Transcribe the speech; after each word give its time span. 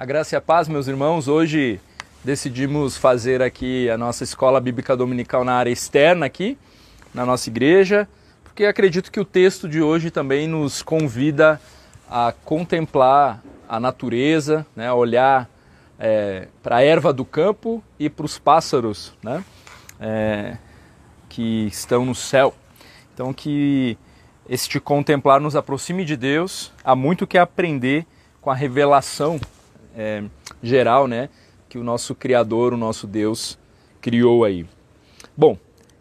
A 0.00 0.04
graça 0.04 0.36
e 0.36 0.38
a 0.38 0.40
paz, 0.40 0.68
meus 0.68 0.86
irmãos. 0.86 1.26
Hoje 1.26 1.80
decidimos 2.22 2.96
fazer 2.96 3.42
aqui 3.42 3.90
a 3.90 3.98
nossa 3.98 4.22
escola 4.22 4.60
bíblica 4.60 4.96
dominical 4.96 5.44
na 5.44 5.54
área 5.54 5.72
externa 5.72 6.24
aqui, 6.24 6.56
na 7.12 7.26
nossa 7.26 7.48
igreja, 7.48 8.08
porque 8.58 8.66
acredito 8.66 9.12
que 9.12 9.20
o 9.20 9.24
texto 9.24 9.68
de 9.68 9.80
hoje 9.80 10.10
também 10.10 10.48
nos 10.48 10.82
convida 10.82 11.60
a 12.10 12.32
contemplar 12.44 13.40
a 13.68 13.78
natureza, 13.78 14.66
né, 14.74 14.88
a 14.88 14.94
olhar 14.94 15.48
é, 15.96 16.48
para 16.60 16.78
a 16.78 16.82
erva 16.82 17.12
do 17.12 17.24
campo 17.24 17.80
e 18.00 18.10
para 18.10 18.26
os 18.26 18.36
pássaros 18.36 19.14
né, 19.22 19.44
é, 20.00 20.56
que 21.28 21.68
estão 21.68 22.04
no 22.04 22.16
céu. 22.16 22.52
Então 23.14 23.32
que 23.32 23.96
este 24.48 24.80
contemplar 24.80 25.40
nos 25.40 25.54
aproxime 25.54 26.04
de 26.04 26.16
Deus, 26.16 26.72
há 26.82 26.96
muito 26.96 27.28
que 27.28 27.38
aprender 27.38 28.04
com 28.40 28.50
a 28.50 28.56
revelação 28.56 29.40
é, 29.96 30.24
geral, 30.60 31.06
né, 31.06 31.28
que 31.68 31.78
o 31.78 31.84
nosso 31.84 32.12
Criador, 32.12 32.74
o 32.74 32.76
nosso 32.76 33.06
Deus, 33.06 33.56
criou 34.00 34.44
aí. 34.44 34.66
Bom, 35.36 35.56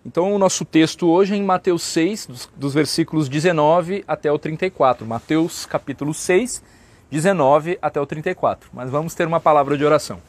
então 0.07 0.33
o 0.33 0.39
nosso 0.39 0.63
texto 0.63 1.05
hoje 1.05 1.33
é 1.33 1.37
em 1.37 1.43
Mateus 1.43 1.83
6, 1.83 2.27
dos, 2.27 2.49
dos 2.55 2.73
versículos 2.73 3.27
19 3.27 4.05
até 4.07 4.31
o 4.31 4.39
34. 4.39 5.05
Mateus 5.05 5.65
capítulo 5.65 6.13
6, 6.13 6.63
19 7.11 7.77
até 7.81 7.99
o 7.99 8.05
34. 8.05 8.69
Mas 8.71 8.89
vamos 8.89 9.13
ter 9.13 9.27
uma 9.27 9.41
palavra 9.41 9.77
de 9.77 9.83
oração. 9.83 10.21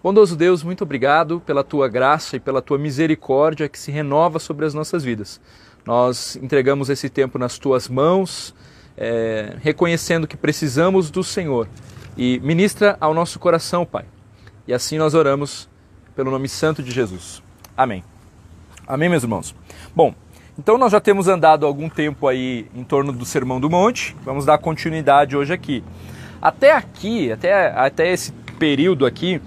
Bondoso 0.00 0.36
Deus, 0.36 0.62
muito 0.62 0.84
obrigado 0.84 1.40
pela 1.40 1.64
tua 1.64 1.88
graça 1.88 2.36
e 2.36 2.40
pela 2.40 2.62
tua 2.62 2.78
misericórdia 2.78 3.68
que 3.68 3.80
se 3.80 3.90
renova 3.90 4.38
sobre 4.38 4.64
as 4.64 4.74
nossas 4.74 5.02
vidas. 5.02 5.40
Nós 5.84 6.36
entregamos 6.36 6.88
esse 6.88 7.08
tempo 7.08 7.36
nas 7.36 7.58
tuas 7.58 7.88
mãos, 7.88 8.54
é, 8.96 9.56
reconhecendo 9.60 10.28
que 10.28 10.36
precisamos 10.36 11.10
do 11.10 11.24
Senhor 11.24 11.66
e 12.16 12.38
ministra 12.38 12.96
ao 13.00 13.12
nosso 13.12 13.40
coração, 13.40 13.84
Pai. 13.84 14.04
E 14.68 14.72
assim 14.72 14.98
nós 14.98 15.14
oramos 15.14 15.68
pelo 16.14 16.30
nome 16.30 16.48
santo 16.48 16.80
de 16.80 16.92
Jesus. 16.92 17.42
Amém. 17.76 18.04
Amém, 18.90 19.08
meus 19.08 19.22
irmãos. 19.22 19.54
Bom, 19.94 20.12
então 20.58 20.76
nós 20.76 20.90
já 20.90 21.00
temos 21.00 21.28
andado 21.28 21.64
algum 21.64 21.88
tempo 21.88 22.26
aí 22.26 22.66
em 22.74 22.82
torno 22.82 23.12
do 23.12 23.24
Sermão 23.24 23.60
do 23.60 23.70
Monte. 23.70 24.16
Vamos 24.24 24.44
dar 24.44 24.58
continuidade 24.58 25.36
hoje 25.36 25.52
aqui. 25.52 25.84
Até 26.42 26.72
aqui, 26.72 27.30
até, 27.30 27.70
até 27.70 28.12
esse 28.12 28.32
período 28.58 29.06
aqui, 29.06 29.40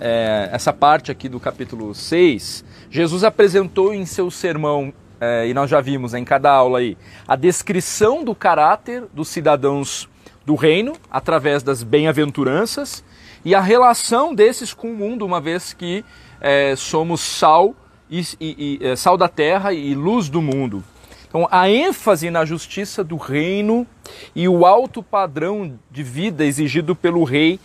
é, 0.00 0.48
essa 0.50 0.72
parte 0.72 1.10
aqui 1.10 1.28
do 1.28 1.38
capítulo 1.38 1.94
6, 1.94 2.64
Jesus 2.88 3.22
apresentou 3.22 3.92
em 3.92 4.06
seu 4.06 4.30
sermão, 4.30 4.94
é, 5.20 5.46
e 5.46 5.52
nós 5.52 5.68
já 5.68 5.82
vimos 5.82 6.14
em 6.14 6.24
cada 6.24 6.50
aula 6.50 6.78
aí, 6.78 6.96
a 7.28 7.36
descrição 7.36 8.24
do 8.24 8.34
caráter 8.34 9.04
dos 9.12 9.28
cidadãos 9.28 10.08
do 10.46 10.54
reino 10.54 10.94
através 11.10 11.62
das 11.62 11.82
bem-aventuranças 11.82 13.04
e 13.44 13.54
a 13.54 13.60
relação 13.60 14.34
desses 14.34 14.72
com 14.72 14.90
o 14.90 14.96
mundo, 14.96 15.26
uma 15.26 15.38
vez 15.38 15.74
que 15.74 16.02
é, 16.40 16.74
somos 16.76 17.20
sal 17.20 17.74
e, 18.10 18.20
e, 18.40 18.78
e, 18.80 18.86
é, 18.86 18.96
sal 18.96 19.16
da 19.16 19.28
terra 19.28 19.72
e 19.72 19.94
luz 19.94 20.28
do 20.28 20.40
mundo. 20.40 20.82
Então, 21.28 21.46
a 21.50 21.68
ênfase 21.68 22.30
na 22.30 22.44
justiça 22.44 23.02
do 23.02 23.16
reino 23.16 23.86
e 24.34 24.48
o 24.48 24.64
alto 24.64 25.02
padrão 25.02 25.78
de 25.90 26.02
vida 26.02 26.44
exigido 26.44 26.94
pelo 26.94 27.24
rei 27.24 27.58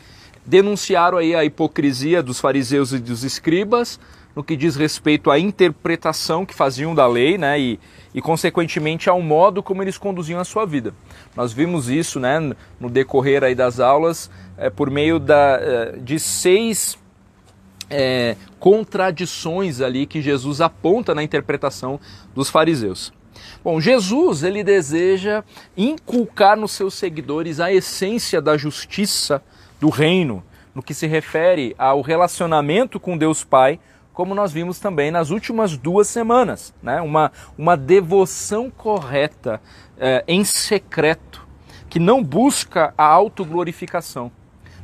denunciaram 0.46 1.18
aí 1.18 1.35
a 1.35 1.46
hipocrisia 1.46 2.24
dos 2.24 2.40
fariseus 2.40 2.91
e 2.91 3.00
dos 3.00 3.24
escribas 3.24 4.00
no 4.35 4.44
que 4.44 4.56
diz 4.56 4.75
respeito 4.75 5.30
à 5.30 5.38
interpretação 5.38 6.46
que 6.46 6.53
faziam 6.53 6.96
da 6.96 7.06
lei, 7.06 7.38
né, 7.38 7.59
e, 7.59 7.80
e 8.13 8.22
consequentemente 8.22 9.09
ao 9.09 9.22
modo 9.22 9.62
como 9.62 9.81
eles 9.81 9.97
conduziam 9.97 10.40
a 10.40 10.46
sua 10.46 10.66
vida. 10.66 10.94
Nós 11.35 11.51
vimos 11.51 11.90
isso, 11.90 12.19
né, 12.19 12.40
no 12.80 12.90
decorrer 12.90 13.44
aí 13.44 13.56
das 13.56 13.80
aulas, 13.80 14.30
é, 14.57 14.69
por 14.69 14.90
meio 14.90 15.19
da, 15.19 15.59
é, 15.62 15.97
de 15.97 16.19
seis 16.19 16.97
é, 17.91 18.35
contradições 18.59 19.81
ali 19.81 20.06
que 20.06 20.22
Jesus 20.22 20.62
aponta 20.62 21.13
na 21.13 21.22
interpretação 21.22 22.00
dos 22.34 22.50
fariseus. 22.50 23.13
Bom, 23.63 23.79
Jesus 23.79 24.44
ele 24.44 24.63
deseja 24.63 25.44
inculcar 25.75 26.57
nos 26.57 26.72
seus 26.72 26.94
seguidores 26.94 27.59
a 27.59 27.72
essência 27.72 28.41
da 28.41 28.57
justiça 28.57 29.44
do 29.80 29.90
reino, 29.90 30.44
no 30.74 30.81
que 30.81 30.94
se 30.94 31.06
refere 31.06 31.75
ao 31.78 32.01
relacionamento 32.01 33.00
com 33.00 33.18
Deus 33.18 33.44
Pai 33.44 33.80
como 34.13 34.35
nós 34.35 34.51
vimos 34.51 34.80
também 34.80 35.09
nas 35.09 35.30
últimas 35.30 35.78
duas 35.78 36.07
semanas, 36.07 36.74
né? 36.81 37.01
uma, 37.01 37.31
uma 37.57 37.78
devoção 37.78 38.69
correta 38.69 39.62
é, 39.97 40.24
em 40.28 40.44
secreto, 40.44 41.47
que 41.90 42.00
não 42.00 42.24
busca 42.24 42.94
a 42.97 43.06
autoglorificação, 43.06 44.31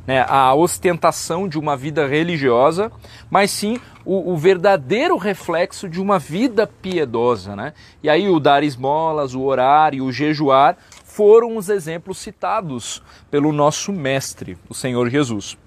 né? 0.08 0.24
a 0.26 0.54
ostentação 0.54 1.46
de 1.46 1.58
uma 1.58 1.76
vida 1.76 2.06
religiosa, 2.06 2.90
mas 3.28 3.50
sim 3.50 3.78
o, 4.06 4.32
o, 4.32 4.38
verdadeiro 4.38 5.18
reflexo 5.18 5.86
de 5.86 6.00
uma 6.00 6.18
vida 6.18 6.66
piedosa. 6.66 7.54
Né? 7.54 7.74
E 8.02 8.08
aí 8.08 8.26
o 8.26 8.40
dar 8.40 8.64
esmolas, 8.64 9.34
o 9.34 9.42
orar 9.42 9.92
e 9.92 10.00
o 10.00 10.10
jejuar 10.10 10.78
foram 11.04 11.58
os 11.58 11.68
exemplos 11.68 12.16
citados 12.16 13.02
pelo 13.30 13.52
nosso 13.52 13.92
Mestre, 13.92 14.56
o 14.66 14.72
Senhor 14.72 15.10
Jesus. 15.10 15.58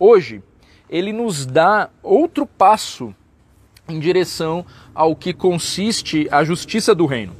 Hoje, 0.00 0.42
ele 0.90 1.12
nos 1.12 1.46
dá 1.46 1.88
outro 2.02 2.44
passo 2.44 3.14
em 3.88 4.00
direção 4.00 4.66
ao 4.92 5.14
que 5.14 5.32
consiste 5.32 6.26
a 6.32 6.42
justiça 6.42 6.92
do 6.92 7.06
reino. 7.06 7.36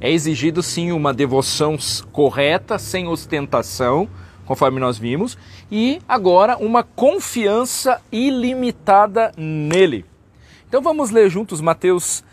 É 0.00 0.10
exigido 0.10 0.62
sim 0.62 0.92
uma 0.92 1.12
devoção 1.12 1.76
correta, 2.10 2.78
sem 2.78 3.06
ostentação, 3.06 4.08
conforme 4.50 4.80
nós 4.80 4.98
vimos, 4.98 5.38
e 5.70 6.02
agora 6.08 6.56
uma 6.56 6.82
confiança 6.82 8.02
ilimitada 8.10 9.30
nele. 9.36 10.04
Então 10.68 10.82
vamos 10.82 11.12
ler 11.12 11.30
juntos 11.30 11.60
Mateus 11.60 12.24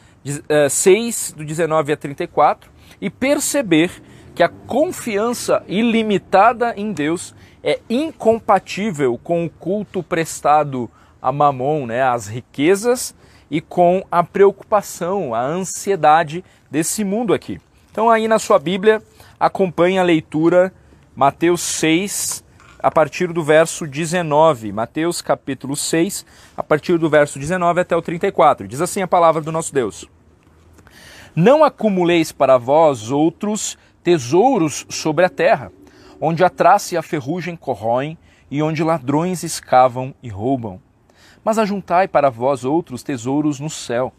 6, 0.68 1.30
eh, 1.30 1.38
do 1.38 1.46
19 1.46 1.92
a 1.92 1.96
34, 1.96 2.72
e 3.00 3.08
perceber 3.08 3.92
que 4.34 4.42
a 4.42 4.50
confiança 4.50 5.64
ilimitada 5.68 6.74
em 6.76 6.92
Deus 6.92 7.36
é 7.64 7.80
incompatível 7.88 9.20
com 9.24 9.46
o 9.46 9.50
culto 9.52 10.02
prestado 10.02 10.90
a 11.22 11.32
Mamon, 11.32 11.86
né, 11.86 12.02
às 12.02 12.26
riquezas, 12.26 13.14
e 13.48 13.62
com 13.62 14.04
a 14.10 14.24
preocupação, 14.24 15.36
a 15.36 15.42
ansiedade 15.42 16.44
desse 16.72 17.04
mundo 17.04 17.32
aqui. 17.32 17.62
Então, 17.92 18.10
aí 18.10 18.28
na 18.28 18.40
sua 18.40 18.58
Bíblia, 18.58 19.04
acompanhe 19.40 20.00
a 20.00 20.04
leitura 20.04 20.74
Mateus 21.18 21.62
6, 21.62 22.46
a 22.78 22.92
partir 22.92 23.34
do 23.34 23.44
verso 23.44 23.88
19. 23.88 24.72
Mateus 24.72 25.20
capítulo 25.20 25.76
6, 25.76 26.24
a 26.56 26.62
partir 26.62 26.98
do 27.00 27.10
verso 27.10 27.40
19 27.40 27.82
até 27.82 27.98
o 27.98 28.02
34. 28.04 28.68
Diz 28.68 28.80
assim 28.82 29.02
a 29.02 29.08
palavra 29.08 29.42
do 29.42 29.52
nosso 29.52 29.74
Deus: 29.74 30.08
Não 31.36 31.64
acumuleis 31.64 32.32
para 32.32 32.60
vós 32.60 33.10
outros 33.10 33.78
tesouros 34.04 34.86
sobre 34.90 35.26
a 35.26 35.30
terra 35.30 35.72
onde 36.20 36.44
a 36.44 36.50
traça 36.50 36.96
e 36.96 36.98
a 36.98 37.02
ferrugem 37.02 37.56
corroem, 37.56 38.18
e 38.50 38.62
onde 38.62 38.84
ladrões 38.84 39.44
escavam 39.44 40.14
e 40.22 40.30
roubam. 40.30 40.80
Mas 41.44 41.58
ajuntai 41.58 42.08
para 42.08 42.30
vós 42.30 42.64
outros 42.64 43.04
tesouros 43.04 43.60
no 43.60 43.70
céu, 43.70 44.14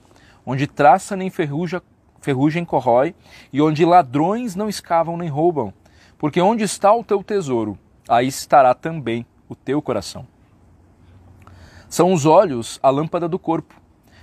onde 0.44 0.66
traça 0.66 1.16
nem 1.16 1.30
ferruja, 1.30 1.82
ferrugem 2.20 2.64
corrói, 2.64 3.14
e 3.52 3.60
onde 3.62 3.84
ladrões 3.84 4.54
não 4.54 4.68
escavam 4.68 5.16
nem 5.16 5.28
roubam. 5.28 5.72
Porque 6.18 6.40
onde 6.40 6.64
está 6.64 6.92
o 6.92 7.04
teu 7.04 7.22
tesouro, 7.22 7.78
aí 8.08 8.26
estará 8.26 8.74
também 8.74 9.24
o 9.48 9.54
teu 9.54 9.80
coração. 9.80 10.26
São 11.88 12.12
os 12.12 12.26
olhos 12.26 12.78
a 12.82 12.90
lâmpada 12.90 13.28
do 13.28 13.38
corpo. 13.38 13.74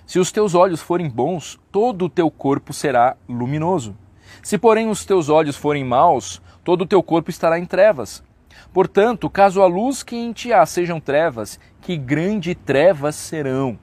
Se 0.05 0.19
os 0.19 0.31
teus 0.31 0.53
olhos 0.53 0.81
forem 0.81 1.09
bons, 1.09 1.59
todo 1.71 2.05
o 2.05 2.09
teu 2.09 2.29
corpo 2.29 2.73
será 2.73 3.15
luminoso. 3.27 3.95
Se, 4.43 4.57
porém, 4.57 4.89
os 4.89 5.05
teus 5.05 5.29
olhos 5.29 5.55
forem 5.55 5.83
maus, 5.83 6.41
todo 6.63 6.81
o 6.81 6.85
teu 6.85 7.01
corpo 7.01 7.29
estará 7.29 7.57
em 7.57 7.65
trevas. 7.65 8.23
Portanto, 8.71 9.29
caso 9.29 9.61
a 9.61 9.65
luz 9.65 10.03
que 10.03 10.15
em 10.15 10.33
ti 10.33 10.51
há 10.51 10.65
sejam 10.65 10.99
trevas, 10.99 11.59
que 11.81 11.97
grande 11.97 12.53
trevas 12.53 13.15
serão. 13.15 13.79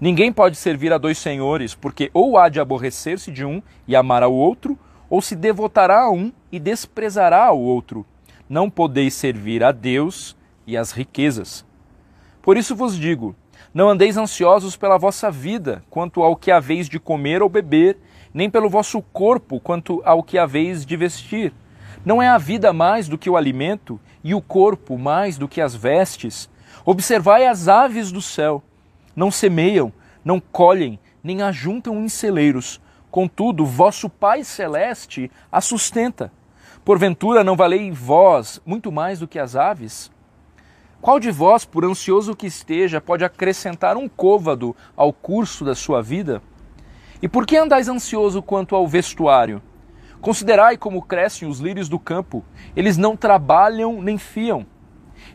Ninguém 0.00 0.30
pode 0.30 0.56
servir 0.56 0.92
a 0.92 0.98
dois 0.98 1.16
senhores, 1.16 1.74
porque 1.74 2.10
ou 2.12 2.36
há 2.36 2.48
de 2.48 2.60
aborrecer-se 2.60 3.32
de 3.32 3.44
um 3.44 3.62
e 3.88 3.96
amar 3.96 4.22
ao 4.22 4.34
outro, 4.34 4.78
ou 5.08 5.22
se 5.22 5.36
devotará 5.36 6.02
a 6.02 6.10
um 6.10 6.32
e 6.50 6.58
desprezará 6.58 7.46
ao 7.46 7.58
outro. 7.58 8.04
Não 8.48 8.70
podeis 8.70 9.14
servir 9.14 9.62
a 9.62 9.72
Deus 9.72 10.36
e 10.66 10.76
às 10.76 10.92
riquezas. 10.92 11.64
Por 12.42 12.56
isso 12.56 12.76
vos 12.76 12.96
digo: 12.96 13.34
não 13.74 13.88
andeis 13.88 14.16
ansiosos 14.16 14.76
pela 14.76 14.96
vossa 14.96 15.30
vida, 15.30 15.82
quanto 15.90 16.22
ao 16.22 16.34
que 16.34 16.50
haveis 16.50 16.88
de 16.88 16.98
comer 16.98 17.42
ou 17.42 17.48
beber, 17.48 17.98
nem 18.32 18.48
pelo 18.48 18.70
vosso 18.70 19.02
corpo, 19.12 19.60
quanto 19.60 20.00
ao 20.04 20.22
que 20.22 20.38
haveis 20.38 20.86
de 20.86 20.96
vestir. 20.96 21.52
Não 22.04 22.22
é 22.22 22.28
a 22.28 22.38
vida 22.38 22.72
mais 22.72 23.08
do 23.08 23.18
que 23.18 23.28
o 23.28 23.36
alimento 23.36 24.00
e 24.22 24.34
o 24.34 24.40
corpo 24.40 24.96
mais 24.96 25.36
do 25.36 25.48
que 25.48 25.60
as 25.60 25.74
vestes? 25.74 26.48
Observai 26.84 27.46
as 27.46 27.68
aves 27.68 28.12
do 28.12 28.22
céu. 28.22 28.62
Não 29.14 29.30
semeiam, 29.30 29.92
não 30.24 30.38
colhem, 30.40 30.98
nem 31.22 31.42
ajuntam 31.42 32.02
em 32.02 32.08
celeiros. 32.08 32.80
Contudo, 33.16 33.64
vosso 33.64 34.10
Pai 34.10 34.44
Celeste 34.44 35.30
a 35.50 35.62
sustenta. 35.62 36.30
Porventura 36.84 37.42
não 37.42 37.56
valei 37.56 37.90
vós 37.90 38.60
muito 38.66 38.92
mais 38.92 39.20
do 39.20 39.26
que 39.26 39.38
as 39.38 39.56
aves? 39.56 40.12
Qual 41.00 41.18
de 41.18 41.30
vós, 41.30 41.64
por 41.64 41.82
ansioso 41.86 42.36
que 42.36 42.46
esteja, 42.46 43.00
pode 43.00 43.24
acrescentar 43.24 43.96
um 43.96 44.06
côvado 44.06 44.76
ao 44.94 45.14
curso 45.14 45.64
da 45.64 45.74
sua 45.74 46.02
vida? 46.02 46.42
E 47.22 47.26
por 47.26 47.46
que 47.46 47.56
andais 47.56 47.88
ansioso 47.88 48.42
quanto 48.42 48.76
ao 48.76 48.86
vestuário? 48.86 49.62
Considerai 50.20 50.76
como 50.76 51.00
crescem 51.00 51.48
os 51.48 51.58
lírios 51.58 51.88
do 51.88 51.98
campo, 51.98 52.44
eles 52.76 52.98
não 52.98 53.16
trabalham 53.16 54.02
nem 54.02 54.18
fiam. 54.18 54.66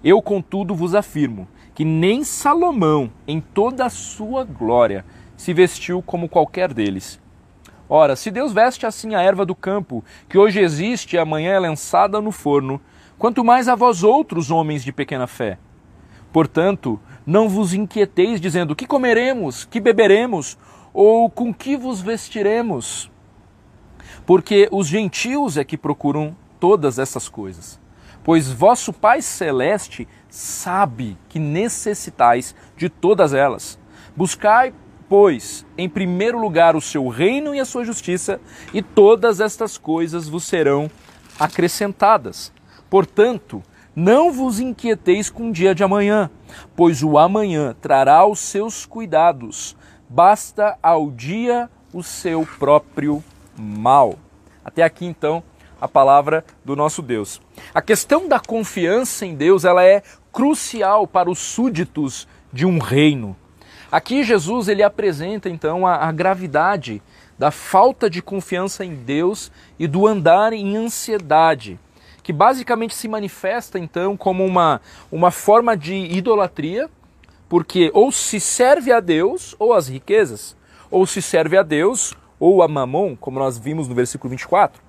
Eu, 0.03 0.21
contudo, 0.21 0.75
vos 0.75 0.93
afirmo 0.93 1.47
que 1.73 1.83
nem 1.83 2.23
Salomão, 2.23 3.11
em 3.27 3.41
toda 3.41 3.87
a 3.87 3.89
sua 3.89 4.43
glória, 4.43 5.03
se 5.35 5.51
vestiu 5.51 5.99
como 6.03 6.29
qualquer 6.29 6.75
deles. 6.75 7.19
Ora, 7.93 8.15
se 8.15 8.31
Deus 8.31 8.53
veste 8.53 8.85
assim 8.85 9.15
a 9.15 9.21
erva 9.21 9.45
do 9.45 9.53
campo, 9.53 10.01
que 10.29 10.37
hoje 10.37 10.61
existe 10.61 11.17
e 11.17 11.19
amanhã 11.19 11.51
é 11.51 11.59
lançada 11.59 12.21
no 12.21 12.31
forno, 12.31 12.79
quanto 13.19 13.43
mais 13.43 13.67
a 13.67 13.75
vós 13.75 14.01
outros, 14.01 14.49
homens 14.49 14.81
de 14.81 14.93
pequena 14.93 15.27
fé. 15.27 15.57
Portanto, 16.31 16.97
não 17.25 17.49
vos 17.49 17.73
inquieteis 17.73 18.39
dizendo: 18.39 18.77
que 18.77 18.87
comeremos, 18.87 19.65
que 19.65 19.81
beberemos, 19.81 20.57
ou 20.93 21.29
com 21.29 21.53
que 21.53 21.75
vos 21.75 21.99
vestiremos? 21.99 23.11
Porque 24.25 24.69
os 24.71 24.87
gentios 24.87 25.57
é 25.57 25.65
que 25.65 25.77
procuram 25.77 26.33
todas 26.61 26.97
essas 26.97 27.27
coisas. 27.27 27.77
Pois 28.23 28.49
vosso 28.49 28.93
Pai 28.93 29.21
Celeste 29.21 30.07
sabe 30.29 31.17
que 31.27 31.39
necessitais 31.39 32.55
de 32.77 32.87
todas 32.87 33.33
elas. 33.33 33.77
Buscai, 34.15 34.73
pois, 35.11 35.65
em 35.77 35.89
primeiro 35.89 36.39
lugar 36.39 36.73
o 36.73 36.79
seu 36.79 37.09
reino 37.09 37.53
e 37.53 37.59
a 37.59 37.65
sua 37.65 37.83
justiça, 37.83 38.39
e 38.73 38.81
todas 38.81 39.41
estas 39.41 39.77
coisas 39.77 40.29
vos 40.29 40.45
serão 40.45 40.89
acrescentadas. 41.37 42.49
Portanto, 42.89 43.61
não 43.93 44.31
vos 44.31 44.61
inquieteis 44.61 45.29
com 45.29 45.49
o 45.49 45.51
dia 45.51 45.75
de 45.75 45.83
amanhã, 45.83 46.31
pois 46.77 47.03
o 47.03 47.17
amanhã 47.17 47.75
trará 47.81 48.25
os 48.25 48.39
seus 48.39 48.85
cuidados. 48.85 49.75
Basta 50.07 50.77
ao 50.81 51.11
dia 51.11 51.69
o 51.91 52.01
seu 52.01 52.47
próprio 52.57 53.21
mal. 53.59 54.17
Até 54.63 54.81
aqui 54.81 55.05
então 55.05 55.43
a 55.81 55.89
palavra 55.89 56.45
do 56.63 56.73
nosso 56.73 57.01
Deus. 57.01 57.41
A 57.73 57.81
questão 57.81 58.29
da 58.29 58.39
confiança 58.39 59.25
em 59.25 59.35
Deus, 59.35 59.65
ela 59.65 59.83
é 59.83 60.03
crucial 60.31 61.05
para 61.05 61.29
os 61.29 61.39
súditos 61.39 62.29
de 62.53 62.65
um 62.65 62.79
reino. 62.79 63.35
Aqui 63.91 64.23
Jesus 64.23 64.69
ele 64.69 64.81
apresenta 64.81 65.49
então 65.49 65.85
a, 65.85 65.95
a 66.07 66.11
gravidade 66.13 67.03
da 67.37 67.51
falta 67.51 68.09
de 68.09 68.21
confiança 68.21 68.85
em 68.85 68.95
Deus 68.95 69.51
e 69.77 69.85
do 69.85 70.07
andar 70.07 70.53
em 70.53 70.77
ansiedade, 70.77 71.77
que 72.23 72.31
basicamente 72.31 72.95
se 72.95 73.09
manifesta 73.09 73.77
então 73.77 74.15
como 74.15 74.45
uma, 74.45 74.79
uma 75.11 75.29
forma 75.29 75.75
de 75.75 75.93
idolatria, 75.93 76.89
porque 77.49 77.91
ou 77.93 78.13
se 78.13 78.39
serve 78.39 78.93
a 78.93 79.01
Deus 79.01 79.55
ou 79.59 79.73
as 79.73 79.89
riquezas, 79.89 80.55
ou 80.89 81.05
se 81.05 81.21
serve 81.21 81.57
a 81.57 81.63
Deus 81.63 82.13
ou 82.39 82.63
a 82.63 82.67
mamon, 82.69 83.17
como 83.17 83.39
nós 83.39 83.57
vimos 83.57 83.89
no 83.89 83.95
versículo 83.95 84.29
24. 84.29 84.81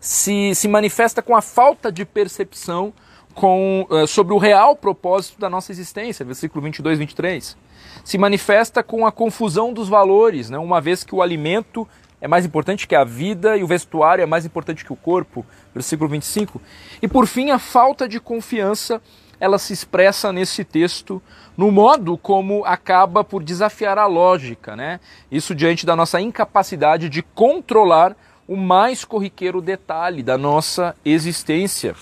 Se, 0.00 0.54
se 0.56 0.66
manifesta 0.66 1.22
com 1.22 1.36
a 1.36 1.42
falta 1.42 1.92
de 1.92 2.04
percepção 2.04 2.92
com, 3.32 3.86
uh, 3.88 4.06
sobre 4.08 4.34
o 4.34 4.38
real 4.38 4.74
propósito 4.74 5.38
da 5.38 5.48
nossa 5.48 5.70
existência, 5.70 6.24
versículo 6.24 6.62
22, 6.62 6.98
23 6.98 7.56
se 8.04 8.18
manifesta 8.18 8.82
com 8.82 9.06
a 9.06 9.12
confusão 9.12 9.72
dos 9.72 9.88
valores, 9.88 10.50
né? 10.50 10.58
uma 10.58 10.80
vez 10.80 11.04
que 11.04 11.14
o 11.14 11.22
alimento 11.22 11.86
é 12.20 12.28
mais 12.28 12.46
importante 12.46 12.86
que 12.86 12.94
a 12.94 13.02
vida 13.02 13.56
e 13.56 13.64
o 13.64 13.66
vestuário 13.66 14.22
é 14.22 14.26
mais 14.26 14.46
importante 14.46 14.84
que 14.84 14.92
o 14.92 14.96
corpo, 14.96 15.44
versículo 15.74 16.08
25. 16.08 16.62
E 17.02 17.08
por 17.08 17.26
fim, 17.26 17.50
a 17.50 17.58
falta 17.58 18.08
de 18.08 18.20
confiança, 18.20 19.02
ela 19.40 19.58
se 19.58 19.72
expressa 19.72 20.32
nesse 20.32 20.62
texto 20.62 21.20
no 21.56 21.72
modo 21.72 22.16
como 22.16 22.64
acaba 22.64 23.24
por 23.24 23.42
desafiar 23.42 23.98
a 23.98 24.06
lógica, 24.06 24.76
né? 24.76 25.00
Isso 25.32 25.52
diante 25.52 25.84
da 25.84 25.96
nossa 25.96 26.20
incapacidade 26.20 27.08
de 27.08 27.22
controlar 27.22 28.16
o 28.46 28.56
mais 28.56 29.04
corriqueiro 29.04 29.60
detalhe 29.60 30.22
da 30.22 30.38
nossa 30.38 30.94
existência. 31.04 31.96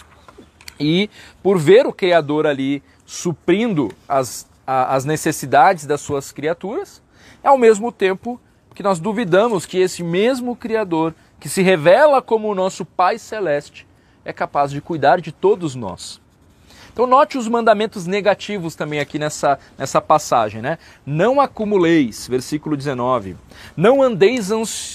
E 0.79 1.09
por 1.43 1.59
ver 1.59 1.87
o 1.87 1.95
Criador 1.95 2.47
ali 2.47 2.83
suprindo 3.07 3.91
as 4.07 4.50
a, 4.71 4.95
as 4.95 5.05
necessidades 5.05 5.85
das 5.85 6.01
suas 6.01 6.31
criaturas, 6.31 7.03
ao 7.43 7.59
mesmo 7.59 7.91
tempo 7.91 8.41
que 8.73 8.85
nós 8.85 9.01
duvidamos 9.01 9.67
que 9.67 9.79
esse 9.79 10.01
mesmo 10.01 10.55
Criador, 10.55 11.13
que 11.41 11.49
se 11.49 11.61
revela 11.61 12.23
como 12.23 12.49
o 12.49 12.55
nosso 12.55 12.85
Pai 12.85 13.19
Celeste, 13.19 13.85
é 14.25 14.33
capaz 14.33 14.71
de 14.71 14.81
cuidar 14.81 15.21
de 15.21 15.33
todos 15.33 15.75
nós. 15.75 16.21
Então 16.93 17.05
note 17.05 17.37
os 17.37 17.49
mandamentos 17.49 18.07
negativos 18.07 18.77
também 18.77 19.01
aqui 19.01 19.19
nessa, 19.19 19.59
nessa 19.77 20.01
passagem, 20.01 20.63
né? 20.63 20.79
Não 21.05 21.41
acumuleis, 21.41 22.29
versículo 22.29 22.77
19. 22.77 23.37
Não 23.77 24.01
andeis 24.01 24.51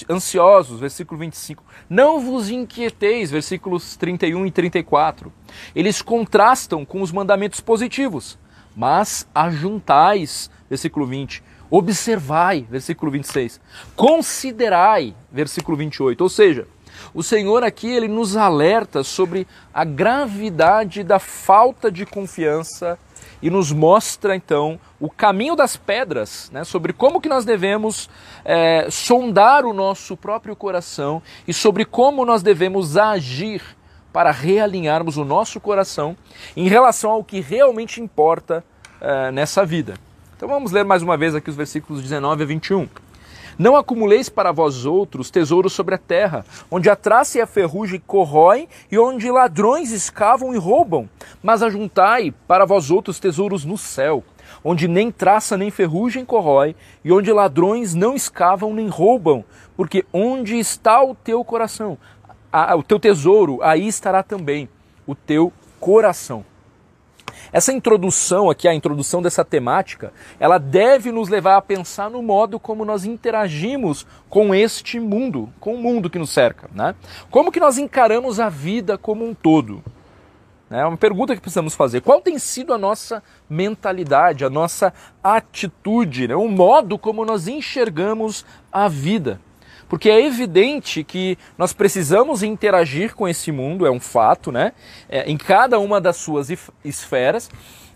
ansiosos, 0.08 0.80
versículo 0.80 1.20
25. 1.20 1.62
Não 1.88 2.20
vos 2.20 2.48
inquieteis, 2.48 3.30
versículos 3.30 3.94
31 3.96 4.46
e 4.46 4.50
34. 4.50 5.30
Eles 5.74 6.00
contrastam 6.00 6.84
com 6.84 7.02
os 7.02 7.12
mandamentos 7.12 7.60
positivos 7.60 8.38
mas 8.76 9.26
ajuntais, 9.34 10.50
versículo 10.68 11.06
20, 11.06 11.42
observai, 11.70 12.66
versículo 12.70 13.10
26, 13.10 13.58
considerai, 13.96 15.16
versículo 15.32 15.76
28. 15.76 16.20
Ou 16.20 16.28
seja, 16.28 16.68
o 17.14 17.22
Senhor 17.22 17.64
aqui 17.64 17.88
ele 17.88 18.08
nos 18.08 18.36
alerta 18.36 19.02
sobre 19.02 19.46
a 19.72 19.84
gravidade 19.84 21.02
da 21.02 21.18
falta 21.18 21.90
de 21.90 22.04
confiança 22.04 22.98
e 23.42 23.50
nos 23.50 23.70
mostra 23.70 24.34
então 24.34 24.80
o 24.98 25.10
caminho 25.10 25.54
das 25.54 25.76
pedras, 25.76 26.50
né, 26.52 26.64
sobre 26.64 26.92
como 26.92 27.20
que 27.20 27.28
nós 27.28 27.44
devemos 27.44 28.08
é, 28.44 28.88
sondar 28.90 29.66
o 29.66 29.74
nosso 29.74 30.16
próprio 30.16 30.56
coração 30.56 31.22
e 31.46 31.52
sobre 31.52 31.84
como 31.84 32.24
nós 32.24 32.42
devemos 32.42 32.96
agir 32.96 33.75
para 34.16 34.30
realinharmos 34.30 35.18
o 35.18 35.26
nosso 35.26 35.60
coração 35.60 36.16
em 36.56 36.68
relação 36.68 37.10
ao 37.10 37.22
que 37.22 37.38
realmente 37.38 38.00
importa 38.00 38.64
uh, 38.98 39.30
nessa 39.30 39.62
vida. 39.62 39.92
Então 40.34 40.48
vamos 40.48 40.72
ler 40.72 40.86
mais 40.86 41.02
uma 41.02 41.18
vez 41.18 41.34
aqui 41.34 41.50
os 41.50 41.54
versículos 41.54 42.00
19 42.00 42.42
a 42.42 42.46
21. 42.46 42.88
Não 43.58 43.76
acumuleis 43.76 44.30
para 44.30 44.52
vós 44.52 44.86
outros 44.86 45.30
tesouros 45.30 45.74
sobre 45.74 45.96
a 45.96 45.98
terra, 45.98 46.46
onde 46.70 46.88
a 46.88 46.96
traça 46.96 47.36
e 47.36 47.42
a 47.42 47.46
ferrugem 47.46 48.02
corroem 48.06 48.66
e 48.90 48.98
onde 48.98 49.30
ladrões 49.30 49.92
escavam 49.92 50.54
e 50.54 50.56
roubam, 50.56 51.06
mas 51.42 51.62
ajuntai 51.62 52.32
para 52.48 52.64
vós 52.64 52.90
outros 52.90 53.20
tesouros 53.20 53.66
no 53.66 53.76
céu, 53.76 54.24
onde 54.64 54.88
nem 54.88 55.10
traça 55.10 55.58
nem 55.58 55.70
ferrugem 55.70 56.24
corrói 56.24 56.74
e 57.04 57.12
onde 57.12 57.30
ladrões 57.32 57.94
não 57.94 58.14
escavam 58.14 58.72
nem 58.72 58.88
roubam, 58.88 59.44
porque 59.76 60.06
onde 60.10 60.58
está 60.58 61.02
o 61.02 61.14
teu 61.14 61.44
coração, 61.44 61.98
o 62.76 62.82
teu 62.82 62.98
tesouro, 62.98 63.58
aí 63.62 63.86
estará 63.86 64.22
também 64.22 64.68
o 65.06 65.14
teu 65.14 65.52
coração. 65.80 66.44
Essa 67.52 67.72
introdução 67.72 68.50
aqui, 68.50 68.66
a 68.66 68.74
introdução 68.74 69.22
dessa 69.22 69.44
temática, 69.44 70.12
ela 70.38 70.58
deve 70.58 71.12
nos 71.12 71.28
levar 71.28 71.56
a 71.56 71.62
pensar 71.62 72.10
no 72.10 72.22
modo 72.22 72.58
como 72.58 72.84
nós 72.84 73.04
interagimos 73.04 74.06
com 74.28 74.54
este 74.54 74.98
mundo, 74.98 75.48
com 75.60 75.74
o 75.74 75.78
mundo 75.78 76.10
que 76.10 76.18
nos 76.18 76.30
cerca. 76.30 76.68
Né? 76.74 76.94
Como 77.30 77.52
que 77.52 77.60
nós 77.60 77.78
encaramos 77.78 78.40
a 78.40 78.48
vida 78.48 78.98
como 78.98 79.24
um 79.24 79.34
todo? 79.34 79.82
É 80.68 80.84
uma 80.84 80.96
pergunta 80.96 81.34
que 81.34 81.40
precisamos 81.40 81.76
fazer. 81.76 82.00
Qual 82.00 82.20
tem 82.20 82.38
sido 82.38 82.74
a 82.74 82.78
nossa 82.78 83.22
mentalidade, 83.48 84.44
a 84.44 84.50
nossa 84.50 84.92
atitude, 85.22 86.26
né? 86.26 86.34
o 86.34 86.48
modo 86.48 86.98
como 86.98 87.24
nós 87.24 87.46
enxergamos 87.46 88.44
a 88.72 88.88
vida? 88.88 89.40
Porque 89.88 90.10
é 90.10 90.24
evidente 90.24 91.04
que 91.04 91.38
nós 91.56 91.72
precisamos 91.72 92.42
interagir 92.42 93.14
com 93.14 93.28
esse 93.28 93.52
mundo, 93.52 93.86
é 93.86 93.90
um 93.90 94.00
fato, 94.00 94.50
né? 94.50 94.72
É, 95.08 95.30
em 95.30 95.36
cada 95.36 95.78
uma 95.78 96.00
das 96.00 96.16
suas 96.16 96.48
esferas. 96.84 97.48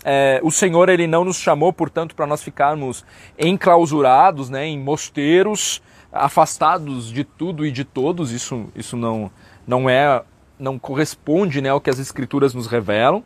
É, 0.04 0.40
o 0.42 0.50
Senhor 0.50 0.88
ele 0.88 1.06
não 1.06 1.24
nos 1.24 1.36
chamou, 1.36 1.72
portanto, 1.72 2.14
para 2.14 2.26
nós 2.26 2.42
ficarmos 2.42 3.04
enclausurados, 3.38 4.48
né, 4.48 4.66
em 4.66 4.78
mosteiros, 4.78 5.82
afastados 6.10 7.12
de 7.12 7.22
tudo 7.22 7.66
e 7.66 7.70
de 7.70 7.84
todos. 7.84 8.32
Isso, 8.32 8.68
isso 8.74 8.96
não, 8.96 9.30
não 9.66 9.90
é, 9.90 10.22
não 10.58 10.78
corresponde, 10.78 11.60
né, 11.60 11.68
ao 11.68 11.80
que 11.80 11.90
as 11.90 11.98
Escrituras 11.98 12.54
nos 12.54 12.66
revelam. 12.66 13.22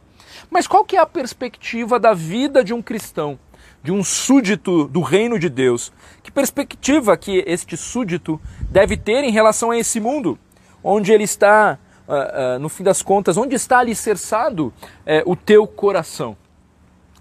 Mas 0.50 0.66
qual 0.66 0.84
que 0.84 0.96
é 0.96 1.00
a 1.00 1.06
perspectiva 1.06 2.00
da 2.00 2.12
vida 2.12 2.64
de 2.64 2.74
um 2.74 2.82
cristão? 2.82 3.38
De 3.84 3.92
um 3.92 4.02
súdito 4.02 4.88
do 4.88 5.02
reino 5.02 5.38
de 5.38 5.50
Deus. 5.50 5.92
Que 6.22 6.32
perspectiva 6.32 7.14
que 7.18 7.44
este 7.46 7.76
súdito 7.76 8.40
deve 8.70 8.96
ter 8.96 9.22
em 9.22 9.30
relação 9.30 9.70
a 9.70 9.78
esse 9.78 10.00
mundo, 10.00 10.38
onde 10.82 11.12
ele 11.12 11.24
está 11.24 11.78
uh, 12.08 12.56
uh, 12.56 12.58
no 12.58 12.70
fim 12.70 12.82
das 12.82 13.02
contas, 13.02 13.36
onde 13.36 13.54
está 13.54 13.80
alicerçado 13.80 14.68
uh, 14.68 15.30
o 15.30 15.36
teu 15.36 15.66
coração? 15.66 16.34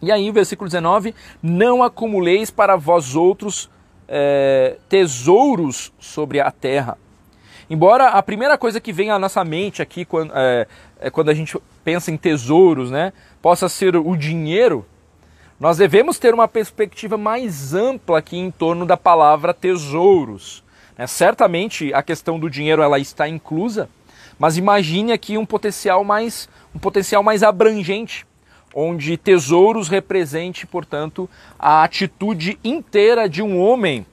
E 0.01 0.09
aí, 0.09 0.31
versículo 0.31 0.69
19: 0.69 1.13
Não 1.41 1.83
acumuleis 1.83 2.49
para 2.49 2.77
vós 2.77 3.13
outros 3.13 3.69
eh, 4.07 4.77
tesouros 4.89 5.93
sobre 5.97 6.41
a 6.41 6.51
terra. 6.51 6.97
Embora 7.69 8.09
a 8.09 8.21
primeira 8.21 8.57
coisa 8.57 8.81
que 8.81 8.91
vem 8.91 9.09
à 9.09 9.17
nossa 9.17 9.43
mente 9.45 9.81
aqui 9.81 10.03
quando, 10.03 10.33
é, 10.35 10.67
é 10.99 11.09
quando 11.09 11.29
a 11.29 11.33
gente 11.33 11.57
pensa 11.85 12.11
em 12.11 12.17
tesouros, 12.17 12.91
né, 12.91 13.13
possa 13.41 13.69
ser 13.69 13.95
o 13.95 14.15
dinheiro, 14.17 14.85
nós 15.63 15.77
devemos 15.77 16.19
ter 16.19 16.33
uma 16.33 16.45
perspectiva 16.45 17.17
mais 17.17 17.73
ampla 17.73 18.19
aqui 18.19 18.35
em 18.35 18.51
torno 18.51 18.85
da 18.85 18.97
palavra 18.97 19.53
tesouros. 19.53 20.61
Né? 20.97 21.07
Certamente 21.07 21.93
a 21.93 22.03
questão 22.03 22.37
do 22.37 22.49
dinheiro 22.49 22.81
ela 22.81 22.99
está 22.99 23.29
inclusa, 23.29 23.89
mas 24.37 24.57
imagine 24.57 25.13
aqui 25.13 25.37
um 25.37 25.45
potencial 25.45 26.03
mais, 26.03 26.49
um 26.75 26.79
potencial 26.79 27.23
mais 27.23 27.43
abrangente, 27.43 28.27
onde 28.75 29.15
tesouros 29.15 29.87
represente, 29.87 30.67
portanto, 30.67 31.29
a 31.57 31.81
atitude 31.81 32.59
inteira 32.61 33.29
de 33.29 33.41
um 33.41 33.57
homem 33.57 34.05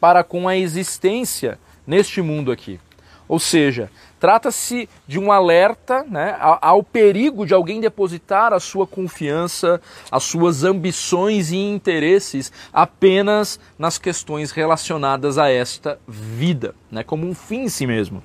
para 0.00 0.24
com 0.24 0.48
a 0.48 0.56
existência 0.56 1.56
neste 1.86 2.20
mundo 2.20 2.50
aqui. 2.50 2.80
Ou 3.28 3.38
seja, 3.38 3.92
trata-se 4.18 4.88
de 5.06 5.18
um 5.18 5.30
alerta 5.30 6.04
né, 6.04 6.36
ao 6.40 6.82
perigo 6.82 7.46
de 7.46 7.54
alguém 7.54 7.80
depositar 7.80 8.52
a 8.52 8.60
sua 8.60 8.86
confiança, 8.86 9.80
as 10.10 10.24
suas 10.24 10.64
ambições 10.64 11.50
e 11.50 11.56
interesses 11.56 12.52
apenas 12.72 13.58
nas 13.78 13.98
questões 13.98 14.50
relacionadas 14.50 15.38
a 15.38 15.48
esta 15.48 15.98
vida, 16.06 16.74
né, 16.90 17.02
como 17.02 17.26
um 17.26 17.34
fim 17.34 17.62
em 17.62 17.68
si 17.68 17.86
mesmo. 17.86 18.22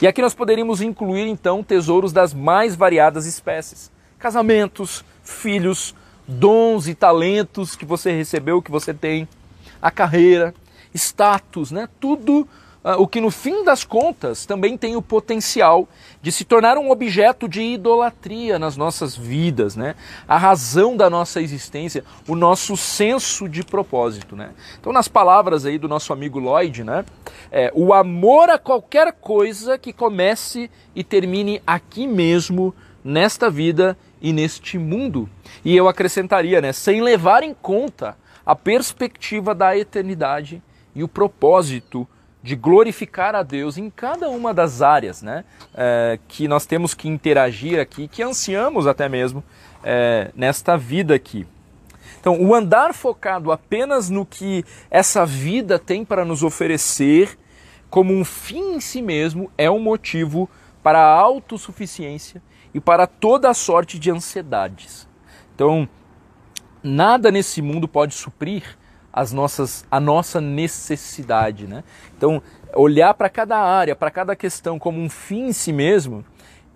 E 0.00 0.06
aqui 0.06 0.22
nós 0.22 0.34
poderíamos 0.34 0.80
incluir 0.80 1.26
então 1.26 1.62
tesouros 1.62 2.12
das 2.12 2.32
mais 2.32 2.74
variadas 2.74 3.26
espécies: 3.26 3.90
casamentos, 4.18 5.04
filhos, 5.22 5.94
dons 6.26 6.88
e 6.88 6.94
talentos 6.94 7.76
que 7.76 7.84
você 7.84 8.12
recebeu, 8.12 8.62
que 8.62 8.70
você 8.70 8.94
tem, 8.94 9.28
a 9.80 9.90
carreira, 9.90 10.54
status, 10.94 11.70
né? 11.70 11.88
Tudo 12.00 12.48
o 12.98 13.08
que 13.08 13.18
no 13.18 13.30
fim 13.30 13.64
das 13.64 13.82
contas 13.82 14.44
também 14.44 14.76
tem 14.76 14.94
o 14.94 15.00
potencial 15.00 15.88
de 16.20 16.30
se 16.30 16.44
tornar 16.44 16.76
um 16.76 16.90
objeto 16.90 17.48
de 17.48 17.62
idolatria 17.62 18.58
nas 18.58 18.76
nossas 18.76 19.16
vidas, 19.16 19.74
né? 19.74 19.94
A 20.28 20.36
razão 20.36 20.94
da 20.94 21.08
nossa 21.08 21.40
existência, 21.40 22.04
o 22.28 22.36
nosso 22.36 22.76
senso 22.76 23.48
de 23.48 23.64
propósito, 23.64 24.36
né? 24.36 24.50
Então, 24.78 24.92
nas 24.92 25.08
palavras 25.08 25.64
aí 25.64 25.78
do 25.78 25.88
nosso 25.88 26.12
amigo 26.12 26.38
Lloyd, 26.38 26.84
né? 26.84 27.06
É, 27.50 27.72
o 27.74 27.94
amor 27.94 28.50
a 28.50 28.58
qualquer 28.58 29.12
coisa 29.12 29.78
que 29.78 29.92
comece 29.92 30.70
e 30.94 31.02
termine 31.02 31.62
aqui 31.66 32.06
mesmo, 32.06 32.74
nesta 33.02 33.48
vida 33.48 33.96
e 34.20 34.30
neste 34.30 34.76
mundo. 34.78 35.28
E 35.64 35.74
eu 35.74 35.88
acrescentaria, 35.88 36.60
né? 36.60 36.72
Sem 36.72 37.02
levar 37.02 37.42
em 37.42 37.54
conta 37.54 38.14
a 38.44 38.54
perspectiva 38.54 39.54
da 39.54 39.74
eternidade 39.74 40.62
e 40.94 41.02
o 41.02 41.08
propósito 41.08 42.06
de 42.44 42.54
glorificar 42.54 43.34
a 43.34 43.42
Deus 43.42 43.78
em 43.78 43.88
cada 43.88 44.28
uma 44.28 44.52
das 44.52 44.82
áreas 44.82 45.22
né, 45.22 45.46
é, 45.74 46.18
que 46.28 46.46
nós 46.46 46.66
temos 46.66 46.92
que 46.92 47.08
interagir 47.08 47.80
aqui, 47.80 48.06
que 48.06 48.22
ansiamos 48.22 48.86
até 48.86 49.08
mesmo 49.08 49.42
é, 49.82 50.30
nesta 50.36 50.76
vida 50.76 51.14
aqui. 51.14 51.46
Então, 52.20 52.38
o 52.38 52.54
andar 52.54 52.92
focado 52.92 53.50
apenas 53.50 54.10
no 54.10 54.26
que 54.26 54.62
essa 54.90 55.24
vida 55.24 55.78
tem 55.78 56.04
para 56.04 56.22
nos 56.22 56.42
oferecer, 56.42 57.38
como 57.88 58.12
um 58.12 58.26
fim 58.26 58.74
em 58.74 58.80
si 58.80 59.00
mesmo, 59.00 59.50
é 59.56 59.70
um 59.70 59.80
motivo 59.80 60.46
para 60.82 60.98
a 60.98 61.18
autossuficiência 61.18 62.42
e 62.74 62.80
para 62.80 63.06
toda 63.06 63.48
a 63.48 63.54
sorte 63.54 63.98
de 63.98 64.10
ansiedades. 64.10 65.08
Então, 65.54 65.88
nada 66.82 67.30
nesse 67.30 67.62
mundo 67.62 67.88
pode 67.88 68.12
suprir 68.12 68.76
as 69.14 69.32
nossas, 69.32 69.86
a 69.88 70.00
nossa 70.00 70.40
necessidade. 70.40 71.68
Né? 71.68 71.84
Então, 72.18 72.42
olhar 72.74 73.14
para 73.14 73.28
cada 73.28 73.56
área, 73.56 73.94
para 73.94 74.10
cada 74.10 74.34
questão 74.34 74.76
como 74.76 75.00
um 75.00 75.08
fim 75.08 75.46
em 75.46 75.52
si 75.52 75.72
mesmo, 75.72 76.24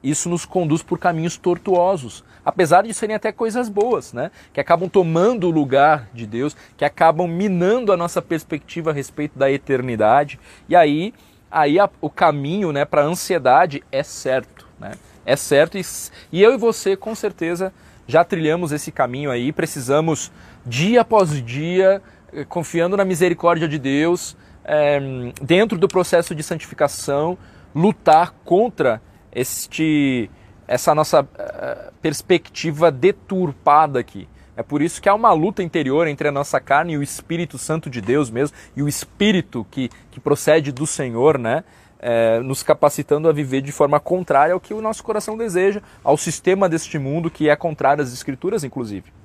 isso 0.00 0.28
nos 0.28 0.46
conduz 0.46 0.80
por 0.80 1.00
caminhos 1.00 1.36
tortuosos, 1.36 2.22
apesar 2.44 2.84
de 2.84 2.94
serem 2.94 3.16
até 3.16 3.32
coisas 3.32 3.68
boas, 3.68 4.12
né? 4.12 4.30
que 4.52 4.60
acabam 4.60 4.88
tomando 4.88 5.48
o 5.48 5.50
lugar 5.50 6.08
de 6.14 6.28
Deus, 6.28 6.56
que 6.76 6.84
acabam 6.84 7.26
minando 7.26 7.92
a 7.92 7.96
nossa 7.96 8.22
perspectiva 8.22 8.90
a 8.90 8.94
respeito 8.94 9.36
da 9.36 9.50
eternidade. 9.50 10.38
E 10.68 10.76
aí, 10.76 11.12
aí 11.50 11.80
a, 11.80 11.90
o 12.00 12.08
caminho 12.08 12.70
né, 12.70 12.84
para 12.84 13.02
a 13.02 13.06
ansiedade 13.06 13.82
é 13.90 14.04
certo. 14.04 14.68
Né? 14.78 14.92
É 15.26 15.34
certo, 15.34 15.76
e, 15.76 15.84
e 16.30 16.40
eu 16.40 16.54
e 16.54 16.56
você, 16.56 16.96
com 16.96 17.16
certeza, 17.16 17.72
já 18.06 18.24
trilhamos 18.24 18.70
esse 18.70 18.92
caminho 18.92 19.30
aí, 19.30 19.52
precisamos, 19.52 20.30
dia 20.64 21.00
após 21.00 21.44
dia, 21.44 22.00
confiando 22.48 22.96
na 22.96 23.04
misericórdia 23.04 23.68
de 23.68 23.78
Deus, 23.78 24.36
é, 24.64 25.00
dentro 25.40 25.78
do 25.78 25.88
processo 25.88 26.34
de 26.34 26.42
santificação, 26.42 27.38
lutar 27.74 28.34
contra 28.44 29.00
este, 29.32 30.30
essa 30.66 30.94
nossa 30.94 31.22
uh, 31.22 31.92
perspectiva 32.02 32.90
deturpada 32.90 33.98
aqui. 33.98 34.28
É 34.56 34.62
por 34.62 34.82
isso 34.82 35.00
que 35.00 35.08
há 35.08 35.14
uma 35.14 35.32
luta 35.32 35.62
interior 35.62 36.08
entre 36.08 36.26
a 36.28 36.32
nossa 36.32 36.60
carne 36.60 36.94
e 36.94 36.98
o 36.98 37.02
Espírito 37.02 37.56
Santo 37.56 37.88
de 37.88 38.00
Deus 38.00 38.28
mesmo, 38.28 38.56
e 38.76 38.82
o 38.82 38.88
Espírito 38.88 39.66
que, 39.70 39.88
que 40.10 40.18
procede 40.18 40.72
do 40.72 40.86
Senhor, 40.86 41.38
né? 41.38 41.64
É, 42.00 42.38
nos 42.40 42.62
capacitando 42.62 43.28
a 43.28 43.32
viver 43.32 43.60
de 43.60 43.72
forma 43.72 43.98
contrária 43.98 44.54
ao 44.54 44.60
que 44.60 44.72
o 44.72 44.80
nosso 44.80 45.02
coração 45.02 45.36
deseja, 45.36 45.82
ao 46.04 46.16
sistema 46.16 46.68
deste 46.68 46.96
mundo 46.96 47.28
que 47.28 47.48
é 47.48 47.56
contrário 47.56 48.02
às 48.04 48.12
Escrituras, 48.12 48.62
inclusive. 48.62 49.17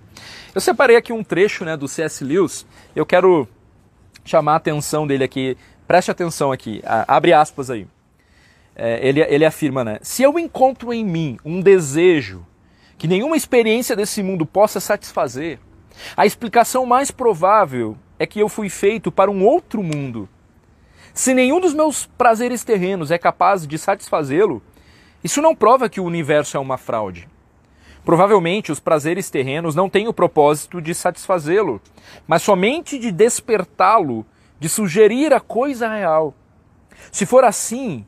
Eu 0.53 0.61
separei 0.61 0.95
aqui 0.95 1.11
um 1.11 1.23
trecho 1.23 1.65
né, 1.65 1.75
do 1.75 1.87
C.S. 1.87 2.23
Lewis, 2.23 2.65
eu 2.95 3.05
quero 3.05 3.47
chamar 4.23 4.53
a 4.53 4.55
atenção 4.57 5.05
dele 5.05 5.23
aqui, 5.23 5.57
preste 5.87 6.11
atenção 6.11 6.51
aqui, 6.51 6.81
abre 7.07 7.33
aspas 7.33 7.69
aí. 7.69 7.87
É, 8.75 9.07
ele, 9.07 9.21
ele 9.21 9.45
afirma, 9.45 9.83
né? 9.83 9.99
Se 10.01 10.23
eu 10.23 10.39
encontro 10.39 10.91
em 10.91 11.05
mim 11.05 11.37
um 11.45 11.61
desejo 11.61 12.45
que 12.97 13.07
nenhuma 13.07 13.37
experiência 13.37 13.95
desse 13.95 14.23
mundo 14.23 14.45
possa 14.45 14.79
satisfazer, 14.79 15.59
a 16.17 16.25
explicação 16.25 16.85
mais 16.85 17.11
provável 17.11 17.95
é 18.17 18.25
que 18.25 18.39
eu 18.39 18.49
fui 18.49 18.69
feito 18.69 19.11
para 19.11 19.29
um 19.29 19.43
outro 19.45 19.83
mundo. 19.83 20.27
Se 21.13 21.33
nenhum 21.33 21.59
dos 21.59 21.73
meus 21.73 22.05
prazeres 22.05 22.63
terrenos 22.63 23.11
é 23.11 23.17
capaz 23.17 23.67
de 23.67 23.77
satisfazê-lo, 23.77 24.61
isso 25.23 25.41
não 25.41 25.55
prova 25.55 25.87
que 25.87 25.99
o 25.99 26.05
universo 26.05 26.57
é 26.57 26.59
uma 26.59 26.77
fraude. 26.77 27.29
Provavelmente 28.05 28.71
os 28.71 28.79
prazeres 28.79 29.29
terrenos 29.29 29.75
não 29.75 29.89
têm 29.89 30.07
o 30.07 30.13
propósito 30.13 30.81
de 30.81 30.93
satisfazê-lo, 30.93 31.81
mas 32.27 32.41
somente 32.41 32.99
de 32.99 33.11
despertá-lo, 33.11 34.25
de 34.59 34.67
sugerir 34.67 35.33
a 35.33 35.39
coisa 35.39 35.87
real. 35.87 36.33
Se 37.11 37.25
for 37.25 37.43
assim, 37.43 38.05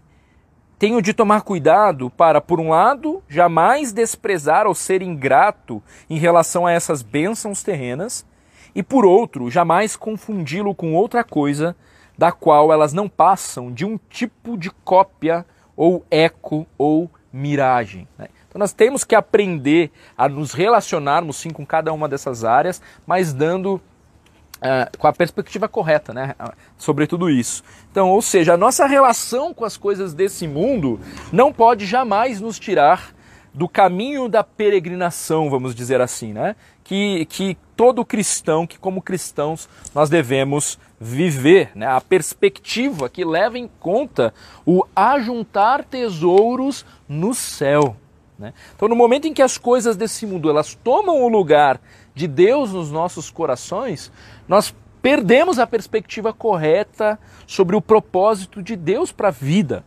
tenho 0.77 1.01
de 1.01 1.13
tomar 1.13 1.41
cuidado 1.41 2.09
para, 2.09 2.41
por 2.41 2.59
um 2.59 2.69
lado, 2.69 3.23
jamais 3.29 3.93
desprezar 3.93 4.67
ou 4.67 4.75
ser 4.75 5.01
ingrato 5.01 5.81
em 6.09 6.17
relação 6.17 6.65
a 6.65 6.71
essas 6.71 7.01
bênçãos 7.01 7.63
terrenas, 7.63 8.25
e 8.73 8.83
por 8.83 9.05
outro, 9.05 9.49
jamais 9.49 9.95
confundi-lo 9.95 10.75
com 10.75 10.93
outra 10.93 11.23
coisa 11.23 11.75
da 12.17 12.31
qual 12.31 12.73
elas 12.73 12.91
não 12.91 13.07
passam 13.07 13.71
de 13.71 13.85
um 13.85 13.97
tipo 14.09 14.57
de 14.57 14.69
cópia 14.69 15.45
ou 15.77 16.05
eco 16.11 16.67
ou 16.77 17.09
miragem. 17.31 18.07
Né? 18.17 18.27
Então 18.55 18.61
nós 18.61 18.71
temos 18.71 19.03
que 19.03 19.13
aprender 19.13 19.91
a 20.17 20.29
nos 20.29 20.53
relacionarmos 20.53 21.35
sim 21.35 21.49
com 21.49 21.65
cada 21.65 21.91
uma 21.91 22.07
dessas 22.07 22.45
áreas, 22.45 22.81
mas 23.05 23.33
dando 23.33 23.73
uh, 23.73 24.97
com 24.97 25.07
a 25.07 25.11
perspectiva 25.11 25.67
correta, 25.67 26.13
né, 26.13 26.33
sobre 26.77 27.05
tudo 27.05 27.29
isso. 27.29 27.61
Então, 27.91 28.09
ou 28.11 28.21
seja, 28.21 28.53
a 28.53 28.57
nossa 28.57 28.85
relação 28.85 29.53
com 29.53 29.65
as 29.65 29.75
coisas 29.75 30.13
desse 30.13 30.47
mundo 30.47 31.01
não 31.33 31.51
pode 31.51 31.85
jamais 31.85 32.39
nos 32.39 32.57
tirar 32.57 33.13
do 33.53 33.67
caminho 33.67 34.29
da 34.29 34.41
peregrinação, 34.41 35.49
vamos 35.49 35.75
dizer 35.75 35.99
assim, 35.99 36.31
né? 36.31 36.55
Que, 36.81 37.25
que 37.25 37.57
todo 37.75 38.05
cristão, 38.05 38.65
que 38.65 38.79
como 38.79 39.01
cristãos 39.01 39.67
nós 39.93 40.09
devemos 40.09 40.79
viver, 40.97 41.71
né? 41.75 41.87
A 41.87 41.99
perspectiva 41.99 43.09
que 43.09 43.25
leva 43.25 43.59
em 43.59 43.69
conta 43.81 44.33
o 44.65 44.85
ajuntar 44.95 45.83
tesouros 45.83 46.85
no 47.07 47.33
céu. 47.33 47.97
Né? 48.37 48.53
Então, 48.75 48.87
no 48.87 48.95
momento 48.95 49.27
em 49.27 49.33
que 49.33 49.41
as 49.41 49.57
coisas 49.57 49.95
desse 49.95 50.25
mundo 50.25 50.49
elas 50.49 50.75
tomam 50.75 51.23
o 51.23 51.27
lugar 51.27 51.79
de 52.13 52.27
Deus 52.27 52.73
nos 52.73 52.91
nossos 52.91 53.29
corações, 53.29 54.11
nós 54.47 54.73
perdemos 55.01 55.59
a 55.59 55.67
perspectiva 55.67 56.33
correta 56.33 57.19
sobre 57.45 57.75
o 57.75 57.81
propósito 57.81 58.61
de 58.61 58.75
Deus 58.75 59.11
para 59.11 59.29
a 59.29 59.31
vida. 59.31 59.85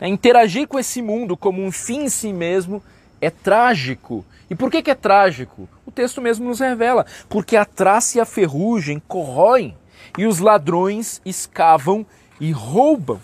Né? 0.00 0.08
Interagir 0.08 0.68
com 0.68 0.78
esse 0.78 1.02
mundo 1.02 1.36
como 1.36 1.62
um 1.62 1.72
fim 1.72 2.04
em 2.04 2.08
si 2.08 2.32
mesmo 2.32 2.82
é 3.20 3.30
trágico. 3.30 4.24
E 4.48 4.54
por 4.54 4.70
que, 4.70 4.82
que 4.82 4.90
é 4.90 4.94
trágico? 4.94 5.68
O 5.86 5.90
texto 5.90 6.20
mesmo 6.20 6.46
nos 6.46 6.60
revela. 6.60 7.06
Porque 7.28 7.56
a 7.56 7.64
traça 7.64 8.18
e 8.18 8.20
a 8.20 8.26
ferrugem 8.26 9.00
corroem 9.08 9.76
e 10.18 10.26
os 10.26 10.38
ladrões 10.38 11.20
escavam 11.24 12.06
e 12.38 12.52
roubam. 12.52 13.20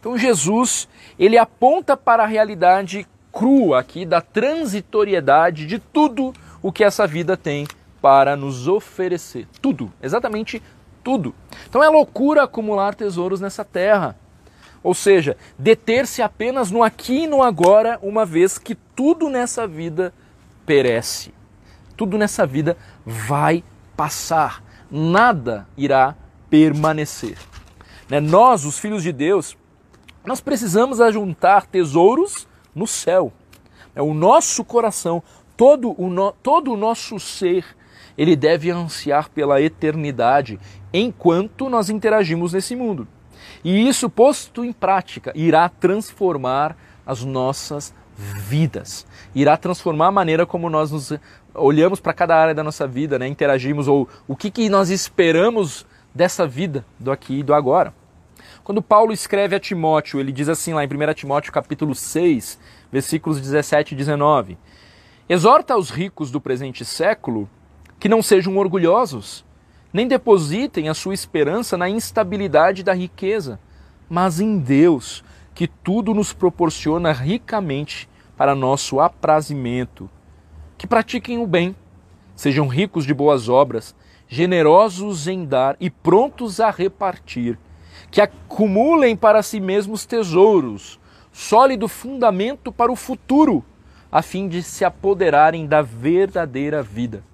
Então 0.00 0.16
Jesus, 0.16 0.88
ele 1.18 1.38
aponta 1.38 1.96
para 1.96 2.24
a 2.24 2.26
realidade 2.26 3.06
crua 3.34 3.80
aqui 3.80 4.06
da 4.06 4.20
transitoriedade 4.20 5.66
de 5.66 5.80
tudo 5.80 6.32
o 6.62 6.70
que 6.70 6.84
essa 6.84 7.04
vida 7.04 7.36
tem 7.36 7.66
para 8.00 8.36
nos 8.36 8.68
oferecer. 8.68 9.48
Tudo, 9.60 9.92
exatamente 10.00 10.62
tudo. 11.02 11.34
Então 11.68 11.82
é 11.82 11.88
loucura 11.88 12.44
acumular 12.44 12.94
tesouros 12.94 13.40
nessa 13.40 13.64
terra. 13.64 14.16
Ou 14.82 14.94
seja, 14.94 15.36
deter-se 15.58 16.22
apenas 16.22 16.70
no 16.70 16.82
aqui 16.82 17.24
e 17.24 17.26
no 17.26 17.42
agora, 17.42 17.98
uma 18.02 18.24
vez 18.24 18.56
que 18.56 18.74
tudo 18.74 19.28
nessa 19.28 19.66
vida 19.66 20.14
perece. 20.64 21.34
Tudo 21.96 22.16
nessa 22.16 22.46
vida 22.46 22.76
vai 23.04 23.64
passar. 23.96 24.62
Nada 24.90 25.66
irá 25.76 26.14
permanecer. 26.48 27.36
Né? 28.08 28.20
Nós, 28.20 28.64
os 28.64 28.78
filhos 28.78 29.02
de 29.02 29.12
Deus, 29.12 29.56
nós 30.24 30.40
precisamos 30.40 31.00
ajuntar 31.00 31.66
tesouros 31.66 32.46
no 32.74 32.86
céu. 32.86 33.32
É 33.94 34.02
o 34.02 34.12
nosso 34.12 34.64
coração, 34.64 35.22
todo 35.56 35.94
o, 36.00 36.08
no, 36.08 36.32
todo 36.42 36.72
o 36.72 36.76
nosso 36.76 37.18
ser, 37.20 37.64
ele 38.16 38.36
deve 38.36 38.70
ansiar 38.70 39.28
pela 39.30 39.60
eternidade 39.60 40.58
enquanto 40.92 41.68
nós 41.68 41.90
interagimos 41.90 42.52
nesse 42.52 42.74
mundo. 42.74 43.06
E 43.62 43.88
isso, 43.88 44.10
posto 44.10 44.64
em 44.64 44.72
prática, 44.72 45.32
irá 45.34 45.68
transformar 45.68 46.76
as 47.06 47.24
nossas 47.24 47.94
vidas. 48.16 49.06
Irá 49.34 49.56
transformar 49.56 50.08
a 50.08 50.12
maneira 50.12 50.46
como 50.46 50.70
nós 50.70 50.90
nos 50.90 51.12
olhamos 51.54 52.00
para 52.00 52.12
cada 52.12 52.36
área 52.36 52.54
da 52.54 52.62
nossa 52.62 52.86
vida, 52.86 53.18
né? 53.18 53.26
interagimos, 53.26 53.88
ou 53.88 54.08
o 54.26 54.36
que, 54.36 54.50
que 54.50 54.68
nós 54.68 54.90
esperamos 54.90 55.86
dessa 56.14 56.46
vida, 56.46 56.84
do 56.98 57.10
aqui 57.10 57.40
e 57.40 57.42
do 57.42 57.54
agora. 57.54 57.92
Quando 58.64 58.80
Paulo 58.80 59.12
escreve 59.12 59.54
a 59.54 59.60
Timóteo, 59.60 60.18
ele 60.18 60.32
diz 60.32 60.48
assim 60.48 60.72
lá 60.72 60.82
em 60.82 60.86
1 60.86 61.12
Timóteo 61.12 61.52
capítulo 61.52 61.94
6, 61.94 62.58
versículos 62.90 63.38
17 63.38 63.92
e 63.92 63.94
19: 63.94 64.56
Exorta 65.28 65.74
aos 65.74 65.90
ricos 65.90 66.30
do 66.30 66.40
presente 66.40 66.82
século 66.82 67.46
que 68.00 68.08
não 68.08 68.22
sejam 68.22 68.56
orgulhosos, 68.56 69.44
nem 69.92 70.08
depositem 70.08 70.88
a 70.88 70.94
sua 70.94 71.12
esperança 71.12 71.76
na 71.76 71.90
instabilidade 71.90 72.82
da 72.82 72.94
riqueza, 72.94 73.60
mas 74.08 74.40
em 74.40 74.56
Deus, 74.58 75.22
que 75.54 75.68
tudo 75.68 76.14
nos 76.14 76.32
proporciona 76.32 77.12
ricamente 77.12 78.08
para 78.34 78.54
nosso 78.54 78.98
aprazimento. 78.98 80.08
Que 80.78 80.86
pratiquem 80.86 81.36
o 81.36 81.46
bem, 81.46 81.76
sejam 82.34 82.66
ricos 82.66 83.04
de 83.04 83.12
boas 83.12 83.46
obras, 83.46 83.94
generosos 84.26 85.28
em 85.28 85.44
dar 85.44 85.76
e 85.78 85.90
prontos 85.90 86.60
a 86.60 86.70
repartir, 86.70 87.58
que 88.14 88.20
acumulem 88.20 89.16
para 89.16 89.42
si 89.42 89.58
mesmos 89.58 90.06
tesouros, 90.06 91.00
sólido 91.32 91.88
fundamento 91.88 92.70
para 92.70 92.92
o 92.92 92.94
futuro, 92.94 93.64
a 94.10 94.22
fim 94.22 94.46
de 94.46 94.62
se 94.62 94.84
apoderarem 94.84 95.66
da 95.66 95.82
verdadeira 95.82 96.80
vida. 96.80 97.24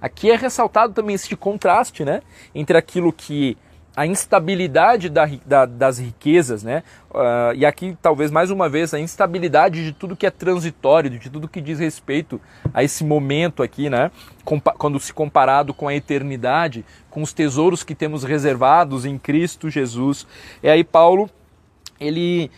Aqui 0.00 0.30
é 0.30 0.36
ressaltado 0.36 0.94
também 0.94 1.16
esse 1.16 1.34
contraste 1.34 2.04
né, 2.04 2.22
entre 2.54 2.78
aquilo 2.78 3.12
que 3.12 3.58
a 3.98 4.06
instabilidade 4.06 5.08
da, 5.08 5.28
da, 5.44 5.66
das 5.66 5.98
riquezas, 5.98 6.62
né? 6.62 6.84
Uh, 7.10 7.52
e 7.56 7.66
aqui 7.66 7.98
talvez 8.00 8.30
mais 8.30 8.48
uma 8.48 8.68
vez 8.68 8.94
a 8.94 9.00
instabilidade 9.00 9.84
de 9.84 9.92
tudo 9.92 10.14
que 10.14 10.24
é 10.24 10.30
transitório, 10.30 11.10
de 11.10 11.28
tudo 11.28 11.48
que 11.48 11.60
diz 11.60 11.80
respeito 11.80 12.40
a 12.72 12.84
esse 12.84 13.02
momento 13.02 13.60
aqui, 13.60 13.90
né? 13.90 14.12
Compa 14.44 14.72
quando 14.78 15.00
se 15.00 15.12
comparado 15.12 15.74
com 15.74 15.88
a 15.88 15.94
eternidade, 15.96 16.84
com 17.10 17.22
os 17.22 17.32
tesouros 17.32 17.82
que 17.82 17.92
temos 17.92 18.22
reservados 18.22 19.04
em 19.04 19.18
Cristo 19.18 19.68
Jesus. 19.68 20.28
E 20.62 20.68
aí 20.68 20.84
Paulo 20.84 21.28
ele, 21.98 22.52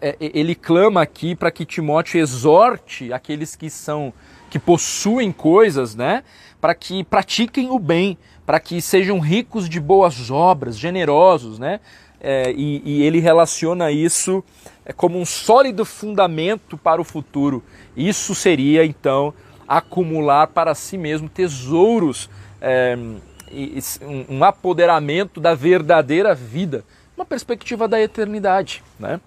é, 0.00 0.16
ele 0.18 0.54
clama 0.54 1.02
aqui 1.02 1.36
para 1.36 1.50
que 1.50 1.66
Timóteo 1.66 2.18
exorte 2.18 3.12
aqueles 3.12 3.54
que 3.54 3.68
são 3.68 4.10
que 4.48 4.58
possuem 4.58 5.32
coisas, 5.32 5.94
né? 5.94 6.22
para 6.62 6.76
que 6.76 7.02
pratiquem 7.02 7.70
o 7.70 7.78
bem, 7.80 8.16
para 8.44 8.58
que 8.60 8.80
sejam 8.80 9.18
ricos 9.18 9.68
de 9.68 9.80
boas 9.80 10.30
obras, 10.30 10.76
generosos, 10.76 11.58
né? 11.58 11.80
É, 12.24 12.52
e, 12.52 12.80
e, 12.84 13.02
ele 13.02 13.18
relaciona 13.18 13.90
isso 13.90 14.44
é, 14.84 14.92
como 14.92 15.18
um 15.18 15.24
sólido 15.24 15.84
fundamento 15.84 16.78
para 16.78 17.00
o 17.00 17.04
futuro. 17.04 17.64
Isso 17.96 18.32
seria 18.32 18.84
então 18.84 19.34
acumular 19.66 20.46
para 20.46 20.74
si 20.74 20.96
mesmo 20.96 21.28
tesouros, 21.28 22.30
é, 22.60 22.96
um 24.28 24.44
apoderamento 24.44 25.40
da 25.40 25.54
verdadeira 25.54 26.34
vida, 26.34 26.84
uma 27.16 27.24
perspectiva 27.24 27.88
da 27.88 28.00
eternidade. 28.00 28.84
Né? 29.00 29.20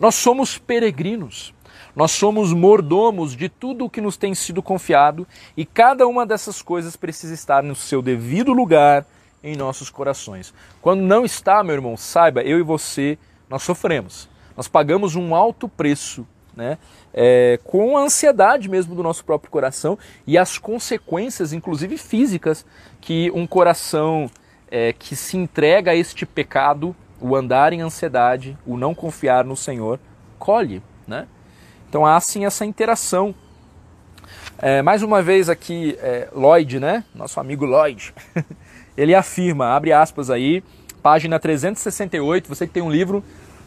Nós 0.00 0.14
somos 0.14 0.56
peregrinos. 0.56 1.54
Nós 1.98 2.12
somos 2.12 2.52
mordomos 2.52 3.34
de 3.34 3.48
tudo 3.48 3.84
o 3.84 3.90
que 3.90 4.00
nos 4.00 4.16
tem 4.16 4.32
sido 4.32 4.62
confiado 4.62 5.26
e 5.56 5.66
cada 5.66 6.06
uma 6.06 6.24
dessas 6.24 6.62
coisas 6.62 6.94
precisa 6.94 7.34
estar 7.34 7.60
no 7.60 7.74
seu 7.74 8.00
devido 8.00 8.52
lugar 8.52 9.04
em 9.42 9.56
nossos 9.56 9.90
corações. 9.90 10.54
Quando 10.80 11.00
não 11.00 11.24
está, 11.24 11.60
meu 11.64 11.74
irmão, 11.74 11.96
saiba, 11.96 12.40
eu 12.42 12.60
e 12.60 12.62
você, 12.62 13.18
nós 13.50 13.64
sofremos. 13.64 14.28
Nós 14.56 14.68
pagamos 14.68 15.16
um 15.16 15.34
alto 15.34 15.68
preço, 15.68 16.24
né? 16.54 16.78
É, 17.12 17.58
com 17.64 17.98
a 17.98 18.02
ansiedade 18.02 18.68
mesmo 18.68 18.94
do 18.94 19.02
nosso 19.02 19.24
próprio 19.24 19.50
coração 19.50 19.98
e 20.24 20.38
as 20.38 20.56
consequências, 20.56 21.52
inclusive 21.52 21.98
físicas, 21.98 22.64
que 23.00 23.28
um 23.32 23.44
coração 23.44 24.30
é, 24.70 24.92
que 24.92 25.16
se 25.16 25.36
entrega 25.36 25.90
a 25.90 25.96
este 25.96 26.24
pecado, 26.24 26.94
o 27.20 27.34
andar 27.34 27.72
em 27.72 27.80
ansiedade, 27.80 28.56
o 28.64 28.76
não 28.76 28.94
confiar 28.94 29.44
no 29.44 29.56
Senhor, 29.56 29.98
colhe, 30.38 30.80
né? 31.04 31.26
Então 31.88 32.04
há 32.04 32.20
sim 32.20 32.44
essa 32.44 32.64
interação. 32.66 33.34
É, 34.58 34.82
mais 34.82 35.02
uma 35.02 35.22
vez 35.22 35.48
aqui, 35.48 35.96
é, 36.00 36.28
Lloyd, 36.34 36.78
né? 36.78 37.04
Nosso 37.14 37.40
amigo 37.40 37.64
Lloyd, 37.64 38.12
ele 38.96 39.14
afirma, 39.14 39.68
abre 39.68 39.92
aspas 39.92 40.30
aí, 40.30 40.62
página 41.02 41.38
368, 41.38 42.48
você 42.48 42.66
que 42.66 42.72
tem 42.72 42.82
um 42.82 42.90
livro, 42.90 43.22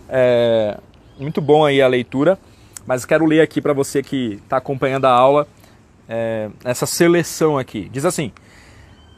é, 0.10 0.78
muito 1.18 1.42
bom 1.42 1.66
aí 1.66 1.82
a 1.82 1.88
leitura, 1.88 2.38
mas 2.86 3.06
quero 3.06 3.26
ler 3.26 3.42
aqui 3.42 3.62
para 3.62 3.74
você 3.74 4.04
que 4.04 4.40
está 4.44 4.58
acompanhando 4.58 5.06
a 5.06 5.12
aula, 5.12 5.48
é, 6.08 6.50
essa 6.64 6.86
seleção 6.86 7.58
aqui. 7.58 7.90
Diz 7.90 8.06
assim, 8.06 8.32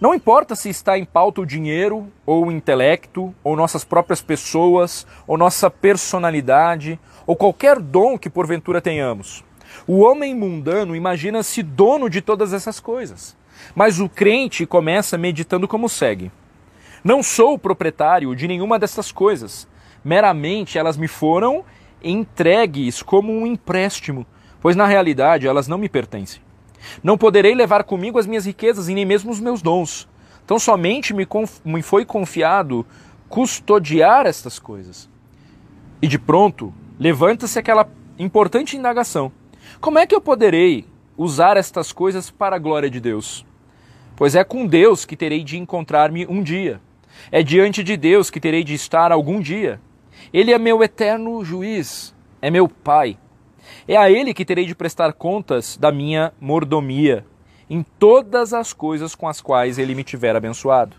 não 0.04 0.14
importa 0.14 0.54
se 0.54 0.68
está 0.68 0.98
em 1.00 1.06
pauta 1.06 1.40
o 1.40 1.46
dinheiro, 1.46 2.12
ou 2.26 2.48
o 2.48 2.52
intelecto, 2.52 3.34
ou 3.42 3.56
nossas 3.56 3.86
próprias 3.86 4.22
pessoas, 4.22 5.08
ou 5.26 5.38
nossa 5.38 5.70
personalidade, 5.72 7.00
ou 7.26 7.38
qualquer 7.38 7.80
dom 7.80 8.18
que 8.18 8.30
porventura 8.30 8.82
tenhamos. 8.82 9.46
O 9.88 10.02
homem 10.02 10.36
mundano 10.36 10.94
imagina-se 10.94 11.64
dono 11.64 12.10
de 12.10 12.20
todas 12.20 12.52
essas 12.52 12.82
coisas. 12.82 13.34
Mas 13.74 14.02
o 14.02 14.10
crente 14.10 14.66
começa 14.66 15.18
meditando 15.18 15.70
como 15.70 15.88
segue: 15.88 16.30
Não 17.02 17.24
sou 17.24 17.58
proprietário 17.58 18.36
de 18.36 18.46
nenhuma 18.46 18.78
dessas 18.78 19.10
coisas. 19.10 19.70
Meramente 20.04 20.78
elas 20.78 20.98
me 20.98 21.08
foram 21.08 21.64
entregues 22.04 23.02
como 23.02 23.32
um 23.32 23.48
empréstimo, 23.48 24.26
pois 24.62 24.76
na 24.76 24.86
realidade 24.86 25.48
elas 25.48 25.70
não 25.70 25.78
me 25.78 25.88
pertencem. 25.88 26.42
Não 27.04 27.18
poderei 27.18 27.54
levar 27.56 27.84
comigo 27.84 28.20
as 28.20 28.28
minhas 28.28 28.46
riquezas 28.46 28.90
e 28.90 28.94
nem 28.94 29.06
mesmo 29.06 29.32
os 29.32 29.40
meus 29.40 29.62
dons. 29.62 30.08
Então 30.44 30.60
somente 30.60 31.14
me, 31.14 31.28
me 31.64 31.82
foi 31.82 32.06
confiado 32.06 32.86
custodiar 33.30 34.26
estas 34.26 34.60
coisas. 34.60 35.10
E 36.02 36.08
de 36.08 36.20
pronto 36.20 36.74
levanta-se 37.00 37.58
aquela 37.58 37.90
importante 38.20 38.78
indagação: 38.78 39.32
como 39.80 40.00
é 40.00 40.06
que 40.06 40.14
eu 40.14 40.22
poderei 40.22 40.86
usar 41.18 41.58
estas 41.58 41.92
coisas 41.92 42.30
para 42.30 42.56
a 42.56 42.60
glória 42.60 42.90
de 42.90 43.00
Deus? 43.00 43.46
Pois 44.16 44.36
é 44.36 44.44
com 44.44 44.68
Deus 44.68 45.06
que 45.06 45.16
terei 45.16 45.44
de 45.44 45.58
encontrar-me 45.58 46.28
um 46.28 46.44
dia. 46.44 46.80
É 47.32 47.42
diante 47.42 47.84
de 47.84 47.98
Deus 47.98 48.30
que 48.30 48.40
terei 48.40 48.64
de 48.64 48.74
estar 48.74 49.12
algum 49.12 49.40
dia. 49.40 49.80
Ele 50.32 50.52
é 50.52 50.60
meu 50.60 50.84
eterno 50.84 51.44
juiz, 51.44 52.14
é 52.42 52.52
meu 52.52 52.68
Pai. 52.68 53.18
É 53.88 53.98
a 53.98 54.10
Ele 54.10 54.34
que 54.34 54.46
terei 54.46 54.66
de 54.66 54.76
prestar 54.76 55.14
contas 55.14 55.78
da 55.78 55.92
minha 55.92 56.34
mordomia 56.40 57.26
em 57.70 57.84
todas 57.98 58.54
as 58.54 58.72
coisas 58.72 59.16
com 59.16 59.28
as 59.28 59.42
quais 59.42 59.78
Ele 59.78 59.96
me 59.96 60.04
tiver 60.04 60.36
abençoado. 60.36 60.96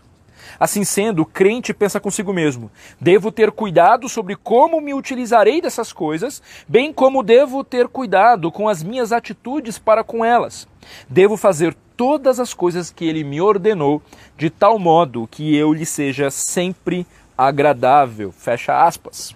Assim 0.59 0.83
sendo, 0.83 1.23
o 1.23 1.25
crente 1.25 1.73
pensa 1.73 1.99
consigo 1.99 2.33
mesmo: 2.33 2.69
devo 2.99 3.31
ter 3.31 3.51
cuidado 3.51 4.07
sobre 4.07 4.35
como 4.35 4.79
me 4.79 4.93
utilizarei 4.93 5.61
dessas 5.61 5.91
coisas, 5.91 6.41
bem 6.67 6.93
como 6.93 7.23
devo 7.23 7.63
ter 7.63 7.87
cuidado 7.87 8.51
com 8.51 8.69
as 8.69 8.83
minhas 8.83 9.11
atitudes 9.11 9.79
para 9.79 10.03
com 10.03 10.23
elas. 10.23 10.67
Devo 11.09 11.35
fazer 11.37 11.75
todas 11.97 12.39
as 12.39 12.53
coisas 12.53 12.91
que 12.91 13.05
ele 13.05 13.23
me 13.23 13.41
ordenou, 13.41 14.01
de 14.37 14.49
tal 14.49 14.77
modo 14.77 15.27
que 15.31 15.55
eu 15.55 15.73
lhe 15.73 15.85
seja 15.85 16.29
sempre 16.29 17.07
agradável. 17.37 18.31
Fecha 18.31 18.85
aspas. 18.85 19.35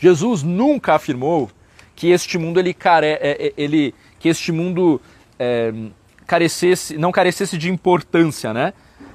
Jesus 0.00 0.42
nunca 0.42 0.94
afirmou 0.94 1.50
que 2.00 2.10
este 2.10 2.38
mundo 2.38 2.58
ele, 2.58 2.72
care, 2.72 3.06
é, 3.06 3.18
é, 3.20 3.52
ele 3.58 3.94
que 4.18 4.30
este 4.30 4.50
mundo 4.50 4.98
é, 5.38 5.70
carecesse, 6.26 6.96
não 6.96 7.12
carecesse 7.12 7.58
de 7.58 7.70
importância, 7.70 8.54
né? 8.54 8.72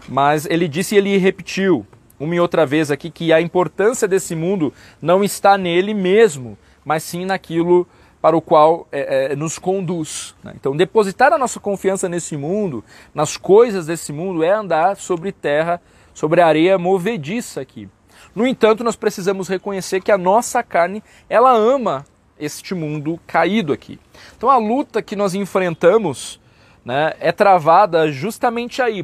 Mas 0.08 0.46
ele 0.46 0.68
disse 0.68 0.94
e 0.94 1.00
ele 1.00 1.18
repetiu 1.18 1.84
uma 2.20 2.36
e 2.36 2.40
outra 2.40 2.64
vez 2.64 2.92
aqui 2.92 3.10
que 3.10 3.34
a 3.34 3.42
importância 3.42 4.08
desse 4.08 4.36
mundo 4.36 4.72
não 5.02 5.24
está 5.24 5.58
nele 5.58 5.96
mesmo, 5.96 6.56
mas 6.86 7.02
sim 7.02 7.26
naquilo 7.26 7.88
para 8.22 8.38
o 8.38 8.42
qual 8.42 8.88
é, 8.92 9.32
é, 9.32 9.36
nos 9.36 9.58
conduz. 9.58 10.36
Né? 10.44 10.54
Então, 10.56 10.78
depositar 10.78 11.34
a 11.34 11.40
nossa 11.40 11.60
confiança 11.60 12.08
nesse 12.08 12.38
mundo, 12.38 12.84
nas 13.16 13.36
coisas 13.36 13.88
desse 13.88 14.14
mundo, 14.14 14.44
é 14.44 14.52
andar 14.52 14.96
sobre 14.96 15.32
terra, 15.32 15.82
sobre 16.14 16.40
areia 16.40 16.78
movediça 16.78 17.62
aqui. 17.62 17.90
No 18.36 18.46
entanto, 18.46 18.84
nós 18.84 18.96
precisamos 18.96 19.48
reconhecer 19.48 20.02
que 20.02 20.12
a 20.12 20.20
nossa 20.20 20.62
carne, 20.62 21.04
ela 21.28 21.52
ama 21.52 22.06
este 22.40 22.74
mundo 22.76 23.20
caído 23.26 23.72
aqui. 23.74 24.00
Então, 24.38 24.50
a 24.50 24.58
luta 24.58 25.02
que 25.02 25.16
nós 25.16 25.34
enfrentamos 25.34 26.40
né, 26.84 27.14
é 27.20 27.32
travada 27.32 28.12
justamente 28.12 28.82
aí, 28.82 29.04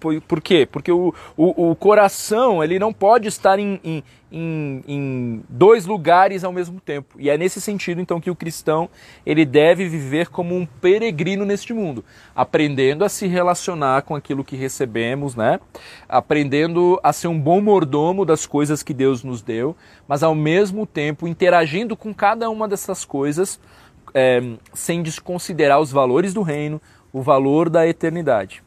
por, 0.00 0.20
por 0.22 0.40
quê? 0.40 0.66
Porque 0.66 0.90
o, 0.90 1.14
o, 1.36 1.70
o, 1.70 1.76
coração 1.76 2.64
ele 2.64 2.78
não 2.78 2.92
pode 2.92 3.28
estar 3.28 3.58
em, 3.58 3.78
em, 3.84 4.02
em, 4.32 4.84
em, 4.88 5.42
dois 5.48 5.84
lugares 5.84 6.42
ao 6.42 6.52
mesmo 6.52 6.80
tempo. 6.80 7.16
E 7.18 7.28
é 7.28 7.36
nesse 7.36 7.60
sentido, 7.60 8.00
então, 8.00 8.20
que 8.20 8.30
o 8.30 8.34
cristão 8.34 8.88
ele 9.26 9.44
deve 9.44 9.86
viver 9.86 10.28
como 10.28 10.56
um 10.56 10.64
peregrino 10.64 11.44
neste 11.44 11.74
mundo, 11.74 12.02
aprendendo 12.34 13.04
a 13.04 13.08
se 13.08 13.26
relacionar 13.26 14.02
com 14.02 14.16
aquilo 14.16 14.42
que 14.42 14.56
recebemos, 14.56 15.36
né? 15.36 15.60
aprendendo 16.08 16.98
a 17.02 17.12
ser 17.12 17.28
um 17.28 17.38
bom 17.38 17.60
mordomo 17.60 18.24
das 18.24 18.46
coisas 18.46 18.82
que 18.82 18.94
Deus 18.94 19.22
nos 19.22 19.42
deu, 19.42 19.76
mas 20.08 20.22
ao 20.22 20.34
mesmo 20.34 20.86
tempo 20.86 21.28
interagindo 21.28 21.94
com 21.94 22.14
cada 22.14 22.48
uma 22.48 22.66
dessas 22.66 23.04
coisas 23.04 23.60
é, 24.14 24.40
sem 24.72 25.02
desconsiderar 25.02 25.80
os 25.80 25.92
valores 25.92 26.32
do 26.32 26.42
reino, 26.42 26.80
o 27.12 27.22
valor 27.22 27.68
da 27.68 27.86
eternidade. 27.86 28.62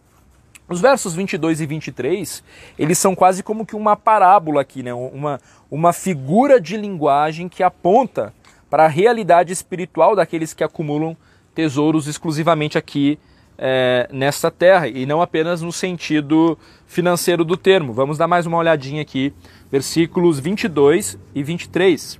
Os 0.67 0.79
versos 0.79 1.13
22 1.13 1.59
e 1.59 1.65
23, 1.65 2.43
eles 2.79 2.97
são 2.97 3.13
quase 3.13 3.43
como 3.43 3.65
que 3.65 3.75
uma 3.75 3.95
parábola 3.95 4.61
aqui, 4.61 4.81
né? 4.81 4.93
uma, 4.93 5.39
uma 5.69 5.91
figura 5.91 6.59
de 6.59 6.77
linguagem 6.77 7.49
que 7.49 7.61
aponta 7.61 8.33
para 8.69 8.85
a 8.85 8.87
realidade 8.87 9.51
espiritual 9.51 10.15
daqueles 10.15 10.53
que 10.53 10.63
acumulam 10.63 11.17
tesouros 11.53 12.07
exclusivamente 12.07 12.77
aqui 12.77 13.19
é, 13.57 14.07
nesta 14.11 14.49
terra 14.49 14.87
e 14.87 15.05
não 15.05 15.21
apenas 15.21 15.61
no 15.61 15.71
sentido 15.71 16.57
financeiro 16.87 17.43
do 17.43 17.57
termo. 17.57 17.93
Vamos 17.93 18.17
dar 18.17 18.27
mais 18.27 18.45
uma 18.45 18.57
olhadinha 18.57 19.01
aqui, 19.01 19.33
versículos 19.71 20.39
22 20.39 21.19
e 21.35 21.43
23. 21.43 22.19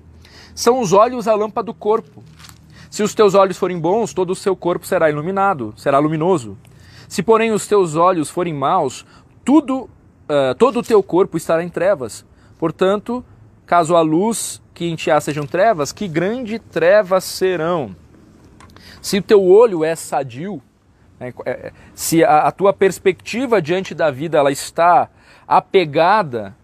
São 0.53 0.79
os 0.79 0.93
olhos 0.93 1.27
a 1.27 1.33
lâmpada 1.33 1.67
do 1.67 1.73
corpo. 1.73 2.23
Se 2.89 3.01
os 3.01 3.15
teus 3.15 3.33
olhos 3.33 3.57
forem 3.57 3.79
bons, 3.79 4.13
todo 4.13 4.29
o 4.29 4.35
seu 4.35 4.55
corpo 4.55 4.85
será 4.85 5.09
iluminado, 5.09 5.73
será 5.75 5.97
luminoso. 5.97 6.57
Se, 7.13 7.21
porém, 7.21 7.51
os 7.51 7.67
teus 7.67 7.95
olhos 7.95 8.31
forem 8.31 8.55
maus, 8.55 9.05
tudo, 9.45 9.81
uh, 9.81 10.55
todo 10.57 10.79
o 10.79 10.81
teu 10.81 11.03
corpo 11.03 11.37
estará 11.37 11.63
em 11.63 11.69
trevas. 11.69 12.25
Portanto, 12.57 13.23
caso 13.67 13.95
a 13.95 14.01
luz 14.01 14.59
que 14.73 14.85
em 14.85 14.95
ti 14.95 15.11
há 15.11 15.21
sejam 15.21 15.45
trevas, 15.45 15.91
que 15.91 16.07
grande 16.07 16.57
trevas 16.57 17.23
serão. 17.23 17.95
Se 18.99 19.19
o 19.19 19.21
teu 19.21 19.43
olho 19.43 19.83
é 19.83 19.95
sadio, 19.95 20.59
né, 21.19 21.31
é, 21.45 21.71
se 21.93 22.23
a, 22.23 22.47
a 22.47 22.51
tua 22.51 22.73
perspectiva 22.73 23.61
diante 23.61 23.93
da 23.93 24.09
vida 24.09 24.39
ela 24.39 24.51
está 24.51 25.07
apegada 25.47 26.57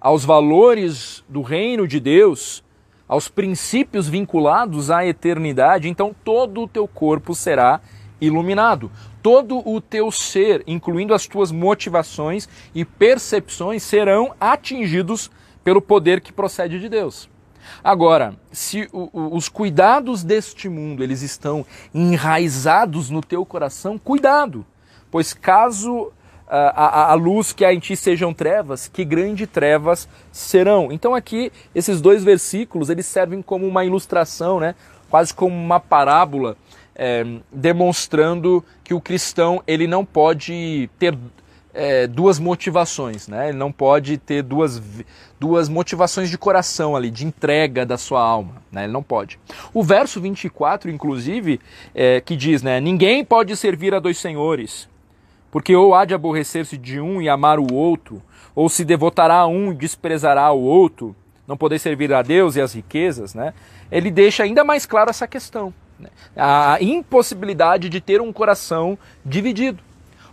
aos 0.00 0.24
valores 0.24 1.22
do 1.28 1.42
reino 1.42 1.86
de 1.86 2.00
Deus, 2.00 2.64
aos 3.06 3.28
princípios 3.28 4.08
vinculados 4.08 4.90
à 4.90 5.04
eternidade, 5.04 5.90
então 5.90 6.16
todo 6.24 6.62
o 6.62 6.66
teu 6.66 6.88
corpo 6.88 7.34
será 7.34 7.82
iluminado 8.22 8.90
todo 9.22 9.58
o 9.68 9.80
teu 9.80 10.10
ser, 10.10 10.62
incluindo 10.66 11.12
as 11.12 11.26
tuas 11.26 11.52
motivações 11.52 12.48
e 12.74 12.84
percepções, 12.84 13.82
serão 13.82 14.34
atingidos 14.40 15.30
pelo 15.62 15.82
poder 15.82 16.20
que 16.20 16.32
procede 16.32 16.80
de 16.80 16.88
Deus. 16.88 17.28
Agora, 17.82 18.34
se 18.50 18.88
o, 18.92 19.08
o, 19.12 19.36
os 19.36 19.48
cuidados 19.48 20.24
deste 20.24 20.68
mundo 20.68 21.02
eles 21.02 21.22
estão 21.22 21.64
enraizados 21.94 23.10
no 23.10 23.20
teu 23.20 23.44
coração, 23.46 23.98
cuidado, 23.98 24.66
pois 25.10 25.32
caso 25.32 26.12
a, 26.48 26.58
a, 26.58 27.12
a, 27.12 27.14
luz 27.14 27.52
que 27.52 27.64
há 27.64 27.72
em 27.72 27.78
ti 27.78 27.96
sejam 27.96 28.34
trevas, 28.34 28.88
que 28.88 29.04
grande 29.04 29.46
trevas 29.46 30.08
serão. 30.32 30.90
Então 30.90 31.14
aqui 31.14 31.52
esses 31.74 32.00
dois 32.00 32.24
versículos 32.24 32.90
eles 32.90 33.06
servem 33.06 33.40
como 33.40 33.66
uma 33.66 33.84
ilustração, 33.84 34.58
né? 34.58 34.74
quase 35.08 35.32
como 35.32 35.54
uma 35.54 35.78
parábola 35.78 36.56
é, 36.94 37.24
demonstrando 37.52 38.64
que 38.84 38.94
o 38.94 39.00
cristão 39.00 39.62
ele 39.66 39.86
não 39.86 40.04
pode 40.04 40.90
ter 40.98 41.16
é, 41.74 42.06
duas 42.06 42.38
motivações, 42.38 43.28
né? 43.28 43.48
Ele 43.48 43.58
não 43.58 43.72
pode 43.72 44.18
ter 44.18 44.42
duas, 44.42 44.80
duas 45.40 45.68
motivações 45.68 46.28
de 46.28 46.36
coração 46.36 46.94
ali, 46.94 47.10
de 47.10 47.26
entrega 47.26 47.86
da 47.86 47.96
sua 47.96 48.20
alma, 48.20 48.62
né? 48.70 48.84
Ele 48.84 48.92
não 48.92 49.02
pode. 49.02 49.38
O 49.72 49.82
verso 49.82 50.20
24, 50.20 50.90
inclusive, 50.90 51.60
é, 51.94 52.20
que 52.20 52.36
diz, 52.36 52.62
né? 52.62 52.80
Ninguém 52.80 53.24
pode 53.24 53.56
servir 53.56 53.94
a 53.94 53.98
dois 53.98 54.18
senhores, 54.18 54.88
porque 55.50 55.74
ou 55.74 55.94
há 55.94 56.04
de 56.04 56.14
aborrecer-se 56.14 56.76
de 56.76 57.00
um 57.00 57.22
e 57.22 57.28
amar 57.28 57.58
o 57.58 57.72
outro, 57.72 58.22
ou 58.54 58.68
se 58.68 58.84
devotará 58.84 59.36
a 59.36 59.46
um 59.46 59.72
e 59.72 59.74
desprezará 59.74 60.52
o 60.52 60.60
outro, 60.60 61.16
não 61.46 61.56
poder 61.56 61.78
servir 61.78 62.12
a 62.12 62.22
Deus 62.22 62.54
e 62.56 62.60
as 62.60 62.74
riquezas, 62.74 63.34
né? 63.34 63.54
Ele 63.90 64.10
deixa 64.10 64.42
ainda 64.42 64.62
mais 64.62 64.84
claro 64.84 65.10
essa 65.10 65.26
questão. 65.26 65.72
Né? 66.02 66.10
A 66.36 66.78
impossibilidade 66.80 67.88
de 67.88 68.00
ter 68.00 68.20
um 68.20 68.32
coração 68.32 68.98
dividido. 69.24 69.82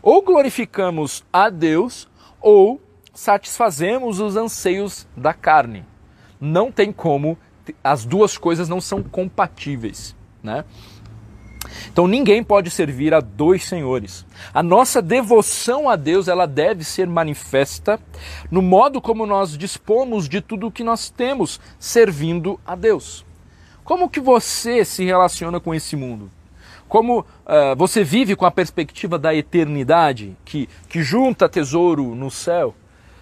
Ou 0.01 0.21
glorificamos 0.21 1.23
a 1.31 1.49
Deus 1.49 2.07
ou 2.41 2.81
satisfazemos 3.13 4.19
os 4.19 4.35
anseios 4.35 5.07
da 5.15 5.33
carne. 5.33 5.85
Não 6.39 6.71
tem 6.71 6.91
como, 6.91 7.37
as 7.83 8.05
duas 8.05 8.37
coisas 8.37 8.67
não 8.69 8.81
são 8.81 9.03
compatíveis. 9.03 10.15
Né? 10.41 10.63
Então 11.91 12.07
ninguém 12.07 12.41
pode 12.43 12.69
servir 12.69 13.13
a 13.13 13.19
dois 13.19 13.65
senhores. 13.65 14.25
A 14.53 14.63
nossa 14.63 15.01
devoção 15.01 15.89
a 15.89 15.97
Deus 15.97 16.29
ela 16.29 16.45
deve 16.45 16.83
ser 16.83 17.07
manifesta 17.07 17.99
no 18.49 18.61
modo 18.61 19.01
como 19.01 19.25
nós 19.25 19.57
dispomos 19.57 20.29
de 20.29 20.39
tudo 20.39 20.67
o 20.67 20.71
que 20.71 20.83
nós 20.83 21.09
temos 21.09 21.59
servindo 21.77 22.57
a 22.65 22.75
Deus. 22.75 23.25
Como 23.89 24.07
que 24.07 24.19
você 24.19 24.85
se 24.85 25.03
relaciona 25.03 25.59
com 25.59 25.73
esse 25.73 25.95
mundo? 25.95 26.29
Como 26.87 27.21
uh, 27.21 27.75
você 27.75 28.03
vive 28.03 28.35
com 28.35 28.45
a 28.45 28.51
perspectiva 28.51 29.17
da 29.17 29.33
eternidade, 29.33 30.37
que, 30.45 30.69
que 30.87 31.01
junta 31.01 31.49
tesouro 31.49 32.13
no 32.13 32.29
céu? 32.29 32.75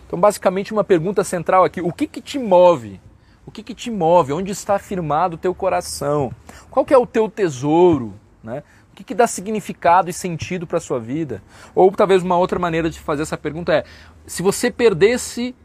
Então, 0.06 0.20
basicamente, 0.20 0.74
uma 0.74 0.84
pergunta 0.84 1.24
central 1.24 1.64
aqui: 1.64 1.80
o 1.80 1.94
que, 1.94 2.06
que 2.06 2.20
te 2.20 2.38
move? 2.38 3.00
O 3.46 3.50
que, 3.50 3.64
que 3.64 3.74
te 3.74 3.90
move? 3.90 4.34
Onde 4.34 4.52
está 4.52 4.78
firmado 4.78 5.36
o 5.36 5.38
teu 5.38 5.56
coração? 5.56 6.34
Qual 6.70 6.86
que 6.86 6.94
é 6.94 6.98
o 6.98 7.08
teu 7.08 7.30
tesouro? 7.30 8.14
Né? 8.44 8.62
O 8.92 8.96
que, 8.98 9.06
que 9.06 9.16
dá 9.16 9.26
significado 9.26 10.10
e 10.10 10.14
sentido 10.14 10.68
para 10.68 10.80
a 10.80 10.82
sua 10.82 11.00
vida? 11.00 11.42
Ou 11.74 11.90
talvez 11.94 12.22
uma 12.24 12.38
outra 12.38 12.60
maneira 12.60 12.90
de 12.90 13.00
fazer 13.00 13.22
essa 13.22 13.38
pergunta 13.38 13.74
é: 13.74 13.86
se 14.26 14.44
você 14.44 14.70
perdesse 14.70 15.56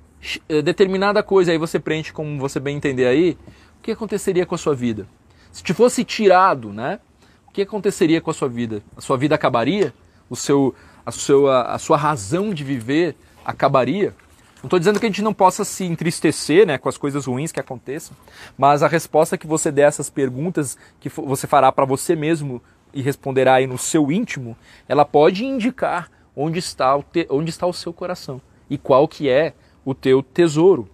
eh, 0.48 0.62
determinada 0.62 1.24
coisa, 1.24 1.50
aí 1.50 1.58
você 1.58 1.80
preenche 1.80 2.12
como 2.12 2.38
você 2.38 2.60
bem 2.60 2.76
entender 2.76 3.06
aí, 3.06 3.36
o 3.82 3.84
que 3.84 3.90
aconteceria 3.90 4.46
com 4.46 4.54
a 4.54 4.58
sua 4.58 4.76
vida? 4.76 5.08
Se 5.50 5.60
te 5.60 5.74
fosse 5.74 6.04
tirado, 6.04 6.72
né? 6.72 7.00
O 7.48 7.50
que 7.50 7.62
aconteceria 7.62 8.20
com 8.20 8.30
a 8.30 8.34
sua 8.34 8.48
vida? 8.48 8.80
A 8.96 9.00
sua 9.00 9.16
vida 9.16 9.34
acabaria? 9.34 9.92
O 10.30 10.36
seu, 10.36 10.72
a, 11.04 11.10
sua, 11.10 11.62
a 11.62 11.78
sua 11.78 11.96
razão 11.96 12.54
de 12.54 12.62
viver 12.62 13.16
acabaria? 13.44 14.14
Não 14.62 14.68
estou 14.68 14.78
dizendo 14.78 15.00
que 15.00 15.06
a 15.06 15.08
gente 15.08 15.20
não 15.20 15.34
possa 15.34 15.64
se 15.64 15.82
entristecer 15.82 16.64
né, 16.64 16.78
com 16.78 16.88
as 16.88 16.96
coisas 16.96 17.26
ruins 17.26 17.50
que 17.50 17.58
aconteçam, 17.58 18.16
mas 18.56 18.84
a 18.84 18.86
resposta 18.86 19.36
que 19.36 19.48
você 19.48 19.72
der 19.72 19.86
a 19.86 19.88
essas 19.88 20.08
perguntas 20.08 20.78
que 21.00 21.08
você 21.08 21.48
fará 21.48 21.72
para 21.72 21.84
você 21.84 22.14
mesmo 22.14 22.62
e 22.94 23.02
responderá 23.02 23.54
aí 23.54 23.66
no 23.66 23.78
seu 23.78 24.12
íntimo, 24.12 24.56
ela 24.88 25.04
pode 25.04 25.44
indicar 25.44 26.08
onde 26.36 26.60
está 26.60 26.94
o, 26.94 27.02
te, 27.02 27.26
onde 27.28 27.50
está 27.50 27.66
o 27.66 27.72
seu 27.72 27.92
coração 27.92 28.40
e 28.70 28.78
qual 28.78 29.08
que 29.08 29.28
é 29.28 29.54
o 29.84 29.92
teu 29.92 30.22
tesouro. 30.22 30.88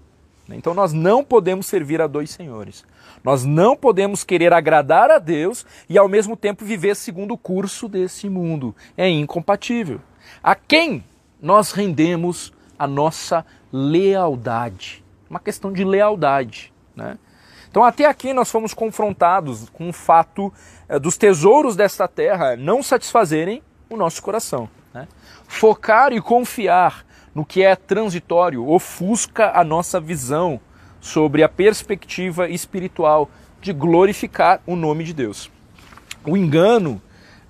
Né? 0.49 0.57
Então 0.57 0.73
nós 0.73 0.93
não 0.93 1.23
podemos 1.23 1.67
servir 1.67 2.01
a 2.01 2.07
dois 2.07 2.31
senhores. 2.31 2.85
Nós 3.23 3.45
não 3.45 3.77
podemos 3.77 4.25
querer 4.25 4.53
agradar 4.53 5.11
a 5.11 5.19
Deus 5.19 5.67
e 5.89 5.99
ao 5.99 6.09
mesmo 6.09 6.37
tempo 6.37 6.65
viver 6.65 6.97
segundo 6.97 7.35
o 7.35 7.39
curso 7.39 7.89
desse 7.89 8.29
mundo. 8.29 8.75
É 8.97 9.09
incompatível. 9.09 10.01
A 10.43 10.55
quem 10.55 11.05
nós 11.41 11.73
rendemos 11.73 12.53
a 12.79 12.87
nossa 12.87 13.45
lealdade? 13.73 15.05
Uma 15.29 15.41
questão 15.41 15.73
de 15.73 15.85
lealdade. 15.85 16.73
Né? 16.97 17.19
Então, 17.71 17.85
até 17.85 18.07
aqui 18.07 18.33
nós 18.33 18.51
fomos 18.51 18.73
confrontados 18.73 19.69
com 19.71 19.91
o 19.91 19.93
fato 19.93 20.53
é, 20.89 20.99
dos 20.99 21.17
tesouros 21.17 21.77
desta 21.77 22.09
terra 22.09 22.57
não 22.57 22.83
satisfazerem 22.83 23.63
o 23.91 23.97
nosso 23.97 24.23
coração. 24.23 24.69
Né? 24.93 25.07
Focar 25.47 26.13
e 26.13 26.21
confiar 26.21 27.05
no 27.35 27.45
que 27.45 27.63
é 27.63 27.75
transitório, 27.77 28.69
ofusca 28.69 29.53
a 29.55 29.63
nossa 29.63 30.01
visão 30.01 30.61
sobre 31.01 31.43
a 31.43 31.49
perspectiva 31.49 32.49
espiritual 32.49 33.31
de 33.61 33.73
glorificar 33.73 34.61
o 34.67 34.77
nome 34.77 35.05
de 35.05 35.13
Deus. 35.13 35.51
O 36.25 36.37
engano 36.37 37.01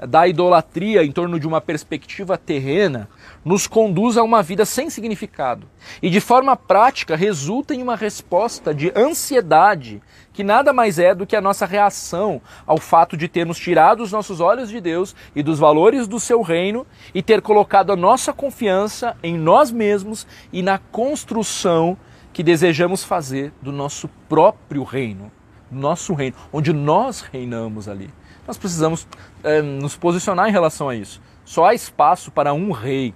da 0.07 0.29
idolatria 0.29 1.05
em 1.05 1.11
torno 1.11 1.41
de 1.41 1.47
uma 1.47 1.61
perspectiva 1.61 2.39
terrena 2.39 3.09
nos 3.45 3.67
conduz 3.67 4.17
a 4.17 4.23
uma 4.23 4.43
vida 4.43 4.65
sem 4.65 4.89
significado 4.91 5.69
e, 6.01 6.09
de 6.09 6.21
forma 6.21 6.57
prática, 6.57 7.17
resulta 7.17 7.75
em 7.75 7.83
uma 7.83 7.97
resposta 7.97 8.75
de 8.75 8.93
ansiedade 8.95 10.01
que 10.33 10.45
nada 10.45 10.73
mais 10.73 10.99
é 10.99 11.15
do 11.15 11.27
que 11.27 11.35
a 11.35 11.41
nossa 11.41 11.67
reação 11.67 12.41
ao 12.65 12.79
fato 12.79 13.17
de 13.17 13.27
termos 13.27 13.59
tirado 13.59 14.03
os 14.03 14.13
nossos 14.13 14.39
olhos 14.41 14.69
de 14.69 14.81
Deus 14.81 15.17
e 15.35 15.43
dos 15.43 15.59
valores 15.59 16.07
do 16.07 16.21
seu 16.21 16.43
reino 16.43 16.87
e 17.13 17.23
ter 17.23 17.43
colocado 17.43 17.93
a 17.93 17.97
nossa 17.97 18.33
confiança 18.33 19.17
em 19.23 19.37
nós 19.37 19.73
mesmos 19.73 20.27
e 20.53 20.63
na 20.63 20.79
construção 20.79 21.99
que 22.33 22.43
desejamos 22.45 23.03
fazer 23.03 23.53
do 23.61 23.73
nosso 23.73 24.07
próprio 24.29 24.85
reino, 24.85 25.33
nosso 25.73 26.15
reino, 26.15 26.37
onde 26.53 26.73
nós 26.73 27.21
reinamos 27.21 27.89
ali. 27.89 28.11
Nós 28.49 28.57
precisamos 28.57 29.07
é, 29.45 29.61
nos 29.61 29.95
posicionar 29.95 30.49
em 30.49 30.53
relação 30.53 30.89
a 30.89 30.97
isso. 30.97 31.21
Só 31.45 31.67
há 31.67 31.75
espaço 31.75 32.31
para 32.31 32.55
um 32.55 32.73
rei. 32.73 33.15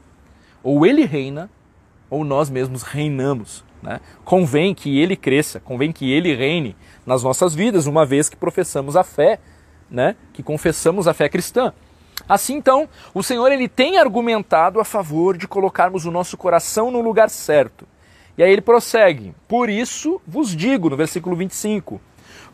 Ou 0.62 0.84
ele 0.84 1.06
reina, 1.06 1.48
ou 2.10 2.22
nós 2.22 2.50
mesmos 2.50 2.82
reinamos. 2.82 3.64
Né? 3.82 3.98
Convém 4.26 4.74
que 4.74 5.00
ele 5.00 5.16
cresça, 5.16 5.58
convém 5.58 5.90
que 5.90 6.12
ele 6.12 6.34
reine 6.34 6.76
nas 7.06 7.22
nossas 7.22 7.54
vidas, 7.54 7.86
uma 7.86 8.04
vez 8.04 8.28
que 8.28 8.36
professamos 8.36 8.94
a 8.94 9.02
fé, 9.02 9.40
né? 9.90 10.16
que 10.34 10.42
confessamos 10.42 11.08
a 11.08 11.14
fé 11.14 11.30
cristã. 11.30 11.72
Assim 12.28 12.56
então, 12.56 12.86
o 13.14 13.22
Senhor 13.22 13.50
ele 13.50 13.68
tem 13.68 13.96
argumentado 13.96 14.80
a 14.80 14.84
favor 14.84 15.38
de 15.38 15.48
colocarmos 15.48 16.04
o 16.04 16.10
nosso 16.10 16.36
coração 16.36 16.90
no 16.90 17.00
lugar 17.00 17.30
certo. 17.30 17.88
E 18.36 18.42
aí 18.42 18.52
ele 18.52 18.60
prossegue: 18.60 19.34
Por 19.48 19.70
isso 19.70 20.20
vos 20.26 20.54
digo, 20.54 20.90
no 20.90 20.96
versículo 20.96 21.34
25: 21.34 21.98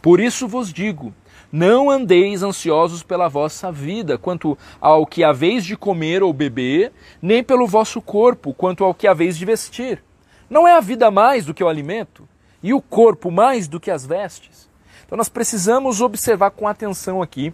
Por 0.01 0.21
isso 0.21 0.47
vos 0.47 0.73
digo, 0.73 1.13
não 1.51 1.91
andeis 1.91 2.43
ansiosos 2.43 3.03
pela 3.03 3.29
vossa 3.29 3.73
vida, 3.73 4.19
quanto 4.19 4.57
ao 4.81 5.07
que 5.07 5.25
haveis 5.25 5.65
de 5.65 5.77
comer 5.77 6.23
ou 6.23 6.33
beber, 6.33 6.93
nem 7.21 7.43
pelo 7.43 7.67
vosso 7.67 8.01
corpo, 8.03 8.53
quanto 8.53 8.85
ao 8.85 8.95
que 8.95 9.07
haveis 9.07 9.37
de 9.37 9.45
vestir. 9.45 10.03
Não 10.49 10.67
é 10.67 10.77
a 10.77 10.81
vida 10.81 11.11
mais 11.11 11.45
do 11.45 11.55
que 11.55 11.65
o 11.65 11.69
alimento, 11.69 12.29
e 12.63 12.75
o 12.75 12.81
corpo 12.81 13.31
mais 13.31 13.69
do 13.69 13.81
que 13.81 13.91
as 13.91 14.05
vestes? 14.05 14.69
Então 15.07 15.17
nós 15.17 15.29
precisamos 15.29 16.01
observar 16.01 16.51
com 16.51 16.69
atenção 16.69 17.23
aqui 17.23 17.53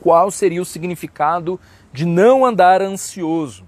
qual 0.00 0.30
seria 0.30 0.60
o 0.62 0.64
significado 0.64 1.60
de 1.92 2.04
não 2.04 2.44
andar 2.44 2.82
ansioso. 2.82 3.64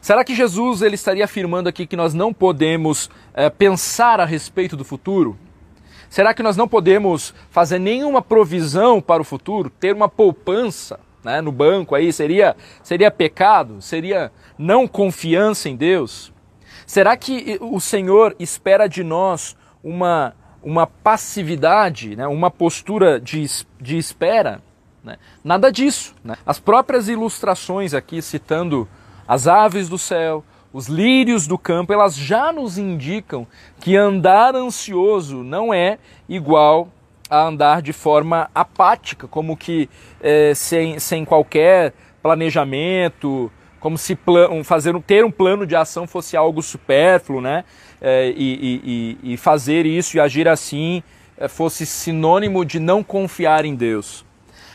Será 0.00 0.24
que 0.24 0.34
Jesus 0.34 0.82
ele 0.82 0.96
estaria 0.96 1.24
afirmando 1.24 1.68
aqui 1.68 1.86
que 1.86 1.96
nós 1.96 2.12
não 2.12 2.32
podemos 2.32 3.08
é, 3.34 3.48
pensar 3.48 4.20
a 4.20 4.24
respeito 4.24 4.76
do 4.76 4.84
futuro? 4.84 5.38
Será 6.12 6.34
que 6.34 6.42
nós 6.42 6.58
não 6.58 6.68
podemos 6.68 7.34
fazer 7.48 7.78
nenhuma 7.78 8.20
provisão 8.20 9.00
para 9.00 9.22
o 9.22 9.24
futuro, 9.24 9.70
ter 9.70 9.94
uma 9.94 10.10
poupança 10.10 11.00
né, 11.24 11.40
no 11.40 11.50
banco 11.50 11.94
aí? 11.94 12.12
Seria, 12.12 12.54
seria 12.82 13.10
pecado? 13.10 13.80
Seria 13.80 14.30
não 14.58 14.86
confiança 14.86 15.70
em 15.70 15.74
Deus? 15.74 16.30
Será 16.86 17.16
que 17.16 17.56
o 17.62 17.80
Senhor 17.80 18.36
espera 18.38 18.86
de 18.86 19.02
nós 19.02 19.56
uma, 19.82 20.34
uma 20.62 20.86
passividade, 20.86 22.14
né, 22.14 22.26
uma 22.26 22.50
postura 22.50 23.18
de, 23.18 23.46
de 23.80 23.96
espera? 23.96 24.60
Né? 25.02 25.16
Nada 25.42 25.72
disso. 25.72 26.14
Né? 26.22 26.36
As 26.44 26.60
próprias 26.60 27.08
ilustrações 27.08 27.94
aqui, 27.94 28.20
citando 28.20 28.86
as 29.26 29.48
aves 29.48 29.88
do 29.88 29.96
céu, 29.96 30.44
os 30.72 30.86
lírios 30.86 31.46
do 31.46 31.58
campo, 31.58 31.92
elas 31.92 32.16
já 32.16 32.52
nos 32.52 32.78
indicam 32.78 33.46
que 33.80 33.96
andar 33.96 34.54
ansioso 34.56 35.42
não 35.42 35.72
é 35.72 35.98
igual 36.28 36.88
a 37.28 37.46
andar 37.46 37.82
de 37.82 37.92
forma 37.92 38.50
apática, 38.54 39.28
como 39.28 39.56
que 39.56 39.88
é, 40.20 40.52
sem, 40.54 40.98
sem 40.98 41.24
qualquer 41.24 41.92
planejamento, 42.22 43.50
como 43.80 43.98
se 43.98 44.14
plan 44.14 44.62
fazer 44.62 44.98
ter 45.02 45.24
um 45.24 45.30
plano 45.30 45.66
de 45.66 45.74
ação 45.74 46.06
fosse 46.06 46.36
algo 46.36 46.62
supérfluo, 46.62 47.40
né? 47.40 47.64
É, 48.00 48.32
e, 48.36 49.18
e, 49.24 49.32
e, 49.32 49.36
fazer 49.36 49.86
isso 49.86 50.16
e 50.16 50.20
agir 50.20 50.48
assim 50.48 51.02
é, 51.36 51.48
fosse 51.48 51.86
sinônimo 51.86 52.64
de 52.64 52.80
não 52.80 53.02
confiar 53.02 53.64
em 53.64 53.74
Deus. 53.74 54.24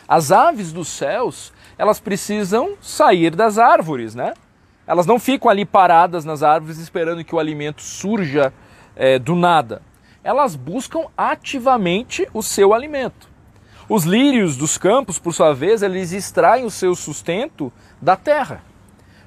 As 0.08 0.32
aves 0.32 0.72
dos 0.72 0.88
céus, 0.88 1.54
elas 1.78 2.00
precisam 2.00 2.76
sair 2.82 3.36
das 3.36 3.58
árvores, 3.58 4.16
né? 4.16 4.34
Elas 4.88 5.06
não 5.06 5.20
ficam 5.20 5.52
ali 5.52 5.66
paradas 5.66 6.24
nas 6.24 6.42
árvores 6.42 6.80
esperando 6.80 7.24
que 7.24 7.36
o 7.36 7.40
alimento 7.40 7.82
surja 7.82 8.54
é, 8.96 9.20
do 9.20 9.36
nada. 9.36 9.82
Elas 10.24 10.56
buscam 10.56 11.08
ativamente 11.18 12.28
o 12.34 12.42
seu 12.42 12.74
alimento. 12.74 13.30
Os 13.90 14.06
lírios 14.06 14.58
dos 14.58 14.78
campos, 14.78 15.20
por 15.20 15.34
sua 15.34 15.54
vez, 15.54 15.82
eles 15.82 16.14
extraem 16.14 16.66
o 16.66 16.72
seu 16.72 16.96
sustento 16.96 17.72
da 18.02 18.16
terra. 18.16 18.64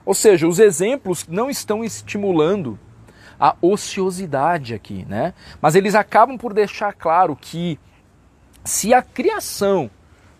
Ou 0.04 0.14
seja, 0.14 0.48
os 0.48 0.58
exemplos 0.58 1.26
não 1.28 1.50
estão 1.50 1.84
estimulando 1.84 2.78
a 3.38 3.54
ociosidade 3.62 4.74
aqui, 4.74 5.06
né? 5.08 5.32
Mas 5.60 5.74
eles 5.74 5.94
acabam 5.94 6.36
por 6.36 6.52
deixar 6.52 6.92
claro 6.92 7.34
que 7.34 7.78
se 8.64 8.92
a 8.92 9.00
criação, 9.00 9.90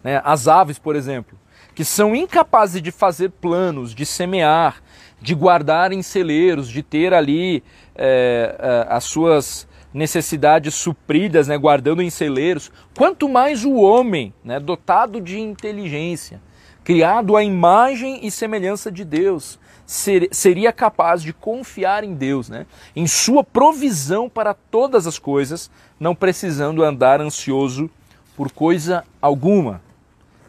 né, 0.05 0.21
as 0.25 0.49
aves, 0.49 0.79
por 0.79 0.95
exemplo, 0.95 1.39
que 1.75 1.85
são 1.85 2.15
incapazes 2.15 2.83
de 2.83 2.91
fazer 2.91 3.31
planos, 3.31 3.95
de 3.95 4.05
semear, 4.05 4.83
de 5.21 5.35
guardar 5.35 5.93
em 5.93 6.03
celeiros, 6.03 6.69
de 6.69 6.83
ter 6.83 7.13
ali 7.13 7.63
é, 7.95 8.57
é, 8.59 8.87
as 8.89 9.05
suas 9.05 9.69
necessidades 9.93 10.75
supridas, 10.75 11.49
né, 11.49 11.59
guardando 11.59 12.01
em 12.01 12.11
celeiros, 12.11 12.71
quanto 12.97 13.29
mais 13.29 13.65
o 13.65 13.75
homem, 13.75 14.33
né, 14.45 14.61
dotado 14.61 15.21
de 15.21 15.39
inteligência, 15.39 16.41
criado 16.85 17.37
à 17.37 17.43
imagem 17.43 18.25
e 18.25 18.31
semelhança 18.31 18.91
de 18.91 19.05
Deus, 19.05 19.59
ser, 19.85 20.29
seria 20.31 20.73
capaz 20.73 21.23
de 21.23 21.33
confiar 21.33 22.05
em 22.05 22.15
Deus, 22.15 22.49
né, 22.49 22.67
em 22.95 23.07
sua 23.07 23.43
provisão 23.43 24.29
para 24.29 24.55
todas 24.55 25.07
as 25.07 25.19
coisas, 25.19 25.71
não 25.99 26.15
precisando 26.15 26.85
andar 26.85 27.21
ansioso 27.21 27.91
por 28.37 28.53
coisa 28.53 29.05
alguma. 29.21 29.83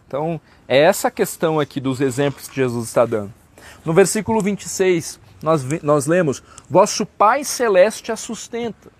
Então, 0.07 0.39
é 0.67 0.77
essa 0.77 1.09
questão 1.09 1.59
aqui 1.59 1.79
dos 1.79 1.99
exemplos 1.99 2.47
que 2.47 2.55
Jesus 2.55 2.87
está 2.87 3.05
dando. 3.05 3.40
No 3.83 3.93
versículo 3.93 4.41
26, 4.41 5.19
nós, 5.41 5.63
nós 5.81 6.05
lemos: 6.05 6.43
Vosso 6.69 7.05
Pai 7.05 7.43
Celeste 7.43 8.11
a 8.11 8.15
sustenta. 8.15 8.91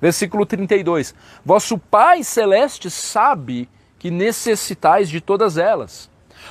Versículo 0.00 0.44
32: 0.44 1.14
Vosso 1.44 1.78
Pai 1.78 2.22
Celeste 2.24 2.90
sabe 2.90 3.68
que 3.98 4.10
necessitais 4.10 5.08
de 5.08 5.20
todas 5.20 5.56
elas. 5.56 6.10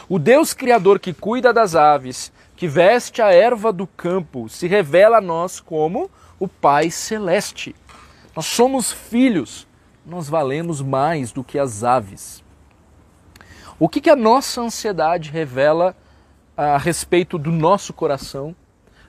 O 0.10 0.18
Deus 0.18 0.54
Criador 0.54 1.00
que 1.00 1.14
cuida 1.14 1.54
das 1.54 1.76
aves, 1.76 2.32
que 2.56 2.68
veste 2.68 3.22
a 3.22 3.32
erva 3.32 3.72
do 3.72 3.86
campo, 3.86 4.50
se 4.50 4.68
revela 4.68 5.18
a 5.18 5.22
nós 5.22 5.60
como 5.60 6.10
o 6.40 6.48
Pai 6.48 6.90
Celeste. 6.90 7.76
Nós 8.36 8.46
somos 8.46 8.92
filhos, 8.92 9.68
nós 10.06 10.28
valemos 10.28 10.82
mais 10.82 11.32
do 11.32 11.44
que 11.44 11.60
as 11.60 11.84
aves. 11.84 12.44
O 13.78 13.90
que, 13.90 14.02
que 14.02 14.10
a 14.10 14.16
nossa 14.16 14.62
ansiedade 14.62 15.30
revela 15.30 15.96
a 16.56 16.78
respeito 16.78 17.38
do 17.38 17.52
nosso 17.52 17.94
coração, 17.94 18.56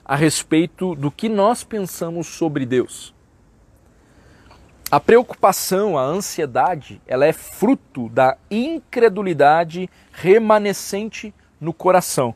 a 0.03 0.15
respeito 0.15 0.95
do 0.95 1.11
que 1.11 1.29
nós 1.29 1.63
pensamos 1.63 2.27
sobre 2.27 2.65
Deus. 2.65 3.13
A 4.89 5.01
preocupação, 5.01 5.97
a 5.97 6.03
ansiedade, 6.03 7.01
ela 7.05 7.25
é 7.25 7.33
fruto 7.33 8.07
da 8.07 8.37
incredulidade 8.49 9.89
remanescente 10.13 11.33
no 11.59 11.73
coração. 11.73 12.33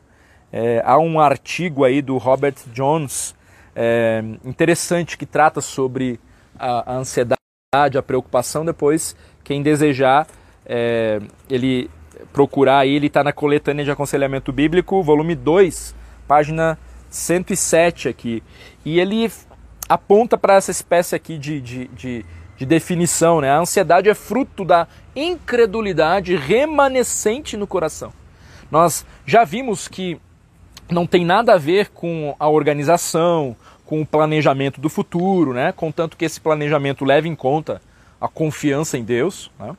É, 0.52 0.82
há 0.84 0.98
um 0.98 1.18
artigo 1.18 1.82
aí 1.82 2.02
do 2.02 2.18
Robert 2.18 2.56
Jones 2.66 3.34
é, 3.74 4.22
interessante 4.44 5.16
que 5.16 5.24
trata 5.24 5.62
sobre 5.62 6.20
a, 6.58 6.92
a, 6.92 6.96
ansiedade, 6.96 7.38
a 7.74 8.02
preocupação. 8.02 8.66
Depois, 8.66 9.16
quem 9.42 9.62
desejar, 9.62 10.26
é, 10.66 11.20
ele 11.48 11.90
procurar 12.32 12.86
ele 12.86 13.06
está 13.06 13.22
na 13.22 13.32
coletânea 13.32 13.84
de 13.84 13.90
aconselhamento 13.90 14.52
bíblico, 14.52 15.02
volume 15.02 15.34
2, 15.34 15.94
página 16.26 16.78
107 17.10 18.08
aqui. 18.08 18.42
E 18.84 18.98
ele 18.98 19.30
aponta 19.88 20.38
para 20.38 20.54
essa 20.54 20.70
espécie 20.70 21.14
aqui 21.14 21.36
de, 21.36 21.60
de, 21.60 21.88
de, 21.88 22.26
de, 22.56 22.66
definição, 22.66 23.40
né? 23.40 23.50
A 23.50 23.58
ansiedade 23.58 24.08
é 24.08 24.14
fruto 24.14 24.64
da 24.64 24.88
incredulidade 25.14 26.34
remanescente 26.34 27.56
no 27.56 27.66
coração. 27.66 28.12
Nós 28.70 29.04
já 29.26 29.44
vimos 29.44 29.86
que 29.86 30.18
não 30.90 31.06
tem 31.06 31.24
nada 31.24 31.54
a 31.54 31.58
ver 31.58 31.90
com 31.90 32.34
a 32.38 32.48
organização, 32.48 33.54
com 33.84 34.00
o 34.00 34.06
planejamento 34.06 34.80
do 34.80 34.88
futuro, 34.88 35.52
né? 35.52 35.72
Contanto 35.72 36.16
que 36.16 36.24
esse 36.24 36.40
planejamento 36.40 37.04
leve 37.04 37.28
em 37.28 37.34
conta 37.34 37.82
a 38.18 38.28
confiança 38.28 38.96
em 38.96 39.04
Deus, 39.04 39.50
né? 39.58 39.76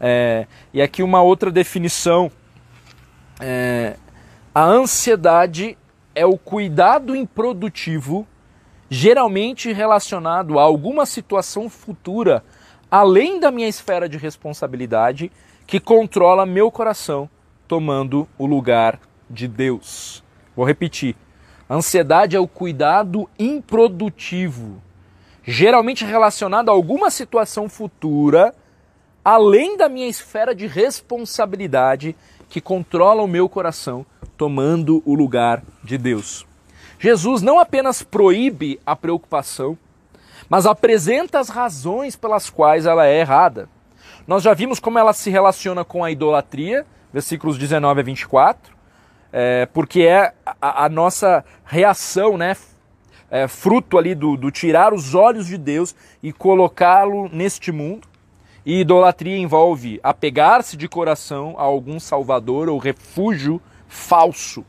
É, 0.00 0.46
e 0.72 0.80
aqui 0.80 1.02
uma 1.02 1.22
outra 1.22 1.50
definição: 1.50 2.30
é, 3.38 3.96
a 4.54 4.64
ansiedade 4.64 5.76
é 6.14 6.24
o 6.24 6.38
cuidado 6.38 7.14
improdutivo, 7.14 8.26
geralmente 8.88 9.72
relacionado 9.72 10.58
a 10.58 10.62
alguma 10.62 11.04
situação 11.04 11.68
futura, 11.68 12.42
além 12.90 13.38
da 13.38 13.50
minha 13.50 13.68
esfera 13.68 14.08
de 14.08 14.16
responsabilidade, 14.16 15.30
que 15.66 15.78
controla 15.78 16.44
meu 16.44 16.70
coração 16.70 17.28
tomando 17.68 18.26
o 18.36 18.46
lugar 18.46 18.98
de 19.28 19.46
Deus. 19.46 20.24
Vou 20.56 20.66
repetir. 20.66 21.14
Ansiedade 21.70 22.34
é 22.34 22.40
o 22.40 22.48
cuidado 22.48 23.30
improdutivo, 23.38 24.82
geralmente 25.44 26.04
relacionado 26.04 26.68
a 26.68 26.72
alguma 26.72 27.10
situação 27.10 27.68
futura, 27.68 28.52
além 29.24 29.76
da 29.76 29.88
minha 29.88 30.08
esfera 30.08 30.54
de 30.54 30.66
responsabilidade 30.66 32.16
que 32.48 32.60
controla 32.60 33.22
o 33.22 33.28
meu 33.28 33.48
coração, 33.48 34.04
tomando 34.36 35.02
o 35.04 35.14
lugar 35.14 35.62
de 35.84 35.96
Deus. 35.96 36.46
Jesus 36.98 37.40
não 37.42 37.58
apenas 37.58 38.02
proíbe 38.02 38.80
a 38.84 38.96
preocupação, 38.96 39.78
mas 40.48 40.66
apresenta 40.66 41.38
as 41.38 41.48
razões 41.48 42.16
pelas 42.16 42.50
quais 42.50 42.86
ela 42.86 43.06
é 43.06 43.20
errada. 43.20 43.68
Nós 44.26 44.42
já 44.42 44.52
vimos 44.52 44.80
como 44.80 44.98
ela 44.98 45.12
se 45.12 45.30
relaciona 45.30 45.84
com 45.84 46.04
a 46.04 46.10
idolatria, 46.10 46.84
versículos 47.12 47.56
19 47.56 48.00
a 48.00 48.04
24, 48.04 48.74
é, 49.32 49.66
porque 49.66 50.02
é 50.02 50.32
a, 50.60 50.84
a, 50.84 50.88
nossa 50.88 51.44
reação, 51.64 52.36
né? 52.36 52.56
É, 53.30 53.46
fruto 53.46 53.96
ali 53.96 54.12
do, 54.12 54.36
do 54.36 54.50
tirar 54.50 54.92
os 54.92 55.14
olhos 55.14 55.46
de 55.46 55.56
Deus 55.56 55.94
e 56.20 56.32
colocá-lo 56.32 57.28
neste 57.32 57.70
mundo. 57.70 58.09
E 58.70 58.82
idolatria 58.82 59.36
envolve 59.36 59.98
apegar-se 60.00 60.76
de 60.76 60.86
coração 60.86 61.56
a 61.58 61.62
algum 61.62 61.98
salvador 61.98 62.68
ou 62.68 62.78
refúgio 62.78 63.60
falso, 63.88 64.64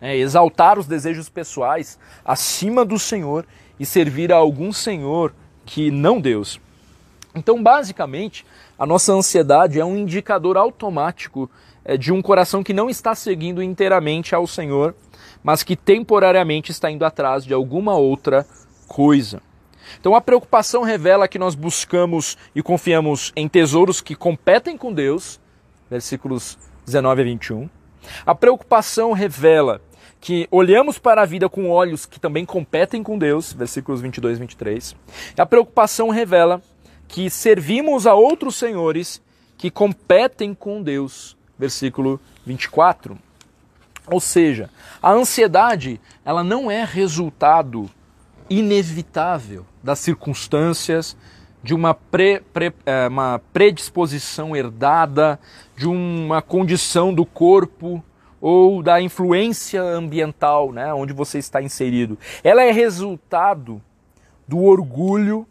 né? 0.00 0.16
exaltar 0.16 0.78
os 0.78 0.86
desejos 0.86 1.28
pessoais 1.28 1.98
acima 2.24 2.82
do 2.82 2.98
Senhor 2.98 3.44
e 3.78 3.84
servir 3.84 4.32
a 4.32 4.36
algum 4.36 4.72
Senhor 4.72 5.34
que 5.66 5.90
não 5.90 6.18
Deus. 6.18 6.58
Então, 7.34 7.62
basicamente, 7.62 8.46
a 8.78 8.86
nossa 8.86 9.12
ansiedade 9.12 9.78
é 9.78 9.84
um 9.84 9.98
indicador 9.98 10.56
automático 10.56 11.50
é, 11.84 11.98
de 11.98 12.10
um 12.10 12.22
coração 12.22 12.62
que 12.62 12.72
não 12.72 12.88
está 12.88 13.14
seguindo 13.14 13.62
inteiramente 13.62 14.34
ao 14.34 14.46
Senhor, 14.46 14.94
mas 15.44 15.62
que 15.62 15.76
temporariamente 15.76 16.70
está 16.70 16.90
indo 16.90 17.04
atrás 17.04 17.44
de 17.44 17.52
alguma 17.52 17.96
outra 17.96 18.46
coisa. 18.88 19.42
Então 20.00 20.14
a 20.14 20.20
preocupação 20.20 20.82
revela 20.82 21.28
que 21.28 21.38
nós 21.38 21.54
buscamos 21.54 22.36
e 22.54 22.62
confiamos 22.62 23.32
em 23.36 23.48
tesouros 23.48 24.00
que 24.00 24.14
competem 24.14 24.76
com 24.76 24.92
Deus, 24.92 25.40
versículos 25.90 26.58
19 26.84 27.20
a 27.20 27.24
21. 27.24 27.68
A 28.26 28.34
preocupação 28.34 29.12
revela 29.12 29.80
que 30.20 30.46
olhamos 30.50 30.98
para 30.98 31.22
a 31.22 31.26
vida 31.26 31.48
com 31.48 31.68
olhos 31.68 32.06
que 32.06 32.20
também 32.20 32.44
competem 32.44 33.02
com 33.02 33.18
Deus, 33.18 33.52
versículos 33.52 34.00
22 34.00 34.38
e 34.38 34.40
23. 34.40 34.96
A 35.36 35.46
preocupação 35.46 36.10
revela 36.10 36.62
que 37.08 37.28
servimos 37.28 38.06
a 38.06 38.14
outros 38.14 38.56
senhores 38.56 39.20
que 39.58 39.70
competem 39.70 40.54
com 40.54 40.82
Deus, 40.82 41.36
versículo 41.58 42.20
24. 42.46 43.18
Ou 44.06 44.20
seja, 44.20 44.70
a 45.00 45.12
ansiedade, 45.12 46.00
ela 46.24 46.42
não 46.42 46.70
é 46.70 46.84
resultado 46.84 47.88
inevitável 48.48 49.66
das 49.82 49.98
circunstâncias, 49.98 51.16
de 51.62 51.74
uma, 51.74 51.94
pre, 51.94 52.40
pre, 52.52 52.72
é, 52.84 53.06
uma 53.08 53.40
predisposição 53.52 54.56
herdada, 54.56 55.38
de 55.76 55.86
uma 55.86 56.42
condição 56.42 57.14
do 57.14 57.24
corpo 57.24 58.02
ou 58.40 58.82
da 58.82 59.00
influência 59.00 59.80
ambiental, 59.80 60.72
né, 60.72 60.92
onde 60.92 61.12
você 61.12 61.38
está 61.38 61.62
inserido. 61.62 62.18
Ela 62.42 62.64
é 62.64 62.72
resultado 62.72 63.80
do 64.48 64.64
orgulho 64.64 65.46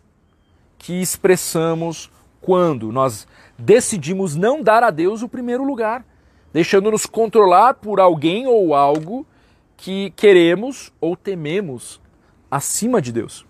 que 0.77 1.01
expressamos 1.01 2.11
quando 2.41 2.91
nós 2.91 3.25
decidimos 3.57 4.35
não 4.35 4.61
dar 4.61 4.83
a 4.83 4.89
Deus 4.89 5.21
o 5.21 5.29
primeiro 5.29 5.63
lugar, 5.63 6.03
deixando-nos 6.51 7.05
controlar 7.05 7.75
por 7.75 7.99
alguém 7.99 8.47
ou 8.47 8.75
algo 8.75 9.25
que 9.77 10.11
queremos 10.15 10.91
ou 10.99 11.15
tememos 11.15 12.01
acima 12.49 13.01
de 13.01 13.11
Deus. 13.13 13.45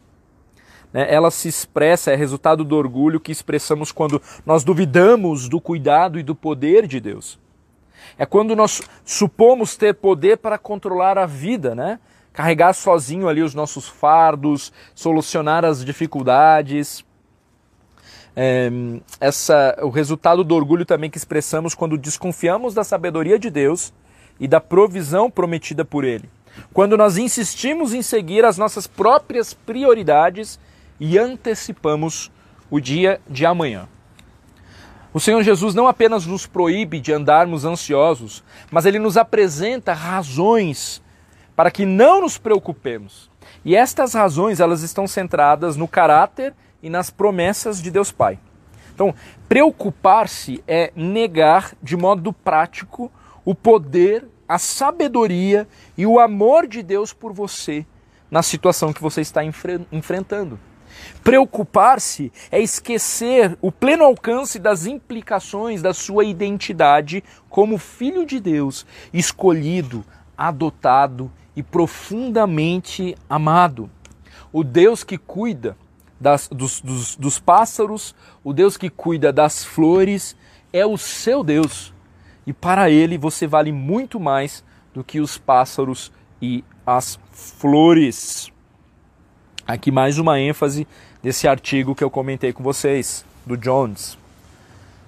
Né, 0.93 1.13
ela 1.13 1.31
se 1.31 1.47
expressa, 1.47 2.11
é 2.11 2.15
resultado 2.15 2.63
do 2.63 2.75
orgulho 2.75 3.19
que 3.19 3.31
expressamos 3.31 3.91
quando 3.91 4.21
nós 4.45 4.63
duvidamos 4.63 5.47
do 5.47 5.59
cuidado 5.59 6.19
e 6.19 6.23
do 6.23 6.35
poder 6.35 6.87
de 6.87 6.99
Deus. 6.99 7.39
É 8.17 8.25
quando 8.25 8.55
nós 8.55 8.81
supomos 9.05 9.77
ter 9.77 9.93
poder 9.93 10.37
para 10.37 10.57
controlar 10.57 11.17
a 11.17 11.25
vida, 11.25 11.73
né? 11.75 11.99
Carregar 12.33 12.73
sozinho 12.73 13.27
ali 13.27 13.41
os 13.41 13.53
nossos 13.53 13.87
fardos, 13.87 14.71
solucionar 14.95 15.65
as 15.65 15.83
dificuldades 15.83 17.05
é, 18.35 18.69
essa, 19.19 19.77
o 19.81 19.89
resultado 19.89 20.43
do 20.43 20.55
orgulho 20.55 20.85
também 20.85 21.09
que 21.09 21.17
expressamos 21.17 21.75
quando 21.75 21.97
desconfiamos 21.97 22.73
da 22.73 22.83
sabedoria 22.83 23.37
de 23.37 23.49
Deus 23.49 23.93
e 24.39 24.47
da 24.47 24.59
provisão 24.59 25.29
prometida 25.29 25.83
por 25.83 26.03
Ele. 26.03 26.29
Quando 26.73 26.97
nós 26.97 27.17
insistimos 27.17 27.93
em 27.93 28.01
seguir 28.01 28.43
as 28.43 28.57
nossas 28.57 28.87
próprias 28.87 29.53
prioridades 29.53 30.59
e 31.01 31.17
antecipamos 31.17 32.31
o 32.69 32.79
dia 32.79 33.19
de 33.27 33.43
amanhã. 33.43 33.89
O 35.11 35.19
Senhor 35.19 35.41
Jesus 35.41 35.73
não 35.73 35.87
apenas 35.87 36.27
nos 36.27 36.45
proíbe 36.45 36.99
de 36.99 37.11
andarmos 37.11 37.65
ansiosos, 37.65 38.43
mas 38.69 38.85
ele 38.85 38.99
nos 38.99 39.17
apresenta 39.17 39.93
razões 39.93 41.01
para 41.55 41.71
que 41.71 41.87
não 41.87 42.21
nos 42.21 42.37
preocupemos. 42.37 43.31
E 43.65 43.75
estas 43.75 44.13
razões, 44.13 44.59
elas 44.59 44.83
estão 44.83 45.07
centradas 45.07 45.75
no 45.75 45.87
caráter 45.87 46.53
e 46.83 46.89
nas 46.89 47.09
promessas 47.09 47.81
de 47.81 47.89
Deus 47.89 48.11
Pai. 48.11 48.39
Então, 48.93 49.13
preocupar-se 49.49 50.63
é 50.67 50.93
negar 50.95 51.73
de 51.81 51.97
modo 51.97 52.31
prático 52.31 53.11
o 53.43 53.55
poder, 53.55 54.27
a 54.47 54.59
sabedoria 54.59 55.67
e 55.97 56.05
o 56.05 56.19
amor 56.19 56.67
de 56.67 56.83
Deus 56.83 57.11
por 57.11 57.33
você 57.33 57.87
na 58.29 58.43
situação 58.43 58.93
que 58.93 59.01
você 59.01 59.21
está 59.21 59.43
enfre 59.43 59.81
enfrentando. 59.91 60.59
Preocupar-se 61.23 62.31
é 62.51 62.59
esquecer 62.59 63.57
o 63.61 63.71
pleno 63.71 64.03
alcance 64.03 64.57
das 64.59 64.85
implicações 64.85 65.81
da 65.81 65.93
sua 65.93 66.23
identidade 66.23 67.23
como 67.49 67.77
filho 67.77 68.25
de 68.25 68.39
Deus, 68.39 68.85
escolhido, 69.13 70.03
adotado 70.37 71.31
e 71.55 71.61
profundamente 71.61 73.15
amado. 73.29 73.89
O 74.51 74.63
Deus 74.63 75.03
que 75.03 75.17
cuida 75.17 75.77
das, 76.19 76.47
dos, 76.47 76.81
dos, 76.81 77.15
dos 77.15 77.39
pássaros, 77.39 78.15
o 78.43 78.53
Deus 78.53 78.77
que 78.77 78.89
cuida 78.89 79.31
das 79.31 79.63
flores, 79.63 80.35
é 80.71 80.85
o 80.85 80.97
seu 80.97 81.43
Deus. 81.43 81.93
E 82.45 82.53
para 82.53 82.89
ele 82.89 83.17
você 83.17 83.47
vale 83.47 83.71
muito 83.71 84.19
mais 84.19 84.63
do 84.93 85.03
que 85.03 85.19
os 85.19 85.37
pássaros 85.37 86.11
e 86.41 86.63
as 86.85 87.19
flores. 87.31 88.50
Aqui 89.71 89.89
mais 89.89 90.17
uma 90.17 90.37
ênfase 90.37 90.85
desse 91.23 91.47
artigo 91.47 91.95
que 91.95 92.03
eu 92.03 92.09
comentei 92.09 92.51
com 92.51 92.61
vocês, 92.61 93.23
do 93.45 93.55
Jones. 93.55 94.17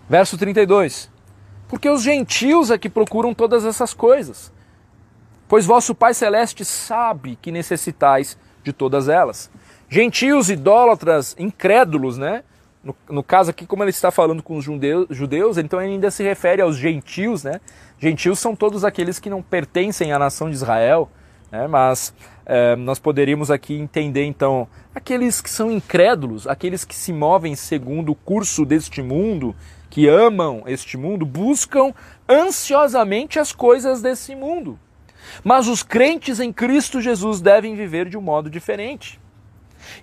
Verso 0.10 0.38
32. 0.38 1.10
Porque 1.68 1.90
os 1.90 2.02
gentios 2.02 2.72
é 2.72 2.78
que 2.78 2.88
procuram 2.90 3.34
todas 3.34 3.66
essas 3.66 3.94
coisas, 3.94 4.54
pois 5.50 5.66
vosso 5.66 5.94
Pai 5.94 6.14
Celeste 6.14 6.64
sabe 6.64 7.38
que 7.42 7.52
necessitais 7.52 8.38
de 8.64 8.72
todas 8.72 9.10
elas. 9.10 9.52
Gentios, 9.90 10.50
idólatras, 10.50 11.36
incrédulos, 11.38 12.18
né? 12.18 12.46
No, 12.82 12.96
no, 13.10 13.22
caso 13.22 13.50
aqui, 13.50 13.66
como 13.66 13.84
ele 13.84 13.90
está 13.90 14.12
falando 14.12 14.42
com 14.42 14.56
os 14.56 14.64
judeus, 14.64 15.08
judeus, 15.10 15.58
então 15.58 15.82
ele 15.82 15.92
ainda 15.92 16.10
se 16.10 16.24
refere 16.24 16.62
aos 16.62 16.78
gentios, 16.78 17.44
né? 17.44 17.60
Gentios 18.00 18.40
são 18.40 18.56
todos 18.56 18.86
aqueles 18.86 19.20
que 19.20 19.30
não 19.30 19.42
pertencem 19.42 20.14
à 20.14 20.20
nação 20.20 20.50
de 20.50 20.56
Israel, 20.56 21.10
né? 21.52 21.68
mas 21.68 22.14
é, 22.46 22.76
nós 22.76 23.00
poderíamos 23.00 23.50
aqui 23.50 23.74
entender 23.74 24.26
então 24.26 24.68
aqueles 24.94 25.42
que 25.42 25.50
são 25.50 25.72
incrédulos, 25.72 26.48
aqueles 26.48 26.84
que 26.84 26.96
se 26.96 27.14
movem 27.14 27.56
segundo 27.56 28.12
o 28.12 28.16
curso 28.16 28.66
deste 28.66 29.02
mundo, 29.02 29.56
que 29.90 30.08
amam 30.08 30.64
este 30.66 30.98
mundo, 30.98 31.26
buscam 31.26 31.94
ansiosamente 32.28 33.40
as 33.40 33.52
coisas 33.52 34.02
desse 34.02 34.36
mundo. 34.36 34.78
Mas 35.44 35.68
os 35.68 35.84
crentes 35.84 36.40
em 36.40 36.52
Cristo 36.52 37.02
Jesus 37.02 37.40
devem 37.40 37.76
viver 37.76 38.10
de 38.10 38.18
um 38.18 38.22
modo 38.22 38.50
diferente. 38.50 39.20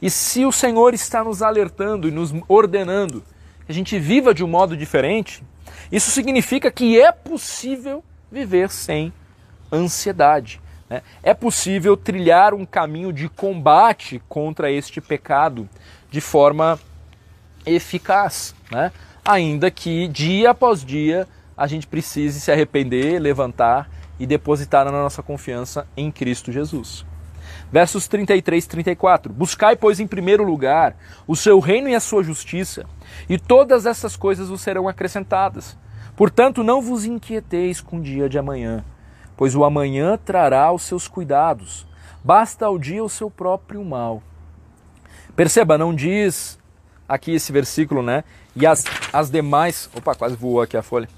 E 0.00 0.10
se 0.10 0.44
o 0.44 0.52
Senhor 0.52 0.94
está 0.94 1.24
nos 1.24 1.42
alertando 1.42 2.08
e 2.08 2.10
nos 2.10 2.32
ordenando 2.48 3.22
que 3.66 3.72
a 3.72 3.74
gente 3.74 3.98
viva 3.98 4.32
de 4.32 4.44
um 4.44 4.48
modo 4.48 4.76
diferente, 4.76 5.42
isso 5.90 6.10
significa 6.10 6.70
que 6.70 7.00
é 7.00 7.12
possível 7.12 8.02
viver 8.30 8.70
sem 8.70 9.12
ansiedade. 9.72 10.60
Né? 10.90 11.02
É 11.22 11.32
possível 11.32 11.96
trilhar 11.96 12.52
um 12.52 12.66
caminho 12.66 13.12
de 13.12 13.28
combate 13.28 14.20
contra 14.28 14.70
este 14.70 15.00
pecado 15.00 15.68
de 16.10 16.20
forma 16.20 16.78
eficaz, 17.64 18.54
né? 18.70 18.90
ainda 19.24 19.70
que 19.70 20.08
dia 20.08 20.50
após 20.50 20.84
dia 20.84 21.28
a 21.56 21.66
gente 21.66 21.86
precise 21.86 22.40
se 22.40 22.50
arrepender, 22.50 23.20
levantar 23.20 23.88
e 24.18 24.26
depositar 24.26 24.86
a 24.86 24.90
nossa 24.90 25.22
confiança 25.22 25.86
em 25.96 26.10
Cristo 26.10 26.50
Jesus. 26.50 27.06
Versos 27.70 28.08
33 28.08 28.64
e 28.64 28.68
34. 28.68 29.32
Buscai, 29.32 29.76
pois, 29.76 30.00
em 30.00 30.06
primeiro 30.06 30.42
lugar 30.42 30.96
o 31.26 31.36
seu 31.36 31.60
reino 31.60 31.88
e 31.88 31.94
a 31.94 32.00
sua 32.00 32.22
justiça, 32.22 32.84
e 33.28 33.38
todas 33.38 33.86
essas 33.86 34.16
coisas 34.16 34.48
vos 34.48 34.60
serão 34.60 34.88
acrescentadas. 34.88 35.76
Portanto, 36.16 36.64
não 36.64 36.82
vos 36.82 37.04
inquieteis 37.04 37.80
com 37.80 37.98
o 37.98 38.02
dia 38.02 38.28
de 38.28 38.38
amanhã, 38.38 38.84
pois 39.40 39.56
o 39.56 39.64
amanhã 39.64 40.18
trará 40.22 40.70
os 40.70 40.82
seus 40.82 41.08
cuidados. 41.08 41.86
Basta 42.22 42.66
ao 42.66 42.78
dia 42.78 43.02
o 43.02 43.08
seu 43.08 43.30
próprio 43.30 43.82
mal. 43.82 44.22
Perceba, 45.34 45.78
não 45.78 45.94
diz 45.94 46.58
aqui 47.08 47.32
esse 47.32 47.50
versículo, 47.50 48.02
né? 48.02 48.22
E 48.54 48.66
as, 48.66 48.84
as 49.10 49.30
demais. 49.30 49.88
Opa, 49.96 50.14
quase 50.14 50.36
voou 50.36 50.60
aqui 50.60 50.76
a 50.76 50.82
folha. 50.82 51.08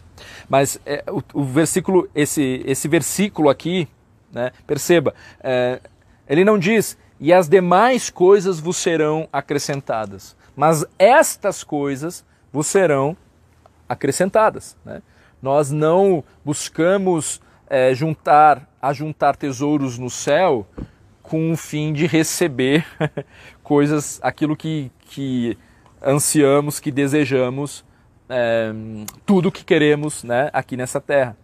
Mas 0.49 0.79
é, 0.87 1.03
o, 1.09 1.21
o, 1.35 1.43
versículo, 1.43 2.09
esse, 2.15 2.63
esse 2.65 2.87
versículo 2.87 3.49
aqui, 3.51 3.89
né? 4.31 4.53
Perceba, 4.69 5.13
é, 5.41 5.81
ele 6.29 6.45
não 6.45 6.57
diz 6.57 6.97
e 7.19 7.33
as 7.33 7.49
demais 7.49 8.09
coisas 8.09 8.61
vos 8.61 8.77
serão 8.77 9.29
acrescentadas, 9.33 10.37
mas 10.55 10.87
estas 10.97 11.65
coisas 11.65 12.25
vos 12.53 12.69
serão 12.69 13.17
acrescentadas. 13.89 14.77
Né? 14.85 15.03
Nós 15.43 15.73
não 15.73 16.23
buscamos 16.45 17.41
é, 17.73 17.95
juntar, 17.95 18.69
tesouros 19.39 19.97
no 19.97 20.11
céu 20.11 20.67
com 21.23 21.53
o 21.53 21.57
fim 21.57 21.91
de 21.91 22.07
receber 22.07 22.85
coisas, 23.65 24.21
aquilo 24.23 24.55
que, 24.55 24.93
que 25.01 25.57
ansiamos, 26.05 26.79
que 26.79 26.91
desejamos, 26.91 27.83
é, 28.29 28.71
tudo 29.25 29.51
que 29.51 29.65
queremos 29.65 30.23
né, 30.23 30.51
aqui 30.53 30.77
nessa 30.77 31.01
terra. 31.01 31.35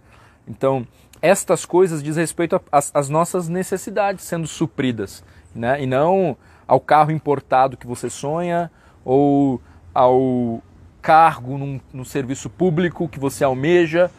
Então, 0.47 0.87
estas 1.23 1.65
coisas 1.65 2.03
diz 2.03 2.17
respeito 2.17 2.61
às 2.71 3.09
nossas 3.09 3.49
necessidades 3.49 4.23
sendo 4.23 4.47
supridas, 4.47 5.25
né? 5.55 5.83
e 5.83 5.87
não 5.87 6.37
ao 6.67 6.79
carro 6.79 7.11
importado 7.11 7.75
que 7.75 7.87
você 7.87 8.11
sonha 8.11 8.71
ou 9.03 9.63
ao 9.95 10.63
cargo 11.01 11.81
no 11.91 12.05
serviço 12.05 12.51
público 12.51 13.09
que 13.09 13.19
você 13.19 13.45
almeja. 13.45 14.11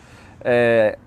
É, 0.41 0.97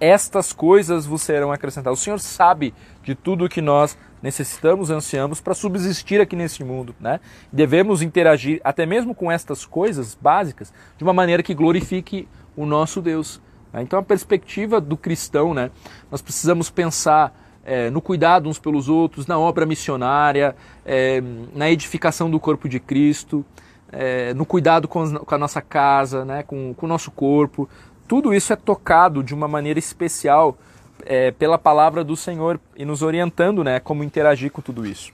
estas 0.00 0.52
coisas 0.52 1.06
vos 1.06 1.22
serão 1.22 1.52
acrescentadas. 1.52 2.00
O 2.00 2.02
Senhor 2.02 2.20
sabe 2.20 2.72
de 3.02 3.14
tudo 3.14 3.48
que 3.48 3.60
nós 3.60 3.96
necessitamos, 4.22 4.90
ansiamos 4.90 5.40
para 5.40 5.54
subsistir 5.54 6.20
aqui 6.20 6.34
nesse 6.34 6.64
mundo. 6.64 6.94
Né? 6.98 7.20
Devemos 7.52 8.02
interagir 8.02 8.60
até 8.64 8.86
mesmo 8.86 9.14
com 9.14 9.30
estas 9.30 9.64
coisas 9.64 10.16
básicas 10.20 10.72
de 10.96 11.04
uma 11.04 11.12
maneira 11.12 11.42
que 11.42 11.54
glorifique 11.54 12.28
o 12.56 12.64
nosso 12.64 13.00
Deus. 13.02 13.40
Né? 13.72 13.82
Então, 13.82 13.98
a 13.98 14.02
perspectiva 14.02 14.80
do 14.80 14.96
cristão, 14.96 15.52
né? 15.52 15.70
nós 16.10 16.22
precisamos 16.22 16.70
pensar 16.70 17.34
é, 17.64 17.90
no 17.90 18.00
cuidado 18.00 18.48
uns 18.48 18.58
pelos 18.58 18.88
outros, 18.88 19.26
na 19.26 19.38
obra 19.38 19.66
missionária, 19.66 20.54
é, 20.84 21.20
na 21.52 21.68
edificação 21.68 22.30
do 22.30 22.38
corpo 22.38 22.68
de 22.68 22.78
Cristo, 22.78 23.44
é, 23.90 24.34
no 24.34 24.44
cuidado 24.44 24.86
com, 24.86 25.18
com, 25.18 25.34
a 25.34 25.38
nossa 25.38 25.60
casa, 25.60 26.24
né, 26.24 26.42
com, 26.42 26.74
com, 26.74 26.86
o 26.86 26.88
nosso 26.88 27.10
corpo. 27.10 27.68
Tudo 28.08 28.32
isso 28.32 28.52
é 28.52 28.56
tocado 28.56 29.22
de 29.22 29.34
uma 29.34 29.48
maneira 29.48 29.78
especial 29.78 30.56
é, 31.04 31.32
pela 31.32 31.58
palavra 31.58 32.04
do 32.04 32.16
Senhor 32.16 32.60
e 32.76 32.84
nos 32.84 33.02
orientando 33.02 33.64
né, 33.64 33.80
como 33.80 34.04
interagir 34.04 34.50
com 34.50 34.62
tudo 34.62 34.86
isso. 34.86 35.12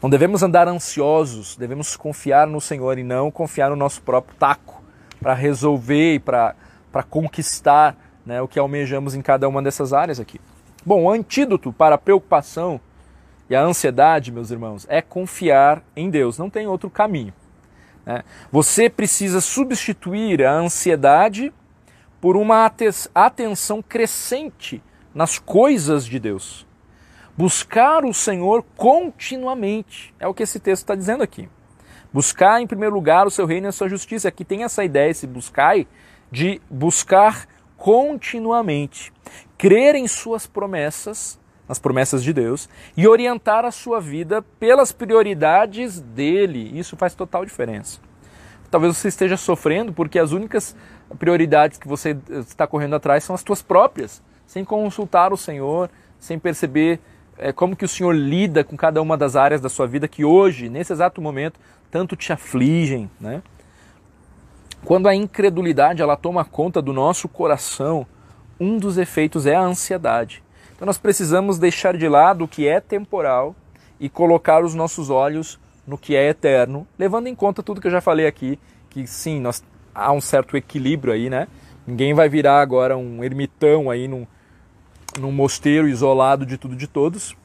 Não 0.00 0.08
devemos 0.08 0.44
andar 0.44 0.68
ansiosos, 0.68 1.56
devemos 1.56 1.96
confiar 1.96 2.46
no 2.46 2.60
Senhor 2.60 2.98
e 2.98 3.02
não 3.02 3.30
confiar 3.30 3.70
no 3.70 3.76
nosso 3.76 4.00
próprio 4.02 4.36
taco 4.38 4.80
para 5.20 5.34
resolver 5.34 6.14
e 6.14 6.18
para 6.20 6.54
conquistar 7.10 7.96
né, 8.24 8.40
o 8.40 8.46
que 8.46 8.58
almejamos 8.58 9.14
em 9.14 9.20
cada 9.20 9.48
uma 9.48 9.60
dessas 9.60 9.92
áreas 9.92 10.20
aqui. 10.20 10.40
Bom, 10.86 11.02
o 11.02 11.10
antídoto 11.10 11.72
para 11.72 11.96
a 11.96 11.98
preocupação 11.98 12.80
e 13.50 13.56
a 13.56 13.62
ansiedade, 13.62 14.30
meus 14.30 14.52
irmãos, 14.52 14.86
é 14.88 15.02
confiar 15.02 15.82
em 15.96 16.08
Deus. 16.08 16.38
Não 16.38 16.48
tem 16.48 16.68
outro 16.68 16.88
caminho. 16.88 17.32
Né? 18.08 18.24
Você 18.50 18.88
precisa 18.88 19.38
substituir 19.42 20.42
a 20.42 20.54
ansiedade 20.54 21.52
por 22.18 22.38
uma 22.38 22.64
atenção 23.14 23.82
crescente 23.82 24.82
nas 25.14 25.38
coisas 25.38 26.06
de 26.06 26.18
Deus. 26.18 26.66
Buscar 27.36 28.06
o 28.06 28.14
Senhor 28.14 28.64
continuamente. 28.76 30.14
É 30.18 30.26
o 30.26 30.32
que 30.32 30.42
esse 30.42 30.58
texto 30.58 30.84
está 30.84 30.94
dizendo 30.94 31.22
aqui. 31.22 31.48
Buscar 32.10 32.62
em 32.62 32.66
primeiro 32.66 32.94
lugar 32.94 33.26
o 33.26 33.30
seu 33.30 33.44
reino 33.44 33.66
e 33.66 33.68
a 33.68 33.72
sua 33.72 33.88
justiça. 33.90 34.26
Aqui 34.26 34.42
tem 34.44 34.64
essa 34.64 34.82
ideia, 34.82 35.10
esse 35.10 35.26
buscai, 35.26 35.86
de 36.32 36.60
buscar 36.70 37.46
continuamente 37.76 39.12
crer 39.58 39.96
em 39.96 40.08
suas 40.08 40.46
promessas, 40.46 41.38
nas 41.68 41.78
promessas 41.78 42.24
de 42.24 42.32
Deus, 42.32 42.68
e 42.96 43.06
orientar 43.06 43.64
a 43.64 43.70
sua 43.70 44.00
vida 44.00 44.42
pelas 44.58 44.90
prioridades 44.90 46.00
dele. 46.00 46.78
Isso 46.78 46.96
faz 46.96 47.14
total 47.14 47.44
diferença. 47.44 48.00
Talvez 48.70 48.96
você 48.96 49.08
esteja 49.08 49.36
sofrendo 49.36 49.92
porque 49.92 50.18
as 50.18 50.32
únicas 50.32 50.74
prioridades 51.18 51.78
que 51.78 51.88
você 51.88 52.16
está 52.30 52.66
correndo 52.66 52.96
atrás 52.96 53.24
são 53.24 53.34
as 53.34 53.42
tuas 53.42 53.62
próprias, 53.62 54.22
sem 54.46 54.64
consultar 54.64 55.32
o 55.32 55.36
Senhor, 55.36 55.90
sem 56.18 56.38
perceber 56.38 57.00
é, 57.36 57.52
como 57.52 57.76
que 57.76 57.84
o 57.84 57.88
Senhor 57.88 58.12
lida 58.12 58.64
com 58.64 58.76
cada 58.76 59.00
uma 59.00 59.16
das 59.16 59.36
áreas 59.36 59.60
da 59.60 59.68
sua 59.68 59.86
vida 59.86 60.08
que 60.08 60.24
hoje, 60.24 60.68
nesse 60.68 60.92
exato 60.92 61.20
momento, 61.20 61.60
tanto 61.90 62.16
te 62.16 62.32
afligem, 62.32 63.10
né? 63.20 63.42
Quando 64.84 65.08
a 65.08 65.14
incredulidade 65.14 66.02
ela 66.02 66.16
toma 66.16 66.44
conta 66.44 66.80
do 66.80 66.92
nosso 66.92 67.28
coração, 67.28 68.06
um 68.60 68.78
dos 68.78 68.98
efeitos 68.98 69.46
é 69.46 69.54
a 69.54 69.60
ansiedade. 69.60 70.42
Então 70.78 70.86
nós 70.86 70.96
precisamos 70.96 71.58
deixar 71.58 71.96
de 71.96 72.08
lado 72.08 72.44
o 72.44 72.48
que 72.48 72.68
é 72.68 72.78
temporal 72.78 73.52
e 73.98 74.08
colocar 74.08 74.64
os 74.64 74.76
nossos 74.76 75.10
olhos 75.10 75.58
no 75.84 75.98
que 75.98 76.14
é 76.14 76.28
eterno, 76.28 76.86
levando 76.96 77.26
em 77.26 77.34
conta 77.34 77.64
tudo 77.64 77.80
que 77.80 77.88
eu 77.88 77.90
já 77.90 78.00
falei 78.00 78.28
aqui, 78.28 78.60
que 78.88 79.04
sim, 79.04 79.40
nós, 79.40 79.60
há 79.92 80.12
um 80.12 80.20
certo 80.20 80.56
equilíbrio 80.56 81.12
aí, 81.12 81.28
né? 81.28 81.48
Ninguém 81.84 82.14
vai 82.14 82.28
virar 82.28 82.60
agora 82.60 82.96
um 82.96 83.24
ermitão 83.24 83.90
aí 83.90 84.06
num, 84.06 84.24
num 85.18 85.32
mosteiro 85.32 85.88
isolado 85.88 86.46
de 86.46 86.56
tudo 86.56 86.76
de 86.76 86.86
todos, 86.86 87.36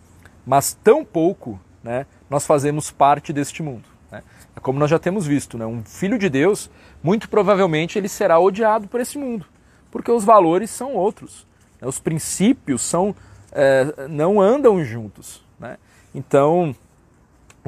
mas 0.46 0.78
tão 0.84 1.04
pouco 1.04 1.60
né, 1.84 2.06
nós 2.30 2.46
fazemos 2.46 2.92
parte 2.92 3.34
deste 3.34 3.64
mundo. 3.64 3.86
Né? 4.12 4.22
É 4.56 4.60
como 4.60 4.78
nós 4.78 4.92
já 4.92 5.00
temos 5.00 5.26
visto, 5.26 5.58
né? 5.58 5.66
um 5.66 5.84
filho 5.84 6.20
de 6.20 6.30
Deus, 6.30 6.70
muito 7.02 7.28
provavelmente 7.28 7.98
ele 7.98 8.08
será 8.08 8.38
odiado 8.38 8.88
por 8.88 9.00
esse 9.02 9.18
mundo 9.18 9.46
porque 9.94 10.12
os 10.12 10.26
valores 10.26 10.72
são 10.72 10.96
outros. 10.96 11.46
Né? 11.84 11.88
Os 11.88 12.00
princípios 12.00 12.82
são, 12.82 13.14
é, 13.52 14.08
não 14.08 14.40
andam 14.40 14.84
juntos. 14.84 15.44
Né? 15.60 15.78
Então, 16.16 16.74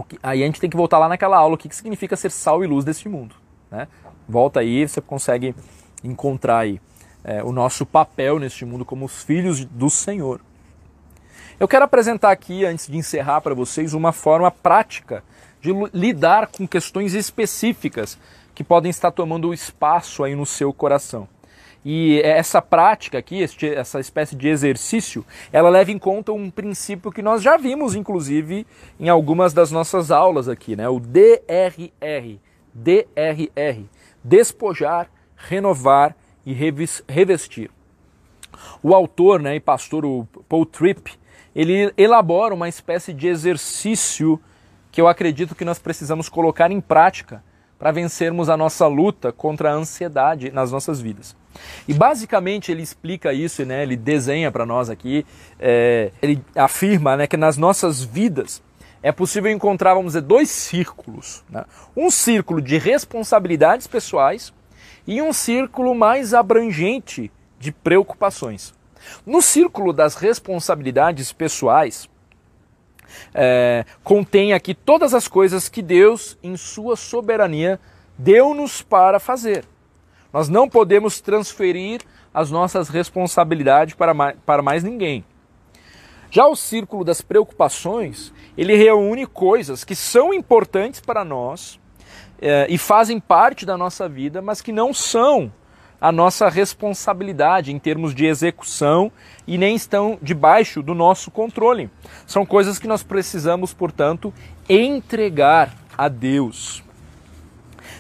que, 0.07 0.17
aí 0.23 0.41
a 0.41 0.45
gente 0.45 0.59
tem 0.59 0.69
que 0.69 0.77
voltar 0.77 0.97
lá 0.97 1.09
naquela 1.09 1.37
aula, 1.37 1.55
o 1.55 1.57
que, 1.57 1.69
que 1.69 1.75
significa 1.75 2.15
ser 2.15 2.31
sal 2.31 2.63
e 2.63 2.67
luz 2.67 2.85
deste 2.85 3.09
mundo. 3.09 3.35
Né? 3.69 3.87
Volta 4.27 4.61
aí, 4.61 4.87
você 4.87 5.01
consegue 5.01 5.53
encontrar 6.03 6.59
aí 6.59 6.81
é, 7.23 7.43
o 7.43 7.51
nosso 7.51 7.85
papel 7.85 8.39
neste 8.39 8.65
mundo 8.65 8.85
como 8.85 9.05
os 9.05 9.23
filhos 9.23 9.65
do 9.65 9.89
Senhor. 9.89 10.39
Eu 11.59 11.67
quero 11.67 11.85
apresentar 11.85 12.31
aqui, 12.31 12.65
antes 12.65 12.87
de 12.87 12.97
encerrar 12.97 13.41
para 13.41 13.53
vocês, 13.53 13.93
uma 13.93 14.11
forma 14.11 14.51
prática 14.51 15.23
de 15.61 15.71
lidar 15.93 16.47
com 16.47 16.67
questões 16.67 17.13
específicas 17.13 18.17
que 18.53 18.63
podem 18.63 18.89
estar 18.89 19.11
tomando 19.11 19.53
espaço 19.53 20.23
aí 20.23 20.35
no 20.35 20.45
seu 20.45 20.71
coração. 20.73 21.27
E 21.87 22.19
essa 22.23 22.63
prática 22.63 23.19
aqui, 23.19 23.43
essa 23.43 23.99
espécie 23.99 24.35
de 24.35 24.47
exercício, 24.47 25.23
ela 25.53 25.69
leva 25.69 25.91
em 25.91 25.99
conta 25.99 26.31
um 26.31 26.49
princípio 26.49 27.11
que 27.11 27.21
nós 27.21 27.43
já 27.43 27.57
vimos, 27.57 27.93
inclusive, 27.93 28.65
em 28.99 29.07
algumas 29.07 29.53
das 29.53 29.69
nossas 29.69 30.09
aulas 30.09 30.49
aqui, 30.49 30.75
né? 30.75 30.89
O 30.89 30.99
DRR. 30.99 32.39
DRR. 32.73 33.85
Despojar, 34.23 35.11
renovar 35.35 36.15
e 36.43 36.53
revestir. 37.07 37.69
O 38.81 38.95
autor 38.95 39.39
né, 39.39 39.55
e 39.55 39.59
pastor 39.59 40.05
o 40.05 40.27
Paul 40.49 40.65
Tripp, 40.65 41.13
ele 41.55 41.93
elabora 41.95 42.55
uma 42.55 42.67
espécie 42.67 43.13
de 43.13 43.27
exercício 43.27 44.41
que 44.91 44.99
eu 44.99 45.07
acredito 45.07 45.53
que 45.53 45.63
nós 45.63 45.77
precisamos 45.77 46.29
colocar 46.29 46.71
em 46.71 46.81
prática 46.81 47.43
para 47.77 47.91
vencermos 47.91 48.49
a 48.49 48.57
nossa 48.57 48.87
luta 48.87 49.31
contra 49.31 49.71
a 49.71 49.75
ansiedade 49.75 50.51
nas 50.51 50.71
nossas 50.71 50.99
vidas. 50.99 51.35
E 51.87 51.93
basicamente 51.93 52.71
ele 52.71 52.81
explica 52.81 53.33
isso, 53.33 53.65
né? 53.65 53.83
ele 53.83 53.95
desenha 53.95 54.51
para 54.51 54.65
nós 54.65 54.89
aqui, 54.89 55.25
é, 55.59 56.11
ele 56.21 56.41
afirma 56.55 57.17
né, 57.17 57.27
que 57.27 57.37
nas 57.37 57.57
nossas 57.57 58.03
vidas 58.03 58.61
é 59.01 59.11
possível 59.11 59.51
encontrar, 59.51 59.93
vamos 59.93 60.13
dizer, 60.13 60.21
dois 60.21 60.49
círculos. 60.49 61.43
Né? 61.49 61.63
Um 61.95 62.09
círculo 62.09 62.61
de 62.61 62.77
responsabilidades 62.77 63.85
pessoais 63.85 64.53
e 65.05 65.21
um 65.21 65.31
círculo 65.31 65.93
mais 65.93 66.33
abrangente 66.33 67.31
de 67.59 67.71
preocupações. 67.71 68.73
No 69.25 69.41
círculo 69.41 69.93
das 69.93 70.15
responsabilidades 70.15 71.31
pessoais, 71.31 72.09
é, 73.33 73.85
contém 74.03 74.53
aqui 74.53 74.73
todas 74.73 75.13
as 75.13 75.27
coisas 75.27 75.69
que 75.69 75.81
Deus, 75.81 76.37
em 76.41 76.57
sua 76.57 76.95
soberania, 76.95 77.79
deu-nos 78.17 78.81
para 78.81 79.19
fazer. 79.19 79.65
Nós 80.35 80.49
não 80.49 80.67
podemos 80.67 81.21
transferir 81.21 82.01
as 82.33 82.51
nossas 82.51 82.89
responsabilidades 82.89 83.95
para 83.95 84.13
mais, 84.13 84.35
para 84.45 84.61
mais 84.61 84.83
ninguém. 84.83 85.23
Já 86.29 86.45
o 86.45 86.57
círculo 86.57 87.05
das 87.05 87.21
preocupações, 87.21 88.33
ele 88.57 88.75
reúne 88.75 89.25
coisas 89.25 89.85
que 89.85 89.95
são 89.95 90.33
importantes 90.33 90.99
para 90.99 91.23
nós 91.23 91.79
é, 92.41 92.67
e 92.69 92.77
fazem 92.77 93.17
parte 93.17 93.65
da 93.65 93.77
nossa 93.77 94.09
vida, 94.09 94.41
mas 94.41 94.61
que 94.61 94.73
não 94.73 94.93
são 94.93 95.49
a 96.01 96.11
nossa 96.11 96.49
responsabilidade 96.49 97.71
em 97.71 97.79
termos 97.79 98.13
de 98.13 98.25
execução 98.25 99.09
e 99.47 99.57
nem 99.57 99.73
estão 99.73 100.19
debaixo 100.21 100.83
do 100.83 100.93
nosso 100.93 101.31
controle. 101.31 101.89
São 102.27 102.45
coisas 102.45 102.77
que 102.77 102.89
nós 102.89 103.03
precisamos, 103.03 103.73
portanto, 103.73 104.33
entregar 104.67 105.73
a 105.97 106.09
Deus. 106.09 106.84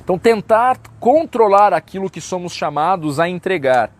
Então, 0.05 0.19
tentar 0.19 0.77
controlar 0.99 1.73
aquilo 1.73 2.11
que 2.11 2.21
somos 2.21 2.53
chamados 2.53 3.19
a 3.19 3.27
entregar 3.27 3.91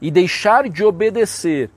e 0.00 0.10
deixar 0.10 0.66
de 0.70 0.82
obedecer 0.82 1.68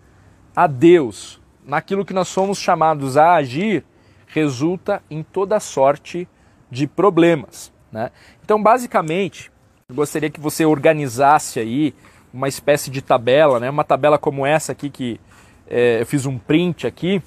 a 0.56 0.68
Deus 0.68 1.42
naquilo 1.66 2.06
que 2.06 2.14
nós 2.14 2.30
somos 2.30 2.58
chamados 2.58 3.18
a 3.18 3.34
agir 3.34 3.84
resulta 4.26 5.04
em 5.12 5.22
toda 5.22 5.60
sorte 5.60 6.30
de 6.72 6.88
problemas. 6.88 7.74
Né? 7.92 8.10
Então, 8.42 8.64
basicamente, 8.64 9.52
eu 9.90 9.96
gostaria 9.96 10.30
que 10.30 10.40
você 10.40 10.64
organizasse 10.64 11.60
aí 11.60 11.94
uma 12.34 12.48
espécie 12.48 12.90
de 12.90 13.02
tabela, 13.02 13.60
né? 13.60 13.70
uma 13.70 13.84
tabela 13.84 14.18
como 14.18 14.46
essa 14.46 14.72
aqui 14.72 14.90
que 14.90 15.20
é, 15.68 16.00
eu 16.00 16.06
fiz 16.06 16.26
um 16.26 16.38
print 16.38 16.88
aqui 16.88 17.22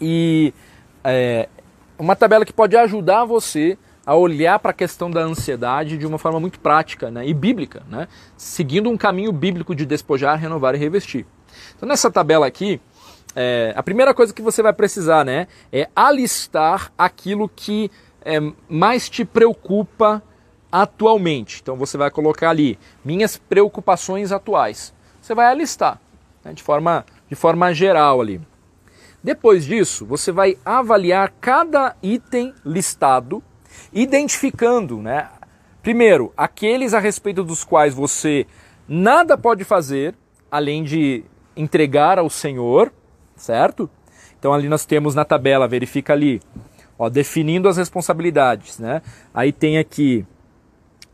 e 0.00 0.54
é, 1.04 1.50
uma 1.98 2.16
tabela 2.16 2.46
que 2.46 2.52
pode 2.52 2.78
ajudar 2.78 3.26
você 3.26 3.76
a 4.10 4.16
olhar 4.16 4.58
para 4.58 4.72
a 4.72 4.74
questão 4.74 5.08
da 5.08 5.20
ansiedade 5.20 5.96
de 5.96 6.04
uma 6.04 6.18
forma 6.18 6.40
muito 6.40 6.58
prática 6.58 7.12
né? 7.12 7.24
e 7.28 7.32
bíblica, 7.32 7.84
né? 7.88 8.08
seguindo 8.36 8.90
um 8.90 8.96
caminho 8.96 9.30
bíblico 9.30 9.72
de 9.72 9.86
despojar, 9.86 10.36
renovar 10.36 10.74
e 10.74 10.78
revestir. 10.78 11.24
Então 11.76 11.88
nessa 11.88 12.10
tabela 12.10 12.44
aqui, 12.44 12.80
é, 13.36 13.72
a 13.76 13.84
primeira 13.84 14.12
coisa 14.12 14.34
que 14.34 14.42
você 14.42 14.64
vai 14.64 14.72
precisar 14.72 15.24
né, 15.24 15.46
é 15.72 15.88
alistar 15.94 16.92
aquilo 16.98 17.48
que 17.48 17.88
é, 18.22 18.40
mais 18.68 19.08
te 19.08 19.24
preocupa 19.24 20.20
atualmente. 20.72 21.60
Então 21.62 21.76
você 21.76 21.96
vai 21.96 22.10
colocar 22.10 22.50
ali 22.50 22.76
minhas 23.04 23.36
preocupações 23.36 24.32
atuais. 24.32 24.92
Você 25.22 25.36
vai 25.36 25.46
alistar 25.46 26.00
né, 26.44 26.52
de, 26.52 26.64
forma, 26.64 27.06
de 27.28 27.36
forma 27.36 27.72
geral 27.72 28.20
ali. 28.20 28.40
Depois 29.22 29.66
disso, 29.66 30.04
você 30.04 30.32
vai 30.32 30.58
avaliar 30.64 31.32
cada 31.40 31.94
item 32.02 32.52
listado, 32.66 33.40
identificando, 33.92 35.00
né, 35.02 35.28
primeiro, 35.82 36.32
aqueles 36.36 36.94
a 36.94 36.98
respeito 36.98 37.42
dos 37.42 37.64
quais 37.64 37.94
você 37.94 38.46
nada 38.88 39.36
pode 39.36 39.64
fazer 39.64 40.14
além 40.50 40.82
de 40.82 41.24
entregar 41.56 42.18
ao 42.18 42.28
Senhor, 42.28 42.92
certo? 43.36 43.88
Então 44.38 44.52
ali 44.52 44.68
nós 44.68 44.84
temos 44.84 45.14
na 45.14 45.24
tabela, 45.24 45.68
verifica 45.68 46.12
ali, 46.12 46.40
ó, 46.98 47.08
definindo 47.08 47.68
as 47.68 47.76
responsabilidades, 47.76 48.78
né? 48.78 49.02
Aí 49.32 49.52
tem 49.52 49.78
aqui 49.78 50.26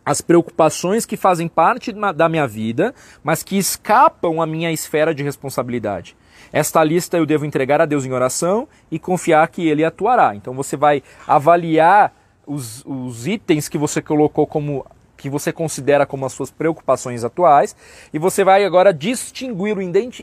as 0.04 0.20
preocupações 0.20 1.04
que 1.04 1.16
fazem 1.16 1.48
parte 1.48 1.92
da 2.14 2.28
minha 2.28 2.46
vida, 2.46 2.94
mas 3.24 3.42
que 3.42 3.58
escapam 3.58 4.40
à 4.40 4.46
minha 4.46 4.70
esfera 4.70 5.12
de 5.12 5.24
responsabilidade. 5.24 6.16
Esta 6.52 6.82
lista 6.84 7.16
eu 7.16 7.26
devo 7.26 7.44
entregar 7.44 7.80
a 7.80 7.86
Deus 7.86 8.04
em 8.04 8.12
oração 8.12 8.68
e 8.88 9.00
confiar 9.00 9.48
que 9.48 9.66
Ele 9.66 9.84
atuará. 9.84 10.36
Então 10.36 10.54
você 10.54 10.76
vai 10.76 11.02
avaliar 11.26 12.14
os, 12.46 12.84
os 12.86 13.26
itens 13.26 13.68
que 13.68 13.76
você 13.76 14.00
colocou 14.00 14.46
como 14.46 14.86
que 15.16 15.30
você 15.30 15.50
considera 15.50 16.04
como 16.04 16.26
as 16.26 16.32
suas 16.32 16.50
preocupações 16.50 17.24
atuais 17.24 17.74
e 18.12 18.18
você 18.18 18.44
vai 18.44 18.64
agora 18.64 18.92
distinguir, 18.92 19.76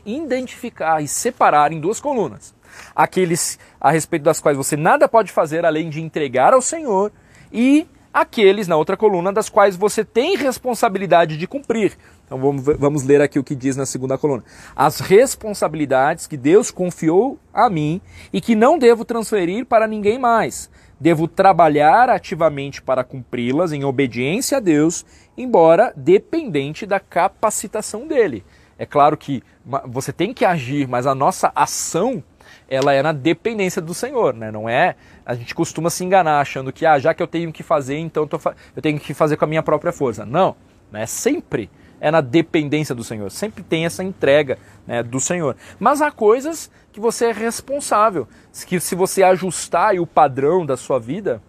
identificar 0.06 1.02
e 1.02 1.08
separar 1.08 1.72
em 1.72 1.80
duas 1.80 2.00
colunas. 2.00 2.54
Aqueles 2.94 3.58
a 3.80 3.90
respeito 3.90 4.22
das 4.22 4.40
quais 4.40 4.56
você 4.56 4.76
nada 4.76 5.08
pode 5.08 5.32
fazer 5.32 5.64
além 5.64 5.90
de 5.90 6.00
entregar 6.00 6.54
ao 6.54 6.62
Senhor 6.62 7.12
e 7.52 7.86
aqueles 8.12 8.68
na 8.68 8.76
outra 8.76 8.96
coluna 8.96 9.32
das 9.32 9.48
quais 9.48 9.76
você 9.76 10.04
tem 10.04 10.36
responsabilidade 10.36 11.36
de 11.36 11.48
cumprir. 11.48 11.98
Então 12.24 12.38
vamos, 12.38 12.64
vamos 12.78 13.02
ler 13.02 13.20
aqui 13.20 13.38
o 13.38 13.44
que 13.44 13.56
diz 13.56 13.76
na 13.76 13.84
segunda 13.84 14.16
coluna. 14.16 14.44
As 14.76 15.00
responsabilidades 15.00 16.28
que 16.28 16.36
Deus 16.36 16.70
confiou 16.70 17.38
a 17.52 17.68
mim 17.68 18.00
e 18.32 18.40
que 18.40 18.54
não 18.54 18.78
devo 18.78 19.04
transferir 19.04 19.66
para 19.66 19.88
ninguém 19.88 20.18
mais. 20.18 20.70
Devo 20.98 21.26
trabalhar 21.26 22.08
ativamente 22.08 22.80
para 22.80 23.04
cumpri-las 23.04 23.72
em 23.72 23.84
obediência 23.84 24.58
a 24.58 24.60
Deus, 24.60 25.04
embora 25.36 25.92
dependente 25.96 26.86
da 26.86 27.00
capacitação 27.00 28.06
dele. 28.06 28.44
É 28.78 28.86
claro 28.86 29.16
que 29.16 29.42
você 29.86 30.12
tem 30.12 30.32
que 30.32 30.44
agir, 30.44 30.88
mas 30.88 31.06
a 31.06 31.14
nossa 31.14 31.52
ação 31.54 32.22
ela 32.68 32.92
é 32.92 33.02
na 33.02 33.12
dependência 33.12 33.80
do 33.80 33.94
Senhor, 33.94 34.34
né? 34.34 34.50
Não 34.50 34.68
é 34.68 34.96
a 35.24 35.34
gente 35.34 35.54
costuma 35.54 35.90
se 35.90 36.04
enganar 36.04 36.40
achando 36.40 36.72
que 36.72 36.84
ah, 36.84 36.98
já 36.98 37.14
que 37.14 37.22
eu 37.22 37.26
tenho 37.26 37.52
que 37.52 37.62
fazer, 37.62 37.98
então 37.98 38.28
eu 38.76 38.82
tenho 38.82 38.98
que 38.98 39.14
fazer 39.14 39.36
com 39.36 39.44
a 39.44 39.48
minha 39.48 39.62
própria 39.62 39.92
força. 39.92 40.26
Não, 40.26 40.56
né? 40.92 41.06
Sempre 41.06 41.70
é 42.00 42.10
na 42.10 42.20
dependência 42.20 42.94
do 42.94 43.02
Senhor. 43.02 43.30
Sempre 43.30 43.62
tem 43.62 43.86
essa 43.86 44.04
entrega 44.04 44.58
né, 44.86 45.02
do 45.02 45.18
Senhor. 45.18 45.56
Mas 45.78 46.02
há 46.02 46.10
coisas 46.10 46.70
que 46.94 47.00
você 47.00 47.26
é 47.26 47.32
responsável, 47.32 48.28
que 48.68 48.78
se 48.78 48.94
você 48.94 49.24
ajustar 49.24 49.96
o 49.96 50.06
padrão 50.06 50.64
da 50.64 50.76
sua 50.76 51.00
vida, 51.00 51.42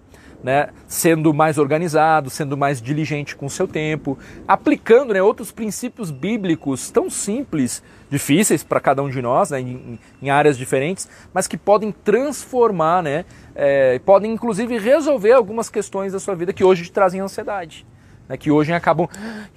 né, 0.44 0.70
sendo 0.88 1.32
mais 1.36 1.60
organizado, 1.60 2.32
sendo 2.32 2.58
mais 2.58 2.82
diligente 2.82 3.36
com 3.36 3.46
o 3.46 3.50
seu 3.50 3.68
tempo, 3.68 4.18
aplicando 4.48 5.14
né, 5.14 5.22
outros 5.22 5.52
princípios 5.52 6.10
bíblicos 6.10 6.90
tão 6.90 7.12
simples, 7.12 7.84
difíceis 8.10 8.64
para 8.64 8.80
cada 8.80 9.04
um 9.04 9.10
de 9.10 9.22
nós, 9.22 9.52
né, 9.52 9.60
em, 9.60 10.00
em, 10.20 10.30
áreas 10.32 10.58
diferentes, 10.58 11.08
mas 11.32 11.48
que 11.48 11.58
podem 11.58 11.92
transformar, 11.92 13.04
né, 13.04 13.24
é, 13.54 14.00
podem 14.00 14.34
inclusive 14.34 14.80
resolver 14.80 15.34
algumas 15.34 15.70
questões 15.70 16.12
da 16.12 16.20
sua 16.20 16.34
vida 16.34 16.54
que 16.54 16.64
hoje 16.64 16.86
te 16.86 16.92
trazem 16.92 17.22
ansiedade. 17.22 17.86
Né, 18.28 18.38
que 18.38 18.52
hoje 18.52 18.74
acabam. 18.74 19.08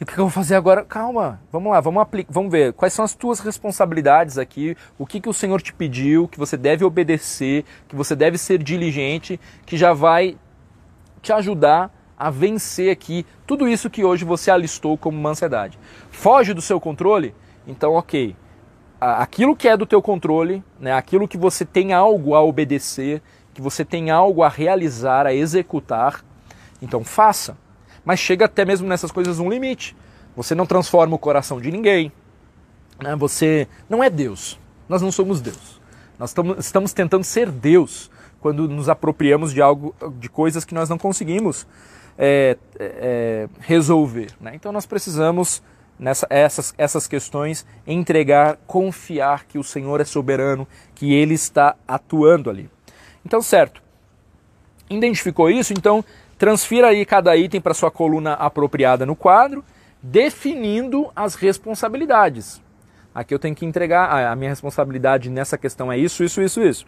O 0.00 0.04
que 0.04 0.12
eu 0.12 0.24
vou 0.24 0.30
fazer 0.30 0.54
agora? 0.54 0.84
Calma, 0.84 1.40
vamos 1.50 1.72
lá, 1.72 1.80
vamos 1.80 2.02
aplicar, 2.02 2.32
vamos 2.32 2.52
ver 2.52 2.72
quais 2.72 2.92
são 2.92 3.04
as 3.04 3.14
tuas 3.14 3.40
responsabilidades 3.40 4.38
aqui, 4.38 4.76
o 4.98 5.06
que, 5.06 5.20
que 5.20 5.28
o 5.28 5.32
Senhor 5.32 5.62
te 5.62 5.72
pediu, 5.72 6.28
que 6.28 6.38
você 6.38 6.56
deve 6.56 6.84
obedecer, 6.84 7.64
que 7.88 7.96
você 7.96 8.14
deve 8.14 8.36
ser 8.36 8.62
diligente, 8.62 9.40
que 9.64 9.76
já 9.76 9.92
vai 9.92 10.36
te 11.22 11.32
ajudar 11.32 11.90
a 12.18 12.30
vencer 12.30 12.90
aqui 12.90 13.24
tudo 13.46 13.68
isso 13.68 13.88
que 13.88 14.04
hoje 14.04 14.24
você 14.24 14.50
alistou 14.50 14.98
como 14.98 15.16
uma 15.16 15.30
ansiedade. 15.30 15.78
Foge 16.10 16.52
do 16.52 16.60
seu 16.60 16.80
controle? 16.80 17.34
Então, 17.66 17.92
ok. 17.92 18.34
Aquilo 19.00 19.54
que 19.54 19.68
é 19.68 19.76
do 19.76 19.86
teu 19.86 20.02
controle, 20.02 20.64
né, 20.80 20.92
aquilo 20.92 21.28
que 21.28 21.38
você 21.38 21.64
tem 21.64 21.92
algo 21.92 22.34
a 22.34 22.42
obedecer, 22.42 23.22
que 23.54 23.62
você 23.62 23.84
tem 23.84 24.10
algo 24.10 24.42
a 24.42 24.48
realizar, 24.48 25.26
a 25.26 25.32
executar, 25.32 26.24
então 26.82 27.04
faça. 27.04 27.56
Mas 28.08 28.20
chega 28.20 28.46
até 28.46 28.64
mesmo 28.64 28.88
nessas 28.88 29.12
coisas 29.12 29.38
um 29.38 29.50
limite. 29.50 29.94
Você 30.34 30.54
não 30.54 30.64
transforma 30.64 31.14
o 31.14 31.18
coração 31.18 31.60
de 31.60 31.70
ninguém. 31.70 32.10
Né? 32.98 33.14
Você 33.16 33.68
não 33.86 34.02
é 34.02 34.08
Deus. 34.08 34.58
Nós 34.88 35.02
não 35.02 35.12
somos 35.12 35.42
Deus. 35.42 35.78
Nós 36.18 36.34
estamos 36.58 36.94
tentando 36.94 37.22
ser 37.22 37.50
Deus 37.50 38.10
quando 38.40 38.66
nos 38.66 38.88
apropriamos 38.88 39.52
de 39.52 39.60
algo, 39.60 39.94
de 40.18 40.30
coisas 40.30 40.64
que 40.64 40.72
nós 40.72 40.88
não 40.88 40.96
conseguimos 40.96 41.66
é, 42.16 42.56
é, 42.78 43.46
resolver. 43.60 44.30
Né? 44.40 44.52
Então 44.54 44.72
nós 44.72 44.86
precisamos 44.86 45.62
nessa 45.98 46.26
essas, 46.30 46.72
essas 46.78 47.06
questões 47.06 47.66
entregar, 47.86 48.56
confiar 48.66 49.44
que 49.44 49.58
o 49.58 49.62
Senhor 49.62 50.00
é 50.00 50.04
soberano, 50.06 50.66
que 50.94 51.12
Ele 51.12 51.34
está 51.34 51.76
atuando 51.86 52.48
ali. 52.48 52.70
Então 53.22 53.42
certo. 53.42 53.82
Identificou 54.88 55.50
isso? 55.50 55.74
Então 55.74 56.02
transfira 56.38 56.88
aí 56.88 57.04
cada 57.04 57.36
item 57.36 57.60
para 57.60 57.74
sua 57.74 57.90
coluna 57.90 58.34
apropriada 58.34 59.04
no 59.04 59.16
quadro, 59.16 59.64
definindo 60.00 61.10
as 61.14 61.34
responsabilidades. 61.34 62.62
Aqui 63.14 63.34
eu 63.34 63.38
tenho 63.38 63.54
que 63.54 63.66
entregar, 63.66 64.30
a 64.30 64.36
minha 64.36 64.50
responsabilidade 64.50 65.28
nessa 65.28 65.58
questão 65.58 65.90
é 65.90 65.98
isso, 65.98 66.22
isso, 66.22 66.40
isso, 66.40 66.62
isso. 66.62 66.86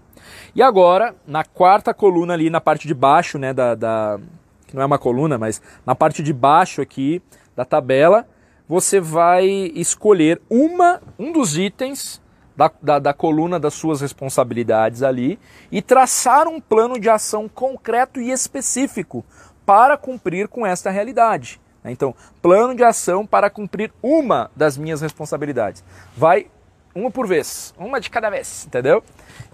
E 0.55 0.63
agora, 0.63 1.15
na 1.27 1.43
quarta 1.43 1.93
coluna 1.93 2.35
ali, 2.35 2.49
na 2.49 2.61
parte 2.61 2.87
de 2.87 2.95
baixo, 2.95 3.37
né, 3.37 3.53
da, 3.53 3.75
da 3.75 4.21
que 4.67 4.77
não 4.77 4.83
é 4.83 4.87
uma 4.87 4.99
coluna, 4.99 5.37
mas 5.37 5.61
na 5.85 5.95
parte 5.95 6.23
de 6.23 6.33
baixo 6.33 6.81
aqui 6.81 7.21
da 7.57 7.65
tabela, 7.65 8.29
você 8.69 9.01
vai 9.01 9.45
escolher 9.75 10.41
uma, 10.49 11.03
um 11.19 11.33
dos 11.33 11.59
itens 11.59 12.23
da, 12.57 12.71
da, 12.83 12.99
da, 12.99 13.15
coluna 13.15 13.59
das 13.59 13.75
suas 13.75 14.01
responsabilidades 14.01 15.03
ali 15.03 15.39
e 15.71 15.81
traçar 15.81 16.47
um 16.47 16.61
plano 16.61 16.99
de 16.99 17.09
ação 17.09 17.49
concreto 17.49 18.21
e 18.21 18.31
específico 18.31 19.25
para 19.65 19.97
cumprir 19.97 20.49
com 20.49 20.67
esta 20.67 20.91
realidade. 20.91 21.61
Né? 21.83 21.93
Então, 21.93 22.15
plano 22.43 22.75
de 22.75 22.85
ação 22.85 23.27
para 23.27 23.49
cumprir 23.49 23.93
uma 24.03 24.51
das 24.55 24.77
minhas 24.77 25.01
responsabilidades. 25.01 25.83
Vai 26.17 26.47
uma 26.95 27.11
por 27.11 27.27
vez, 27.27 27.73
uma 27.79 28.01
de 28.01 28.11
cada 28.11 28.29
vez, 28.31 28.67
entendeu? 28.67 29.03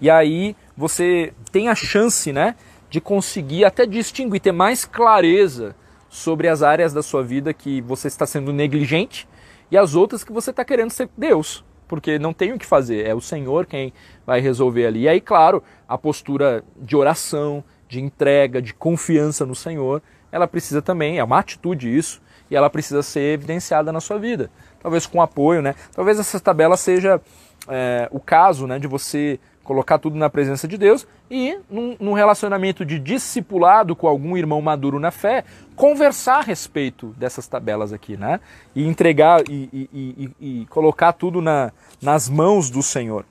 E 0.01 0.09
aí 0.09 0.55
você 0.75 1.33
tem 1.51 1.69
a 1.69 1.75
chance, 1.75 2.33
né, 2.33 2.55
de 2.89 2.99
conseguir 2.99 3.65
até 3.65 3.85
distinguir, 3.85 4.41
ter 4.41 4.51
mais 4.51 4.85
clareza 4.85 5.75
sobre 6.09 6.47
as 6.47 6.63
áreas 6.63 6.93
da 6.93 7.03
sua 7.03 7.23
vida 7.23 7.53
que 7.53 7.81
você 7.81 8.07
está 8.07 8.25
sendo 8.25 8.51
negligente 8.51 9.27
e 9.69 9.77
as 9.77 9.93
outras 9.93 10.23
que 10.23 10.31
você 10.31 10.49
está 10.49 10.63
querendo 10.63 10.91
ser 10.91 11.09
Deus, 11.17 11.63
porque 11.87 12.19
não 12.19 12.33
tem 12.33 12.53
o 12.53 12.59
que 12.59 12.65
fazer, 12.65 13.05
é 13.05 13.13
o 13.13 13.21
Senhor 13.21 13.65
quem 13.65 13.93
vai 14.25 14.39
resolver 14.39 14.85
ali. 14.85 15.01
E 15.01 15.09
aí, 15.09 15.21
claro, 15.21 15.63
a 15.87 15.97
postura 15.97 16.63
de 16.75 16.95
oração, 16.95 17.63
de 17.87 18.01
entrega, 18.01 18.61
de 18.61 18.73
confiança 18.73 19.45
no 19.45 19.55
Senhor 19.55 20.01
ela 20.31 20.47
precisa 20.47 20.81
também, 20.81 21.19
é 21.19 21.23
uma 21.23 21.39
atitude 21.39 21.95
isso, 21.95 22.21
e 22.49 22.55
ela 22.55 22.69
precisa 22.69 23.01
ser 23.01 23.33
evidenciada 23.33 23.91
na 23.91 23.99
sua 23.99 24.17
vida. 24.17 24.49
Talvez 24.81 25.05
com 25.05 25.21
apoio, 25.21 25.61
né? 25.61 25.75
Talvez 25.93 26.19
essa 26.19 26.39
tabela 26.39 26.77
seja 26.77 27.21
é, 27.67 28.07
o 28.11 28.19
caso 28.19 28.67
né, 28.67 28.79
de 28.79 28.87
você 28.87 29.39
colocar 29.67 29.99
tudo 29.99 30.15
na 30.15 30.29
presença 30.29 30.65
de 30.65 30.77
Deus 30.77 31.05
e, 31.29 31.59
num, 31.69 31.97
num, 31.99 32.13
relacionamento 32.13 32.85
de 32.85 32.97
discipulado 32.97 33.97
com 33.97 34.07
algum 34.07 34.37
irmão 34.37 34.61
maduro 34.61 34.97
na 34.97 35.11
fé, 35.11 35.43
conversar 35.75 36.37
a 36.37 36.41
respeito 36.41 37.07
dessas 37.17 37.49
tabelas 37.49 37.91
aqui, 37.91 38.15
né? 38.15 38.39
E 38.73 38.87
entregar 38.87 39.43
e, 39.49 39.69
e, 39.73 39.89
e, 39.93 40.61
e 40.61 40.65
colocar 40.67 41.11
tudo 41.11 41.41
na, 41.41 41.73
nas 42.01 42.29
mãos 42.29 42.69
do 42.69 42.81
Senhor. 42.81 43.25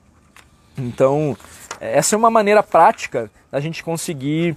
Então, 0.77 1.35
essa 1.81 2.15
é 2.15 2.17
uma 2.17 2.29
maneira 2.29 2.61
prática 2.61 3.31
da 3.51 3.59
gente 3.59 3.83
conseguir 3.83 4.55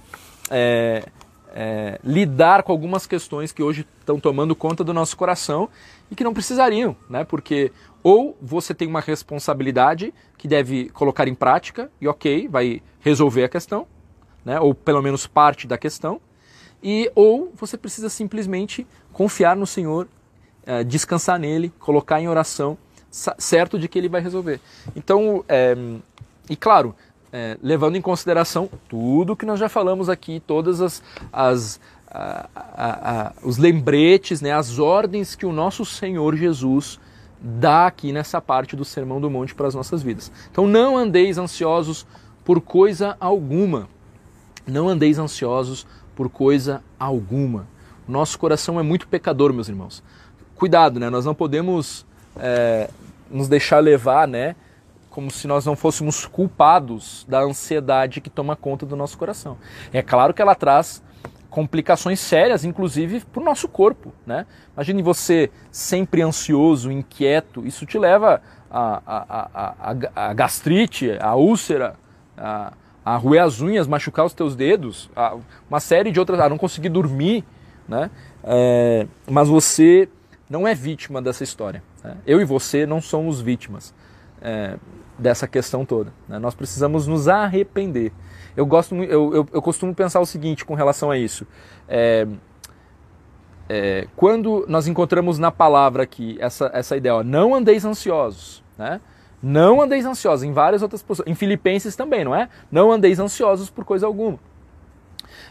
é, 0.51 1.03
é, 1.55 1.99
lidar 2.03 2.61
com 2.61 2.71
algumas 2.71 3.07
questões 3.07 3.51
que 3.51 3.63
hoje 3.63 3.87
estão 3.99 4.19
tomando 4.19 4.55
conta 4.55 4.83
do 4.83 4.93
nosso 4.93 5.17
coração 5.17 5.67
e 6.11 6.15
que 6.15 6.23
não 6.23 6.33
precisariam, 6.33 6.95
né? 7.09 7.23
Porque 7.23 7.71
ou 8.03 8.37
você 8.41 8.73
tem 8.73 8.87
uma 8.87 9.01
responsabilidade 9.01 10.13
que 10.37 10.47
deve 10.47 10.89
colocar 10.89 11.27
em 11.27 11.35
prática 11.35 11.91
e 11.99 12.07
ok, 12.07 12.47
vai 12.47 12.81
resolver 12.99 13.43
a 13.43 13.49
questão, 13.49 13.85
né? 14.43 14.59
Ou 14.59 14.73
pelo 14.73 15.01
menos 15.01 15.27
parte 15.27 15.67
da 15.67 15.77
questão, 15.77 16.19
e 16.83 17.11
ou 17.13 17.51
você 17.55 17.77
precisa 17.77 18.09
simplesmente 18.09 18.87
confiar 19.13 19.55
no 19.55 19.67
Senhor, 19.67 20.07
é, 20.65 20.83
descansar 20.83 21.39
nele, 21.39 21.71
colocar 21.79 22.19
em 22.19 22.27
oração, 22.27 22.77
certo 23.37 23.77
de 23.77 23.87
que 23.87 23.99
ele 23.99 24.09
vai 24.09 24.21
resolver. 24.21 24.59
Então, 24.95 25.43
é, 25.47 25.75
e 26.49 26.55
claro, 26.55 26.95
é, 27.31 27.57
levando 27.61 27.95
em 27.95 28.01
consideração 28.01 28.69
tudo 28.89 29.35
que 29.35 29.45
nós 29.45 29.59
já 29.59 29.69
falamos 29.69 30.09
aqui, 30.09 30.41
todas 30.45 30.81
as, 30.81 31.03
as 31.31 31.79
a, 32.07 32.49
a, 32.55 33.11
a, 33.27 33.33
os 33.43 33.57
lembretes, 33.57 34.41
né, 34.41 34.51
as 34.51 34.79
ordens 34.79 35.35
que 35.35 35.45
o 35.45 35.53
nosso 35.53 35.85
Senhor 35.85 36.35
Jesus 36.35 36.99
dá 37.41 37.87
aqui 37.87 38.13
nessa 38.13 38.39
parte 38.39 38.75
do 38.75 38.85
Sermão 38.85 39.19
do 39.19 39.29
Monte 39.29 39.55
para 39.55 39.67
as 39.67 39.75
nossas 39.75 40.03
vidas. 40.03 40.31
Então 40.51 40.67
não 40.67 40.95
andeis 40.95 41.37
ansiosos 41.37 42.05
por 42.45 42.61
coisa 42.61 43.17
alguma. 43.19 43.89
Não 44.67 44.87
andeis 44.87 45.17
ansiosos 45.17 45.87
por 46.15 46.29
coisa 46.29 46.83
alguma. 46.99 47.67
Nosso 48.07 48.37
coração 48.37 48.79
é 48.79 48.83
muito 48.83 49.07
pecador, 49.07 49.51
meus 49.53 49.69
irmãos. 49.69 50.03
Cuidado, 50.55 50.99
né? 50.99 51.09
Nós 51.09 51.25
não 51.25 51.33
podemos 51.33 52.05
é, 52.37 52.89
nos 53.29 53.47
deixar 53.47 53.79
levar, 53.79 54.27
né? 54.27 54.55
como 55.11 55.29
se 55.29 55.45
nós 55.45 55.65
não 55.65 55.75
fôssemos 55.75 56.25
culpados 56.25 57.25
da 57.27 57.41
ansiedade 57.41 58.21
que 58.21 58.29
toma 58.29 58.55
conta 58.55 58.85
do 58.85 58.95
nosso 58.95 59.17
coração. 59.17 59.57
É 59.91 60.01
claro 60.01 60.33
que 60.33 60.41
ela 60.41 60.55
traz 60.55 61.03
complicações 61.51 62.19
sérias, 62.19 62.65
inclusive 62.65 63.19
para 63.31 63.41
o 63.41 63.45
nosso 63.45 63.67
corpo. 63.67 64.11
Né? 64.25 64.47
Imagine 64.73 65.03
você 65.03 65.51
sempre 65.69 66.23
ansioso, 66.23 66.91
inquieto, 66.91 67.63
isso 67.65 67.85
te 67.85 67.99
leva 67.99 68.41
a, 68.71 69.01
a, 69.05 69.49
a, 69.53 70.29
a 70.29 70.33
gastrite, 70.33 71.11
a 71.19 71.35
úlcera, 71.35 71.95
a, 72.35 72.73
a 73.05 73.15
roer 73.17 73.43
as 73.43 73.61
unhas, 73.61 73.85
machucar 73.85 74.25
os 74.25 74.33
teus 74.33 74.55
dedos, 74.55 75.11
uma 75.69 75.79
série 75.79 76.11
de 76.11 76.19
outras, 76.19 76.39
a 76.39 76.49
não 76.49 76.57
conseguir 76.57 76.89
dormir. 76.89 77.43
Né? 77.87 78.09
É, 78.43 79.05
mas 79.29 79.49
você 79.49 80.07
não 80.49 80.67
é 80.67 80.73
vítima 80.73 81.21
dessa 81.21 81.43
história. 81.43 81.83
Né? 82.03 82.15
Eu 82.25 82.39
e 82.41 82.45
você 82.45 82.85
não 82.85 83.01
somos 83.01 83.41
vítimas. 83.41 83.93
É, 84.41 84.77
dessa 85.21 85.47
questão 85.47 85.85
toda. 85.85 86.11
Né? 86.27 86.39
Nós 86.39 86.55
precisamos 86.55 87.07
nos 87.07 87.27
arrepender. 87.27 88.11
Eu 88.55 88.65
gosto, 88.65 88.95
eu, 88.95 89.33
eu, 89.33 89.47
eu, 89.53 89.61
costumo 89.61 89.93
pensar 89.93 90.19
o 90.19 90.25
seguinte 90.25 90.65
com 90.65 90.73
relação 90.73 91.09
a 91.09 91.17
isso. 91.17 91.47
É, 91.87 92.27
é, 93.69 94.07
quando 94.15 94.65
nós 94.67 94.87
encontramos 94.87 95.39
na 95.39 95.51
palavra 95.51 96.03
aqui 96.03 96.37
essa, 96.39 96.69
essa 96.73 96.97
ideia, 96.97 97.15
ó, 97.15 97.23
não 97.23 97.55
andeis 97.55 97.85
ansiosos, 97.85 98.63
né? 98.77 98.99
Não 99.41 99.81
andeis 99.81 100.05
ansiosos, 100.05 100.43
em 100.43 100.53
várias 100.53 100.81
outras 100.83 101.01
posições. 101.01 101.27
Em 101.27 101.33
Filipenses 101.33 101.95
também, 101.95 102.23
não 102.23 102.35
é? 102.35 102.47
Não 102.71 102.91
andeis 102.91 103.19
ansiosos 103.19 103.69
por 103.69 103.83
coisa 103.83 104.05
alguma. 104.05 104.39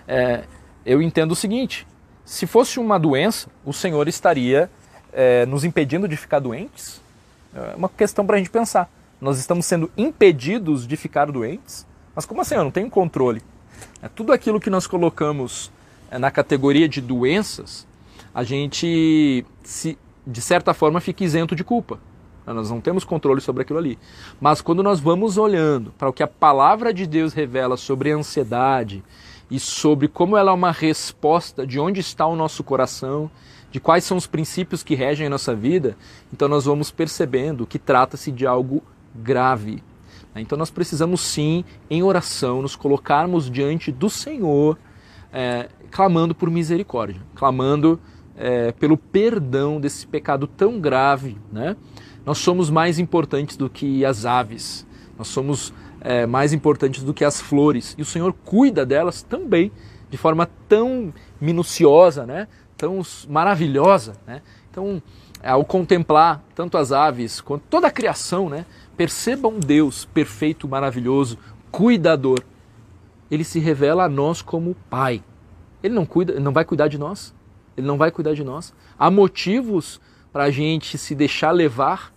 É, 0.06 0.44
eu 0.86 1.02
entendo 1.02 1.32
o 1.32 1.36
seguinte: 1.36 1.86
se 2.24 2.46
fosse 2.46 2.78
uma 2.78 2.98
doença, 2.98 3.48
o 3.64 3.72
Senhor 3.72 4.06
estaria 4.06 4.70
é, 5.12 5.44
nos 5.46 5.64
impedindo 5.64 6.06
de 6.06 6.16
ficar 6.16 6.38
doentes? 6.38 7.00
É 7.52 7.74
uma 7.74 7.88
questão 7.88 8.24
para 8.24 8.36
a 8.36 8.38
gente 8.38 8.50
pensar 8.50 8.88
nós 9.20 9.38
estamos 9.38 9.66
sendo 9.66 9.90
impedidos 9.96 10.86
de 10.86 10.96
ficar 10.96 11.30
doentes? 11.30 11.86
Mas 12.14 12.26
como 12.26 12.40
assim? 12.40 12.54
Eu 12.54 12.64
não 12.64 12.70
tenho 12.70 12.90
controle. 12.90 13.42
É, 14.02 14.08
tudo 14.08 14.32
aquilo 14.32 14.60
que 14.60 14.70
nós 14.70 14.86
colocamos 14.86 15.70
é, 16.10 16.18
na 16.18 16.30
categoria 16.30 16.88
de 16.88 17.00
doenças, 17.00 17.86
a 18.34 18.42
gente, 18.42 19.44
se, 19.62 19.98
de 20.26 20.40
certa 20.40 20.74
forma, 20.74 21.00
fica 21.00 21.24
isento 21.24 21.54
de 21.54 21.64
culpa. 21.64 21.98
Nós 22.46 22.70
não 22.70 22.80
temos 22.80 23.04
controle 23.04 23.40
sobre 23.40 23.62
aquilo 23.62 23.78
ali. 23.78 23.98
Mas 24.40 24.60
quando 24.60 24.82
nós 24.82 24.98
vamos 24.98 25.38
olhando 25.38 25.92
para 25.96 26.08
o 26.08 26.12
que 26.12 26.22
a 26.22 26.26
palavra 26.26 26.92
de 26.92 27.06
Deus 27.06 27.32
revela 27.32 27.76
sobre 27.76 28.10
a 28.10 28.16
ansiedade 28.16 29.04
e 29.50 29.60
sobre 29.60 30.08
como 30.08 30.36
ela 30.36 30.50
é 30.50 30.54
uma 30.54 30.72
resposta 30.72 31.66
de 31.66 31.78
onde 31.78 32.00
está 32.00 32.26
o 32.26 32.36
nosso 32.36 32.64
coração, 32.64 33.30
de 33.70 33.78
quais 33.78 34.04
são 34.04 34.16
os 34.16 34.26
princípios 34.26 34.82
que 34.82 34.94
regem 34.94 35.26
a 35.26 35.30
nossa 35.30 35.54
vida, 35.54 35.96
então 36.32 36.48
nós 36.48 36.64
vamos 36.64 36.90
percebendo 36.90 37.66
que 37.66 37.78
trata-se 37.78 38.32
de 38.32 38.46
algo 38.46 38.82
grave. 39.14 39.82
Então 40.36 40.56
nós 40.56 40.70
precisamos 40.70 41.20
sim, 41.20 41.64
em 41.88 42.02
oração, 42.02 42.62
nos 42.62 42.76
colocarmos 42.76 43.50
diante 43.50 43.90
do 43.90 44.08
Senhor, 44.08 44.78
é, 45.32 45.68
clamando 45.90 46.34
por 46.34 46.50
misericórdia, 46.50 47.20
clamando 47.34 48.00
é, 48.36 48.72
pelo 48.72 48.96
perdão 48.96 49.80
desse 49.80 50.06
pecado 50.06 50.46
tão 50.46 50.80
grave. 50.80 51.36
Né? 51.52 51.76
Nós 52.24 52.38
somos 52.38 52.70
mais 52.70 52.98
importantes 52.98 53.56
do 53.56 53.68
que 53.68 54.04
as 54.04 54.24
aves, 54.24 54.86
nós 55.18 55.28
somos 55.28 55.74
é, 56.00 56.26
mais 56.26 56.52
importantes 56.52 57.02
do 57.02 57.12
que 57.12 57.24
as 57.24 57.40
flores, 57.40 57.94
e 57.98 58.02
o 58.02 58.06
Senhor 58.06 58.32
cuida 58.32 58.86
delas 58.86 59.22
também 59.22 59.72
de 60.08 60.16
forma 60.16 60.48
tão 60.68 61.12
minuciosa, 61.40 62.24
né? 62.26 62.48
tão 62.76 63.02
maravilhosa. 63.28 64.14
Né? 64.26 64.42
Então, 64.70 65.02
ao 65.42 65.64
contemplar 65.64 66.42
tanto 66.54 66.76
as 66.76 66.92
aves 66.92 67.40
quanto 67.40 67.62
toda 67.68 67.86
a 67.86 67.90
criação, 67.90 68.48
né? 68.48 68.66
Perceba 69.00 69.48
um 69.48 69.58
Deus 69.58 70.04
perfeito, 70.04 70.68
maravilhoso, 70.68 71.38
cuidador. 71.70 72.44
Ele 73.30 73.44
se 73.44 73.58
revela 73.58 74.04
a 74.04 74.08
nós 74.10 74.42
como 74.42 74.76
Pai. 74.90 75.24
Ele 75.82 75.94
não 75.94 76.04
cuida, 76.04 76.38
não 76.38 76.52
vai 76.52 76.66
cuidar 76.66 76.86
de 76.86 76.98
nós. 76.98 77.34
Ele 77.78 77.86
não 77.86 77.96
vai 77.96 78.10
cuidar 78.10 78.34
de 78.34 78.44
nós. 78.44 78.74
Há 78.98 79.10
motivos 79.10 79.98
para 80.30 80.44
a 80.44 80.50
gente 80.50 80.98
se 80.98 81.14
deixar 81.14 81.50
levar 81.50 82.12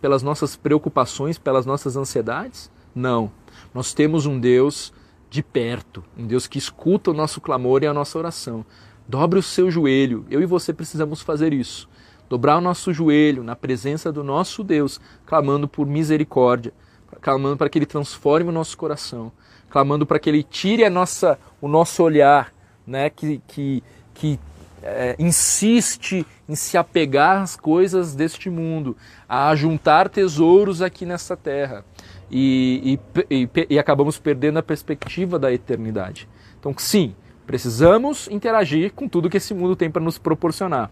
pelas 0.00 0.24
nossas 0.24 0.56
preocupações, 0.56 1.38
pelas 1.38 1.64
nossas 1.66 1.96
ansiedades? 1.96 2.68
Não. 2.92 3.30
Nós 3.72 3.94
temos 3.94 4.26
um 4.26 4.36
Deus 4.40 4.92
de 5.30 5.40
perto, 5.40 6.02
um 6.18 6.26
Deus 6.26 6.48
que 6.48 6.58
escuta 6.58 7.12
o 7.12 7.14
nosso 7.14 7.40
clamor 7.40 7.84
e 7.84 7.86
a 7.86 7.94
nossa 7.94 8.18
oração. 8.18 8.66
Dobre 9.06 9.38
o 9.38 9.42
seu 9.42 9.70
joelho. 9.70 10.26
Eu 10.28 10.42
e 10.42 10.46
você 10.46 10.72
precisamos 10.72 11.22
fazer 11.22 11.52
isso 11.52 11.88
dobrar 12.34 12.58
o 12.58 12.60
nosso 12.60 12.92
joelho 12.92 13.44
na 13.44 13.54
presença 13.54 14.10
do 14.10 14.24
nosso 14.24 14.64
Deus, 14.64 15.00
clamando 15.24 15.68
por 15.68 15.86
misericórdia, 15.86 16.72
clamando 17.20 17.56
para 17.56 17.68
que 17.68 17.78
Ele 17.78 17.86
transforme 17.86 18.48
o 18.48 18.52
nosso 18.52 18.76
coração, 18.76 19.30
clamando 19.70 20.04
para 20.04 20.18
que 20.18 20.28
Ele 20.28 20.42
tire 20.42 20.84
a 20.84 20.90
nossa, 20.90 21.38
o 21.60 21.68
nosso 21.68 22.02
olhar, 22.02 22.52
né, 22.84 23.08
que, 23.08 23.40
que, 23.46 23.84
que 24.12 24.40
é, 24.82 25.14
insiste 25.16 26.26
em 26.48 26.56
se 26.56 26.76
apegar 26.76 27.40
às 27.40 27.54
coisas 27.54 28.16
deste 28.16 28.50
mundo, 28.50 28.96
a 29.28 29.54
juntar 29.54 30.08
tesouros 30.08 30.82
aqui 30.82 31.06
nessa 31.06 31.36
terra. 31.36 31.84
E, 32.28 32.98
e, 33.30 33.46
e, 33.46 33.66
e 33.70 33.78
acabamos 33.78 34.18
perdendo 34.18 34.58
a 34.58 34.62
perspectiva 34.62 35.38
da 35.38 35.52
eternidade. 35.52 36.28
Então, 36.58 36.74
sim, 36.76 37.14
precisamos 37.46 38.26
interagir 38.26 38.92
com 38.92 39.08
tudo 39.08 39.30
que 39.30 39.36
esse 39.36 39.54
mundo 39.54 39.76
tem 39.76 39.88
para 39.88 40.02
nos 40.02 40.18
proporcionar 40.18 40.90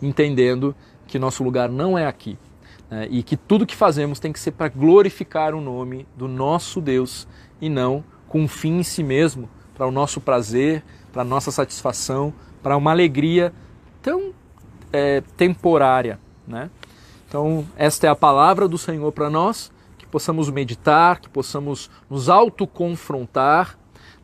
entendendo 0.00 0.74
que 1.06 1.18
nosso 1.18 1.42
lugar 1.42 1.68
não 1.68 1.98
é 1.98 2.06
aqui. 2.06 2.38
Né? 2.90 3.08
E 3.10 3.22
que 3.22 3.36
tudo 3.36 3.66
que 3.66 3.76
fazemos 3.76 4.18
tem 4.18 4.32
que 4.32 4.40
ser 4.40 4.52
para 4.52 4.68
glorificar 4.68 5.54
o 5.54 5.60
nome 5.60 6.06
do 6.16 6.26
nosso 6.26 6.80
Deus 6.80 7.26
e 7.60 7.68
não 7.68 8.04
com 8.28 8.42
um 8.42 8.48
fim 8.48 8.78
em 8.78 8.82
si 8.84 9.02
mesmo, 9.02 9.48
para 9.74 9.86
o 9.86 9.90
nosso 9.90 10.20
prazer, 10.20 10.84
para 11.12 11.22
a 11.22 11.24
nossa 11.24 11.50
satisfação, 11.50 12.32
para 12.62 12.76
uma 12.76 12.92
alegria 12.92 13.52
tão 14.00 14.32
é, 14.92 15.20
temporária. 15.36 16.20
Né? 16.46 16.70
Então, 17.28 17.66
esta 17.76 18.06
é 18.06 18.10
a 18.10 18.14
palavra 18.14 18.68
do 18.68 18.78
Senhor 18.78 19.10
para 19.10 19.28
nós, 19.28 19.72
que 19.98 20.06
possamos 20.06 20.48
meditar, 20.48 21.20
que 21.20 21.28
possamos 21.28 21.90
nos 22.08 22.28
autoconfrontar 22.28 23.76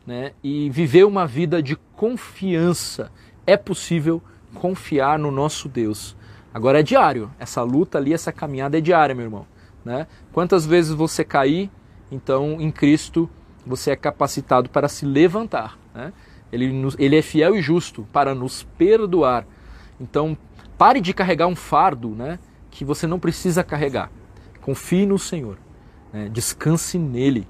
né? 0.05 0.31
e 0.41 0.69
viver 0.69 1.05
uma 1.05 1.27
vida 1.27 1.61
de 1.61 1.75
confiança. 1.95 3.11
É 3.45 3.57
possível 3.57 4.21
confiar 4.57 5.19
no 5.19 5.31
nosso 5.31 5.69
Deus. 5.69 6.15
Agora 6.53 6.79
é 6.79 6.83
diário, 6.83 7.31
essa 7.39 7.61
luta 7.61 7.97
ali, 7.97 8.13
essa 8.13 8.31
caminhada 8.31 8.77
é 8.77 8.81
diária, 8.81 9.13
meu 9.13 9.25
irmão. 9.25 9.45
Né? 9.85 10.07
Quantas 10.33 10.65
vezes 10.65 10.91
você 10.91 11.23
cair, 11.23 11.69
então 12.11 12.59
em 12.59 12.71
Cristo 12.71 13.29
você 13.65 13.91
é 13.91 13.95
capacitado 13.95 14.69
para 14.69 14.89
se 14.89 15.05
levantar. 15.05 15.77
Né? 15.93 16.11
Ele, 16.51 16.87
ele 16.97 17.17
é 17.17 17.21
fiel 17.21 17.55
e 17.55 17.61
justo 17.61 18.07
para 18.11 18.33
nos 18.33 18.63
perdoar 18.77 19.45
Então, 19.99 20.37
pare 20.77 21.01
de 21.01 21.13
carregar 21.13 21.47
um 21.47 21.55
fardo 21.55 22.09
né, 22.09 22.39
que 22.71 22.85
você 22.85 23.05
não 23.05 23.19
precisa 23.19 23.63
carregar. 23.63 24.09
Confie 24.61 25.05
no 25.05 25.19
Senhor, 25.19 25.57
né, 26.11 26.29
descanse 26.29 26.97
nele. 26.97 27.47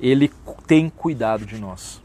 Ele 0.00 0.30
tem 0.66 0.88
cuidado 0.90 1.44
de 1.44 1.58
nós. 1.58 2.02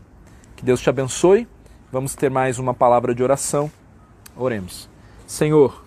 Que 0.55 0.63
Deus 0.63 0.79
te 0.79 0.89
abençoe. 0.89 1.47
Vamos 1.91 2.15
ter 2.15 2.29
mais 2.29 2.57
uma 2.57 2.73
palavra 2.73 3.13
de 3.13 3.21
oração. 3.21 3.69
Oremos. 4.35 4.89
Senhor, 5.27 5.83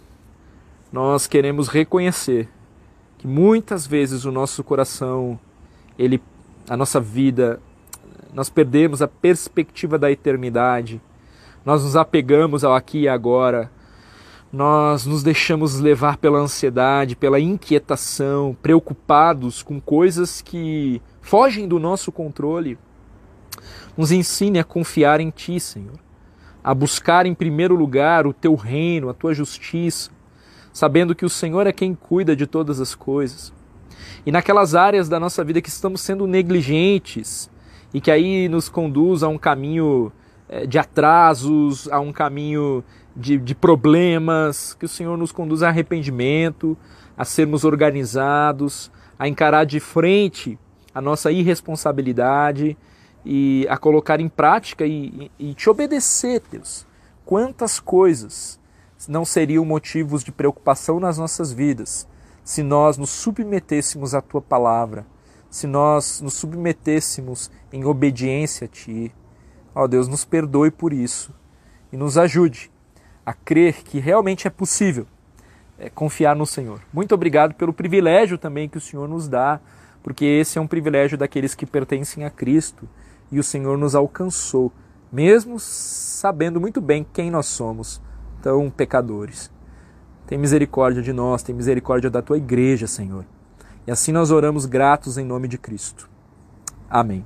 nós 0.93 1.27
queremos 1.27 1.69
reconhecer 1.69 2.49
que 3.19 3.27
muitas 3.27 3.87
vezes 3.87 4.25
o 4.25 4.33
nosso 4.33 4.63
coração, 4.63 5.39
ele, 5.99 6.23
a 6.69 6.77
nossa 6.77 7.01
vida, 7.01 7.61
nós 8.33 8.51
perdemos 8.51 9.01
a 9.01 9.09
perspectiva 9.09 9.99
da 9.99 10.11
eternidade, 10.11 11.01
nós 11.65 11.83
nos 11.83 11.97
apegamos 11.97 12.65
ao 12.65 12.75
aqui 12.75 13.03
e 13.03 13.09
agora, 13.09 13.71
nós 14.53 15.05
nos 15.05 15.23
deixamos 15.23 15.81
levar 15.81 16.17
pela 16.17 16.39
ansiedade, 16.39 17.17
pela 17.17 17.41
inquietação, 17.41 18.57
preocupados 18.63 19.63
com 19.63 19.81
coisas 19.81 20.41
que 20.41 21.03
fogem 21.21 21.67
do 21.67 21.81
nosso 21.81 22.13
controle. 22.13 22.79
Nos 23.97 24.13
ensine 24.13 24.59
a 24.59 24.65
confiar 24.65 25.21
em 25.21 25.31
Ti, 25.31 25.59
Senhor, 25.59 25.99
a 26.65 26.73
buscar 26.73 27.27
em 27.27 27.35
primeiro 27.35 27.77
lugar 27.77 28.27
o 28.27 28.33
Teu 28.33 28.55
reino, 28.55 29.11
a 29.11 29.15
Tua 29.15 29.35
justiça, 29.35 30.11
sabendo 30.73 31.15
que 31.15 31.27
o 31.27 31.29
Senhor 31.29 31.67
é 31.67 31.73
quem 31.73 31.95
cuida 31.95 32.35
de 32.35 32.47
todas 32.47 32.81
as 32.81 32.95
coisas. 32.95 33.53
E 34.25 34.33
naquelas 34.33 34.75
áreas 34.75 35.07
da 35.07 35.21
nossa 35.21 35.45
vida 35.45 35.61
que 35.61 35.69
estamos 35.69 36.01
sendo 36.01 36.27
negligentes 36.27 37.51
e 37.93 38.01
que 38.01 38.11
aí 38.11 38.49
nos 38.49 38.71
conduz 38.71 39.23
a 39.23 39.29
um 39.29 39.37
caminho 39.37 40.11
eh, 40.49 40.67
de 40.67 40.79
atrasos, 40.79 41.87
a 41.93 42.01
um 42.01 42.12
caminho 42.12 42.83
de, 43.15 43.37
de 43.37 43.55
problemas, 43.55 44.75
que 44.75 44.87
o 44.87 44.89
Senhor 44.89 45.19
nos 45.19 45.31
conduza 45.31 45.67
a 45.67 45.69
arrependimento, 45.69 46.77
a 47.17 47.25
sermos 47.25 47.62
organizados, 47.65 48.91
a 49.19 49.29
encarar 49.29 49.65
de 49.65 49.79
frente 49.79 50.59
a 50.95 51.01
nossa 51.01 51.31
irresponsabilidade 51.31 52.77
e 53.25 53.66
a 53.68 53.77
colocar 53.77 54.20
em 54.20 54.29
prática 54.29 54.87
e, 54.87 55.31
e, 55.39 55.51
e 55.51 55.55
te 55.55 55.70
obedecer, 55.70 56.43
Deus. 56.51 56.87
Quantas 57.25 57.81
coisas 57.81 58.61
não 59.09 59.25
seriam 59.25 59.64
motivos 59.64 60.22
de 60.22 60.33
preocupação 60.33 61.01
nas 61.01 61.18
nossas 61.18 61.53
vidas 61.53 62.07
se 62.45 62.62
nós 62.62 62.99
nos 62.99 63.09
submetêssemos 63.09 64.14
à 64.14 64.20
tua 64.20 64.43
palavra, 64.43 65.07
se 65.49 65.66
nós 65.66 66.20
nos 66.20 66.35
submetêssemos 66.35 67.51
em 67.72 67.85
obediência 67.87 68.66
a 68.66 68.68
ti. 68.68 69.11
Ó 69.75 69.85
oh, 69.85 69.89
Deus, 69.89 70.07
nos 70.07 70.25
perdoe 70.25 70.70
por 70.70 70.93
isso 70.93 71.35
e 71.91 71.97
nos 71.97 72.18
ajude 72.18 72.70
a 73.25 73.33
crer 73.33 73.83
que 73.83 73.99
realmente 73.99 74.47
é 74.47 74.51
possível 74.51 75.07
é, 75.79 75.89
confiar 75.89 76.37
no 76.37 76.47
Senhor. 76.47 76.81
Muito 76.93 77.14
obrigado 77.14 77.55
pelo 77.55 77.72
privilégio 77.72 78.37
também 78.37 78.68
que 78.68 78.77
o 78.77 78.81
Senhor 78.81 79.09
nos 79.09 79.27
dá, 79.27 79.59
porque 80.03 80.25
esse 80.25 80.59
é 80.59 80.61
um 80.61 80.66
privilégio 80.66 81.16
daqueles 81.16 81.55
que 81.55 81.64
pertencem 81.64 82.25
a 82.25 82.31
Cristo 82.31 82.87
e 83.31 83.39
o 83.39 83.43
Senhor 83.43 83.77
nos 83.79 83.95
alcançou, 83.95 84.72
mesmo 85.12 85.59
sabendo 85.59 86.61
muito 86.61 86.81
bem 86.81 87.07
quem 87.12 87.31
nós 87.31 87.47
somos 87.47 88.01
tão 88.43 88.70
pecadores. 88.70 89.51
Tem 90.27 90.39
misericórdia 90.39 91.03
de 91.03 91.12
nós, 91.12 91.43
tem 91.43 91.55
misericórdia 91.55 92.11
da 92.11 92.22
tua 92.22 92.37
igreja, 92.37 92.87
Senhor. 92.87 93.25
E 93.87 93.91
assim 93.91 94.12
nós 94.12 94.31
oramos 94.31 94.66
gratos 94.66 95.18
em 95.18 95.25
nome 95.25 95.49
de 95.49 95.59
Cristo. 95.59 96.09
Amém. 96.89 97.25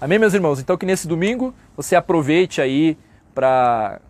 Amém, 0.00 0.18
meus 0.18 0.34
irmãos? 0.34 0.60
Então 0.60 0.76
que 0.76 0.86
nesse 0.86 1.06
domingo 1.06 1.54
você 1.76 1.96
aproveite 1.96 2.60
aí 2.60 2.96
para 3.34 4.00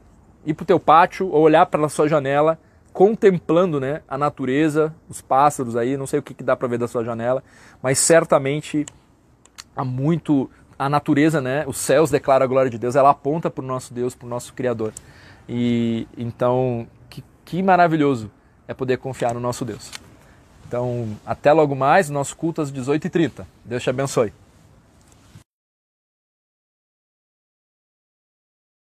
ir 0.45 0.55
para 0.55 0.63
o 0.63 0.67
teu 0.67 0.81
pátio 0.81 1.29
ou 1.29 1.43
olhar 1.43 1.67
para 1.67 1.85
a 1.85 1.89
sua 1.89 2.09
janela, 2.09 2.59
contemplando 2.93 3.79
né, 3.79 4.03
a 4.09 4.19
natureza, 4.19 4.95
os 5.09 5.21
pássaros 5.21 5.77
aí, 5.77 5.97
não 5.97 6.07
sei 6.07 6.19
o 6.19 6.23
que, 6.23 6.35
que 6.35 6.43
dá 6.43 6.57
para 6.57 6.69
ver 6.69 6.79
da 6.79 6.89
sua 6.89 7.05
janela, 7.05 7.43
mas 7.83 7.99
certamente 7.99 8.85
há 9.77 9.85
muito 9.85 10.51
a 10.81 10.89
natureza, 10.89 11.43
né, 11.43 11.63
os 11.67 11.77
céus 11.77 12.11
declaram 12.11 12.43
a 12.43 12.47
glória 12.47 12.71
de 12.71 12.79
Deus, 12.79 12.97
ela 12.97 13.11
aponta 13.11 13.51
para 13.51 13.63
o 13.63 13.67
nosso 13.67 13.93
Deus, 13.93 14.15
para 14.15 14.25
o 14.25 14.29
nosso 14.31 14.55
Criador. 14.55 14.95
E 15.47 16.09
então, 16.17 16.87
que, 17.11 17.23
que 17.45 17.63
maravilhoso 17.63 18.31
é 18.67 18.73
poder 18.73 18.97
confiar 18.97 19.35
no 19.35 19.41
nosso 19.41 19.63
Deus. 19.63 19.91
Então, 20.67 21.19
até 21.27 21.53
logo 21.53 21.77
mais, 21.77 22.09
nosso 22.09 22.35
culto 22.35 22.63
às 22.63 22.73
18h30. 22.73 23.45
Deus 23.63 23.83
te 23.83 23.91
abençoe. 23.91 24.33